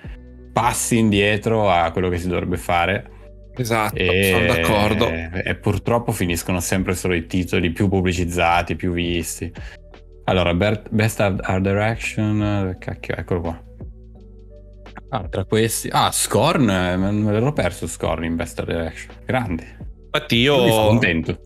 passi 0.53 0.97
indietro 0.97 1.72
a 1.72 1.89
quello 1.91 2.09
che 2.09 2.19
si 2.19 2.28
dovrebbe 2.28 2.57
fare. 2.57 3.09
Esatto, 3.55 3.95
e, 3.95 4.30
sono 4.32 4.45
d'accordo. 4.45 5.09
E 5.09 5.55
purtroppo 5.55 6.11
finiscono 6.11 6.59
sempre 6.59 6.93
solo 6.93 7.15
i 7.15 7.26
titoli 7.26 7.72
più 7.72 7.89
pubblicizzati, 7.89 8.76
più 8.76 8.91
visti. 8.91 9.51
Allora, 10.26 10.53
Best 10.53 11.19
Art 11.19 11.59
Direction, 11.59 12.76
cacchio, 12.80 13.15
eccolo 13.15 13.41
qua. 13.41 13.63
Ah, 15.09 15.28
tra 15.28 15.43
questi... 15.43 15.89
Ah, 15.91 16.11
Scorn, 16.11 16.65
me 16.65 17.32
l'ero 17.32 17.51
perso 17.51 17.88
Scorn 17.88 18.24
in 18.24 18.36
Best 18.36 18.59
Art 18.59 18.69
Direction. 18.69 19.15
Grande. 19.26 19.78
Infatti 20.05 20.38
io... 20.38 20.55
Sono 20.55 20.88
contento. 20.88 21.38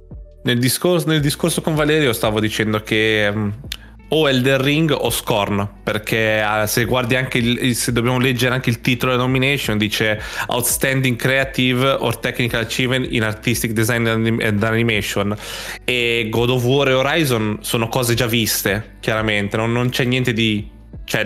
Nel 0.43 0.59
discorso, 0.59 1.07
nel 1.07 1.21
discorso, 1.21 1.61
con 1.61 1.73
Valerio 1.73 2.13
stavo 2.13 2.39
dicendo 2.39 2.81
che 2.81 3.31
um, 3.33 3.51
o 4.09 4.29
Elden 4.29 4.61
Ring 4.61 4.91
o 4.91 5.09
Scorn 5.09 5.67
perché 5.83 6.43
uh, 6.45 6.65
se 6.65 6.85
guardi 6.85 7.15
anche 7.15 7.37
il, 7.39 7.75
se 7.75 7.91
dobbiamo 7.91 8.19
leggere 8.19 8.53
anche 8.53 8.69
il 8.69 8.81
titolo 8.81 9.11
della 9.11 9.23
nomination 9.23 9.77
dice 9.77 10.21
Outstanding 10.47 11.17
Creative 11.17 11.87
or 11.99 12.17
Technical 12.17 12.61
Achievement 12.61 13.07
in 13.11 13.23
Artistic 13.23 13.71
Design 13.71 14.05
and 14.07 14.63
Animation 14.63 15.35
e 15.83 16.27
God 16.29 16.49
of 16.49 16.63
War 16.63 16.89
e 16.89 16.93
Horizon 16.93 17.57
sono 17.61 17.87
cose 17.87 18.13
già 18.13 18.27
viste 18.27 18.95
chiaramente 18.99 19.57
non, 19.57 19.71
non 19.71 19.89
c'è 19.89 20.03
niente 20.03 20.33
di 20.33 20.73
cioè, 21.05 21.23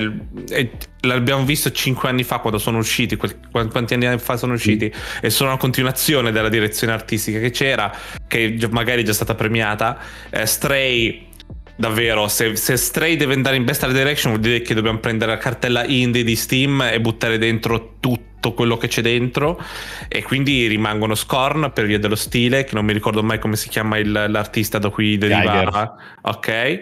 l'abbiamo 1.01 1.45
visto 1.45 1.71
cinque 1.71 2.09
anni 2.09 2.23
fa 2.23 2.39
quando 2.39 2.59
sono 2.59 2.79
usciti, 2.79 3.15
quanti 3.15 3.93
anni 3.93 4.17
fa 4.19 4.35
sono 4.35 4.53
usciti, 4.53 4.91
mm. 4.93 5.19
e 5.21 5.29
sono 5.29 5.49
una 5.49 5.57
continuazione 5.57 6.31
della 6.31 6.49
direzione 6.49 6.91
artistica 6.91 7.39
che 7.39 7.49
c'era, 7.49 7.95
che 8.27 8.57
magari 8.69 9.03
è 9.03 9.05
già 9.05 9.13
stata 9.13 9.35
premiata. 9.35 9.97
Eh, 10.29 10.45
Stray 10.45 11.28
davvero, 11.79 12.27
se, 12.27 12.57
se, 12.57 12.75
Stray 12.75 13.15
deve 13.15 13.35
andare 13.35 13.55
in 13.55 13.63
Best 13.63 13.83
Art 13.83 13.93
Direction 13.93 14.33
vuol 14.33 14.43
dire 14.43 14.61
che 14.61 14.73
dobbiamo 14.73 14.99
prendere 14.99 15.31
la 15.31 15.37
cartella 15.37 15.85
indie 15.85 16.25
di 16.25 16.35
Steam 16.35 16.81
e 16.81 16.99
buttare 16.99 17.37
dentro 17.37 17.95
tutto 18.01 18.53
quello 18.53 18.75
che 18.75 18.89
c'è 18.89 19.01
dentro. 19.01 19.57
E 20.09 20.21
quindi 20.23 20.67
rimangono 20.67 21.15
Scorn 21.15 21.71
per 21.73 21.85
via 21.85 21.97
dello 21.97 22.15
stile, 22.15 22.65
che 22.65 22.75
non 22.75 22.83
mi 22.83 22.91
ricordo 22.91 23.23
mai 23.23 23.39
come 23.39 23.55
si 23.55 23.69
chiama 23.69 23.97
il, 23.97 24.11
l'artista 24.11 24.77
da 24.77 24.89
cui 24.89 25.17
deriva. 25.17 25.95
Ok 26.21 26.81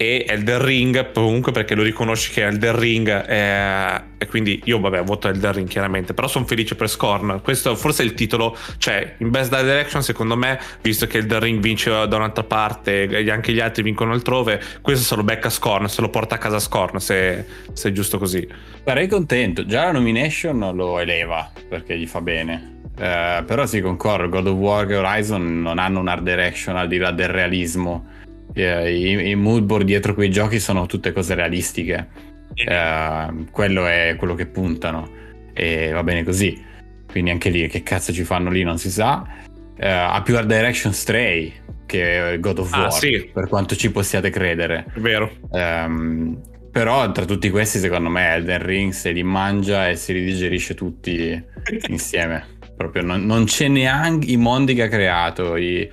e 0.00 0.24
Elden 0.26 0.64
Ring 0.64 1.12
comunque 1.12 1.52
perché 1.52 1.74
lo 1.74 1.82
riconosci 1.82 2.32
che 2.32 2.44
è 2.44 2.46
Elden 2.46 2.78
Ring 2.78 3.06
è... 3.10 4.02
e 4.16 4.26
quindi 4.28 4.58
io 4.64 4.80
vabbè 4.80 5.02
voto 5.02 5.28
Elden 5.28 5.52
Ring 5.52 5.68
chiaramente 5.68 6.14
però 6.14 6.26
sono 6.26 6.46
felice 6.46 6.74
per 6.74 6.88
Scorn. 6.88 7.42
Questo 7.42 7.76
forse 7.76 8.02
è 8.02 8.06
il 8.06 8.14
titolo 8.14 8.56
cioè 8.78 9.16
in 9.18 9.28
Best 9.28 9.54
Direction 9.54 10.02
secondo 10.02 10.38
me 10.38 10.58
visto 10.80 11.06
che 11.06 11.18
Elden 11.18 11.40
Ring 11.40 11.60
vince 11.60 11.90
da 11.90 12.16
un'altra 12.16 12.44
parte 12.44 13.08
e 13.08 13.30
anche 13.30 13.52
gli 13.52 13.60
altri 13.60 13.82
vincono 13.82 14.14
altrove 14.14 14.58
questo 14.80 15.04
se 15.04 15.16
lo 15.16 15.22
becca 15.22 15.50
Scorn 15.50 15.86
se 15.86 16.00
lo 16.00 16.08
porta 16.08 16.36
a 16.36 16.38
casa 16.38 16.60
Scorn 16.60 16.98
se, 16.98 17.44
se 17.74 17.90
è 17.90 17.92
giusto 17.92 18.16
così. 18.16 18.48
Sarei 18.82 19.06
contento. 19.06 19.66
Già 19.66 19.84
la 19.84 19.92
nomination 19.92 20.74
lo 20.74 20.98
eleva 20.98 21.52
perché 21.68 21.98
gli 21.98 22.06
fa 22.06 22.22
bene. 22.22 22.78
Eh, 22.96 23.42
però 23.46 23.66
sì 23.66 23.82
concordo 23.82 24.30
God 24.30 24.46
of 24.46 24.56
War 24.56 24.90
e 24.90 24.96
Horizon 24.96 25.60
non 25.60 25.78
hanno 25.78 26.00
un 26.00 26.08
art 26.08 26.22
direction 26.22 26.76
al 26.76 26.88
di 26.88 26.96
là 26.96 27.10
del 27.10 27.28
realismo 27.28 28.18
i, 28.54 29.30
i 29.30 29.34
mood 29.34 29.64
board 29.64 29.84
dietro 29.84 30.14
quei 30.14 30.30
giochi 30.30 30.58
sono 30.58 30.86
tutte 30.86 31.12
cose 31.12 31.34
realistiche. 31.34 32.08
Uh, 32.50 33.46
quello 33.50 33.86
è 33.86 34.16
quello 34.18 34.34
che 34.34 34.46
puntano 34.46 35.08
e 35.52 35.90
va 35.92 36.02
bene 36.02 36.24
così. 36.24 36.68
Quindi 37.06 37.30
anche 37.30 37.50
lì 37.50 37.66
che 37.68 37.82
cazzo 37.82 38.12
ci 38.12 38.24
fanno 38.24 38.50
lì 38.50 38.62
non 38.62 38.78
si 38.78 38.90
sa. 38.90 39.26
Uh, 39.46 39.84
ha 39.84 40.22
più 40.22 40.36
Art 40.36 40.46
Direction 40.46 40.92
Stray 40.92 41.52
che 41.86 42.38
God 42.38 42.58
of 42.60 42.72
ah, 42.72 42.80
War, 42.82 42.92
sì. 42.92 43.30
per 43.32 43.48
quanto 43.48 43.74
ci 43.74 43.90
possiate 43.90 44.30
credere. 44.30 44.86
È 44.94 45.00
vero. 45.00 45.30
Um, 45.50 46.40
però 46.70 47.10
tra 47.10 47.24
tutti 47.24 47.50
questi 47.50 47.80
secondo 47.80 48.08
me 48.08 48.34
Elden 48.34 48.62
Ring 48.62 48.92
se 48.92 49.10
li 49.10 49.24
mangia 49.24 49.88
e 49.88 49.96
si 49.96 50.12
ridigerisce 50.12 50.74
tutti 50.74 51.42
insieme. 51.88 52.58
Proprio 52.76 53.02
non, 53.02 53.26
non, 53.26 53.44
c'è 53.44 53.68
neanche 53.68 54.30
i 54.30 54.36
mondi 54.36 54.74
che 54.74 54.84
ha 54.84 54.88
creato, 54.88 55.56
i, 55.56 55.90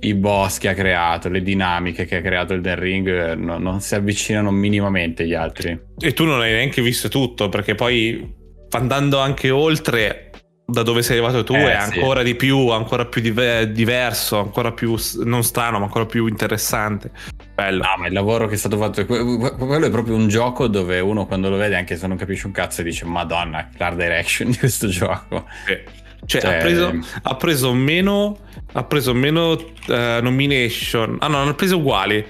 i 0.00 0.14
boss 0.14 0.58
che 0.58 0.68
ha 0.68 0.74
creato, 0.74 1.28
le 1.28 1.42
dinamiche 1.42 2.04
che 2.04 2.16
ha 2.16 2.20
creato 2.20 2.54
il 2.54 2.60
Den 2.60 2.78
Ring 2.78 3.08
eh, 3.08 3.34
no, 3.34 3.58
non 3.58 3.80
si 3.80 3.94
avvicinano 3.94 4.50
minimamente 4.50 5.24
agli 5.24 5.34
altri. 5.34 5.78
E 5.98 6.12
tu 6.12 6.24
non 6.24 6.40
hai 6.40 6.52
neanche 6.52 6.82
visto 6.82 7.08
tutto, 7.08 7.48
perché 7.48 7.74
poi 7.74 8.38
andando 8.70 9.18
anche 9.18 9.50
oltre 9.50 10.30
da 10.70 10.82
dove 10.82 11.02
sei 11.02 11.18
arrivato 11.18 11.42
tu 11.42 11.54
eh, 11.54 11.72
è 11.72 11.74
ancora 11.74 12.20
sì. 12.20 12.26
di 12.26 12.34
più, 12.36 12.68
ancora 12.68 13.04
più 13.04 13.20
diver- 13.20 13.66
diverso, 13.66 14.38
ancora 14.38 14.72
più 14.72 14.96
non 15.24 15.42
strano, 15.42 15.78
ma 15.78 15.84
ancora 15.84 16.06
più 16.06 16.26
interessante. 16.26 17.10
Bello. 17.54 17.82
No, 17.82 17.94
ma 17.98 18.06
il 18.06 18.12
lavoro 18.12 18.46
che 18.46 18.54
è 18.54 18.56
stato 18.56 18.78
fatto, 18.78 19.04
quello 19.04 19.86
è 19.86 19.90
proprio 19.90 20.14
un 20.14 20.28
gioco 20.28 20.68
dove 20.68 21.00
uno 21.00 21.26
quando 21.26 21.50
lo 21.50 21.56
vede, 21.56 21.76
anche 21.76 21.96
se 21.96 22.06
non 22.06 22.16
capisce 22.16 22.46
un 22.46 22.52
cazzo, 22.52 22.82
dice 22.82 23.04
Madonna, 23.04 23.68
l'art 23.76 23.96
direction 23.96 24.50
di 24.50 24.58
questo 24.58 24.86
gioco. 24.86 25.46
Sì. 25.66 25.99
Cioè, 26.24 26.40
cioè... 26.40 26.54
Ha, 26.54 26.58
preso, 26.58 26.98
ha, 27.22 27.36
preso, 27.36 27.72
meno, 27.72 28.38
ha 28.72 28.84
preso 28.84 29.14
meno 29.14 29.52
uh, 29.52 30.22
nomination. 30.22 31.16
Ah 31.20 31.28
no, 31.28 31.38
hanno 31.38 31.54
preso 31.54 31.78
uguali. 31.78 32.24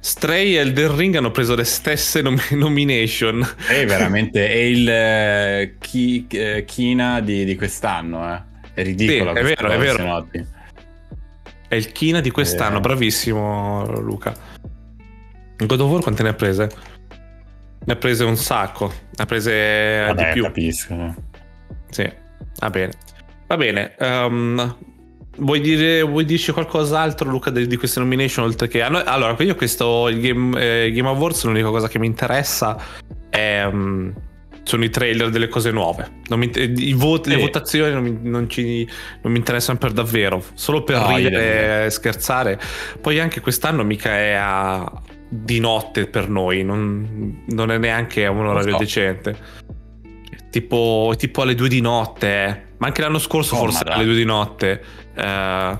Stray 0.00 0.54
e 0.54 0.58
Elden 0.58 0.96
Ring 0.96 1.16
hanno 1.16 1.30
preso 1.30 1.54
le 1.54 1.64
stesse 1.64 2.20
nom- 2.20 2.38
nomination. 2.52 3.46
È 3.66 3.86
veramente 3.86 4.48
è 4.48 4.56
il 4.56 5.72
uh, 5.72 5.78
chi, 5.78 6.26
uh, 6.30 6.64
Kina 6.64 7.20
di, 7.20 7.44
di, 7.44 7.56
quest'anno, 7.56 8.34
eh. 8.34 8.42
È 8.74 8.82
ridicolo. 8.82 9.32
Sì, 9.32 9.38
è 9.38 9.42
vero, 9.42 9.68
è 9.68 9.78
vero. 9.78 10.28
È 11.68 11.74
il 11.74 11.92
Kina 11.92 12.20
di 12.20 12.30
quest'anno, 12.30 12.78
eh. 12.78 12.80
bravissimo 12.80 14.00
Luca. 14.00 14.34
God 15.56 15.80
of 15.80 15.90
War 15.90 16.02
quante 16.02 16.22
ne 16.22 16.28
ha 16.30 16.34
prese? 16.34 16.68
Ne 17.84 17.92
ha 17.92 17.96
prese 17.96 18.24
un 18.24 18.36
sacco. 18.36 18.88
Ne 18.88 19.22
ha 19.22 19.26
prese 19.26 20.04
Vabbè, 20.06 20.26
di 20.26 20.32
più. 20.32 20.42
capisco. 20.42 21.14
Sì, 21.90 22.12
va 22.58 22.70
bene. 22.70 22.92
Va 23.54 23.56
bene. 23.56 23.94
Um, 24.00 24.76
vuoi, 25.36 25.60
dire, 25.60 26.02
vuoi 26.02 26.24
dirci 26.24 26.50
qualcos'altro, 26.50 27.30
Luca, 27.30 27.50
di, 27.50 27.68
di 27.68 27.76
queste 27.76 28.00
nomination? 28.00 28.44
Oltre 28.44 28.66
che. 28.66 28.82
Allora, 28.82 29.36
io 29.38 29.54
questo 29.54 30.08
il 30.08 30.20
Game, 30.20 30.60
eh, 30.60 30.90
Game 30.90 31.08
Awards, 31.08 31.44
l'unica 31.44 31.68
cosa 31.68 31.86
che 31.86 32.00
mi 32.00 32.06
interessa 32.06 32.76
è. 33.30 33.64
Um, 33.64 34.12
sono 34.64 34.82
i 34.82 34.88
trailer 34.88 35.28
delle 35.28 35.48
cose 35.48 35.70
nuove. 35.70 36.10
Mi, 36.30 36.50
i 36.54 36.94
voti, 36.94 37.28
sì. 37.28 37.36
Le 37.36 37.42
votazioni 37.42 37.92
non 37.92 38.02
mi, 38.02 38.18
non, 38.22 38.48
ci, 38.48 38.88
non 39.20 39.30
mi, 39.30 39.38
interessano 39.38 39.76
per 39.78 39.92
davvero, 39.92 40.42
solo 40.54 40.82
per 40.82 41.00
no, 41.00 41.14
ridere 41.14 41.84
e 41.84 41.90
scherzare. 41.90 42.58
Poi 42.98 43.20
anche 43.20 43.42
quest'anno 43.42 43.84
mica 43.84 44.10
è 44.10 44.32
a, 44.32 44.90
di 45.28 45.60
notte 45.60 46.06
per 46.06 46.30
noi, 46.30 46.64
non, 46.64 47.44
non 47.48 47.70
è 47.70 47.76
neanche 47.76 48.24
a 48.24 48.30
un 48.30 48.46
orario 48.46 48.72
so. 48.72 48.78
decente. 48.78 49.36
Tipo, 50.54 51.12
tipo 51.18 51.42
alle 51.42 51.56
due 51.56 51.68
di 51.68 51.80
notte. 51.80 52.74
Ma 52.76 52.86
anche 52.86 53.00
l'anno 53.00 53.18
scorso, 53.18 53.56
oh, 53.56 53.58
forse 53.58 53.82
alle 53.82 54.04
due 54.04 54.14
di 54.14 54.24
notte. 54.24 54.80
Uh, 55.16 55.76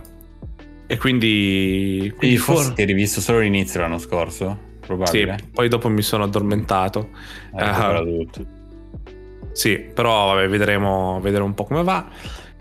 e 0.89 0.99
quindi. 0.99 2.13
quindi 2.17 2.37
forse 2.39 2.65
for... 2.65 2.73
ti 2.73 2.81
hai 2.81 2.89
rivisto 2.89 3.21
solo 3.21 3.39
l'inizio 3.39 3.79
l'anno 3.79 3.99
scorso? 3.99 4.59
Probabile. 4.81 5.37
Sì, 5.39 5.49
poi 5.53 5.69
dopo 5.69 5.89
mi 5.89 6.03
sono 6.03 6.25
addormentato. 6.25 7.11
Uh, 7.53 8.27
sì, 9.53 9.79
però 9.79 10.35
vabbè, 10.35 10.49
vedremo, 10.49 11.21
vedremo 11.23 11.47
un 11.47 11.55
po' 11.55 11.63
come 11.63 11.85
va. 11.85 12.09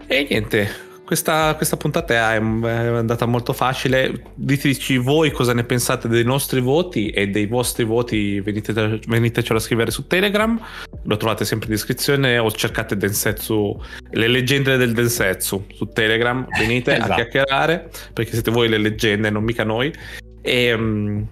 E 0.06 0.28
niente, 0.30 0.70
questa, 1.06 1.54
questa 1.56 1.78
puntata 1.78 2.34
è, 2.34 2.38
andata 2.38 3.26
molto 3.26 3.54
facile. 3.54 4.24
Diteci 4.34 4.98
voi 4.98 5.32
cosa 5.32 5.54
ne 5.54 5.64
pensate 5.64 6.08
dei 6.08 6.24
nostri 6.24 6.62
voti 6.62 7.10
e 7.10 7.28
dei 7.28 7.46
vostri 7.46 7.84
voti. 7.84 8.40
Venite, 8.40 9.00
venitecelo 9.08 9.60
a 9.60 9.62
scrivere 9.62 9.92
su 9.92 10.08
Telegram. 10.08 10.60
Lo 11.04 11.18
trovate 11.18 11.46
sempre 11.46 11.68
in 11.68 11.74
descrizione 11.74 12.38
o 12.38 12.52
cercate 12.52 12.98
Densetsu, 12.98 13.82
le 14.12 14.28
leggende 14.28 14.78
del 14.78 14.94
Densetsu 14.94 15.66
su 15.74 15.86
Telegram. 15.90 16.46
Venite 16.58 16.96
esatto. 16.98 17.12
a 17.12 17.16
chiacchierare 17.16 17.90
perché 18.14 18.32
siete 18.32 18.52
voi 18.52 18.70
le 18.70 18.78
leggende, 18.78 19.30
non 19.30 19.44
mica 19.44 19.64
noi. 19.64 19.94
E, 20.42 20.74
um, 20.74 21.28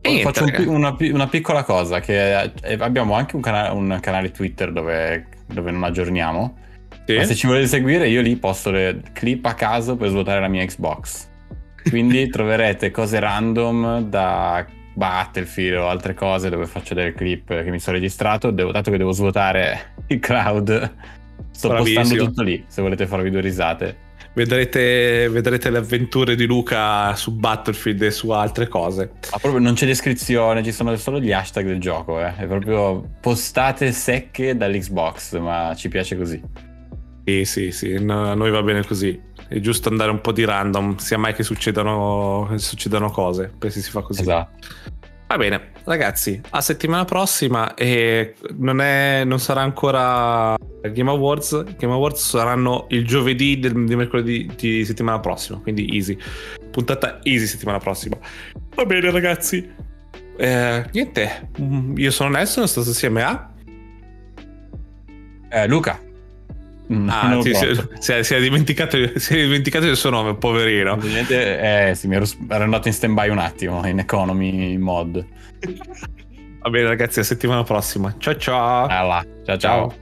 e 0.00 0.22
Faccio 0.22 0.44
un, 0.44 0.66
una, 0.66 0.96
una, 0.98 1.28
piccola 1.28 1.62
cosa, 1.62 2.00
che 2.00 2.50
eh, 2.62 2.76
abbiamo 2.80 3.14
anche 3.14 3.36
un 3.36 3.42
canale, 3.42 3.68
un 3.72 3.98
canale 4.00 4.32
Twitter 4.32 4.72
dove, 4.72 5.28
dove 5.46 5.70
non 5.70 5.84
aggiorniamo. 5.84 6.58
Sì. 7.06 7.16
Ma 7.16 7.24
se 7.24 7.34
ci 7.34 7.46
volete 7.46 7.66
seguire, 7.66 8.08
io 8.08 8.20
lì 8.20 8.36
posto 8.36 8.70
le 8.70 9.00
clip 9.12 9.44
a 9.46 9.54
caso 9.54 9.96
per 9.96 10.08
svuotare 10.08 10.40
la 10.40 10.48
mia 10.48 10.64
Xbox. 10.64 11.28
Quindi 11.88 12.28
troverete 12.30 12.90
cose 12.90 13.18
random 13.18 14.08
da 14.08 14.64
Battlefield 14.94 15.78
o 15.78 15.88
altre 15.88 16.14
cose 16.14 16.50
dove 16.50 16.66
faccio 16.66 16.94
delle 16.94 17.12
clip 17.12 17.48
che 17.48 17.70
mi 17.70 17.78
sono 17.78 17.96
registrato. 17.96 18.50
Devo, 18.50 18.70
dato 18.70 18.90
che 18.90 18.98
devo 18.98 19.12
svuotare 19.12 19.94
il 20.08 20.20
cloud, 20.20 20.94
sto 21.50 21.68
Bravissimo. 21.68 22.00
postando 22.00 22.24
tutto 22.26 22.42
lì. 22.42 22.64
Se 22.66 22.82
volete 22.82 23.06
farvi 23.06 23.30
due 23.30 23.40
risate 23.40 24.10
vedrete, 24.34 25.28
vedrete, 25.28 25.70
le 25.70 25.78
avventure 25.78 26.34
di 26.34 26.46
Luca 26.46 27.14
su 27.14 27.32
Battlefield 27.32 28.02
e 28.02 28.10
su 28.10 28.30
altre 28.30 28.68
cose. 28.68 29.12
Ma 29.30 29.38
proprio 29.38 29.60
non 29.60 29.74
c'è 29.74 29.86
descrizione, 29.86 30.62
ci 30.62 30.72
sono 30.72 30.94
solo 30.96 31.20
gli 31.20 31.32
hashtag 31.32 31.66
del 31.66 31.80
gioco, 31.80 32.20
eh. 32.20 32.34
è 32.36 32.46
proprio 32.46 33.08
postate 33.20 33.92
secche 33.92 34.56
dall'Xbox, 34.56 35.38
ma 35.38 35.74
ci 35.76 35.88
piace 35.88 36.16
così. 36.16 36.70
Sì, 37.24 37.44
sì, 37.44 37.70
sì, 37.70 38.02
no, 38.02 38.30
a 38.30 38.34
noi 38.34 38.50
va 38.50 38.62
bene 38.62 38.84
così. 38.84 39.20
È 39.48 39.60
giusto 39.60 39.88
andare 39.88 40.10
un 40.10 40.20
po' 40.20 40.32
di 40.32 40.44
random, 40.44 40.96
sia 40.96 41.18
mai 41.18 41.34
che 41.34 41.42
succedano, 41.42 42.50
succedano 42.56 43.10
cose, 43.10 43.52
poi 43.56 43.70
si 43.70 43.80
fa 43.82 44.00
così. 44.00 44.22
Esatto. 44.22 44.68
Va 45.28 45.36
bene, 45.38 45.70
ragazzi, 45.84 46.40
a 46.50 46.60
settimana 46.60 47.04
prossima 47.04 47.74
e 47.74 48.34
non, 48.56 48.80
è, 48.80 49.22
non 49.24 49.38
sarà 49.38 49.62
ancora 49.62 50.56
Game 50.92 51.08
Awards. 51.08 51.76
Game 51.78 51.92
Awards 51.92 52.28
saranno 52.28 52.86
il 52.90 53.06
giovedì 53.06 53.58
del, 53.58 53.84
di 53.84 53.96
mercoledì 53.96 54.50
di 54.56 54.84
settimana 54.84 55.20
prossima, 55.20 55.58
quindi 55.58 55.88
easy. 55.94 56.18
Puntata 56.70 57.20
easy 57.22 57.46
settimana 57.46 57.78
prossima. 57.78 58.18
Va 58.74 58.84
bene, 58.84 59.10
ragazzi. 59.10 59.70
Eh, 60.36 60.84
niente, 60.92 61.50
io 61.94 62.10
sono 62.10 62.30
Nelson, 62.30 62.68
sto 62.68 62.80
assieme 62.80 63.22
a... 63.22 63.50
Eh, 65.48 65.66
Luca. 65.66 65.98
Ah, 67.06 67.38
sì, 67.40 67.54
si, 67.98 68.12
è, 68.12 68.22
si, 68.22 68.34
è 68.34 68.40
dimenticato, 68.40 68.96
si, 69.18 69.38
è, 69.38 69.42
dimenticato, 69.42 69.86
il 69.86 69.96
suo 69.96 70.10
nome, 70.10 70.34
poverino. 70.34 70.98
Eh, 71.00 71.92
sì, 71.94 72.08
mi 72.08 72.16
ero, 72.16 72.26
ero 72.48 72.64
andato 72.64 72.88
in 72.88 72.94
stand 72.94 73.14
by 73.14 73.28
un 73.28 73.38
attimo 73.38 73.86
in 73.86 73.98
economy 73.98 74.76
mod. 74.76 75.24
Va 76.60 76.70
bene, 76.70 76.88
ragazzi, 76.88 77.20
a 77.20 77.24
settimana 77.24 77.62
prossima. 77.64 78.14
Ciao 78.18 78.36
ciao. 78.36 78.86
Allora, 78.86 79.24
ciao 79.44 79.56
ciao. 79.56 79.94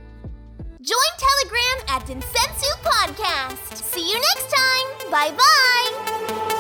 Join 0.80 1.12
Telegram 1.18 1.96
at 1.96 2.06
Densensu 2.06 2.70
Podcast. 2.82 3.82
See 3.84 4.00
you 4.00 4.18
next 4.18 4.48
time. 4.50 5.10
Bye 5.10 5.32
bye. 5.34 6.59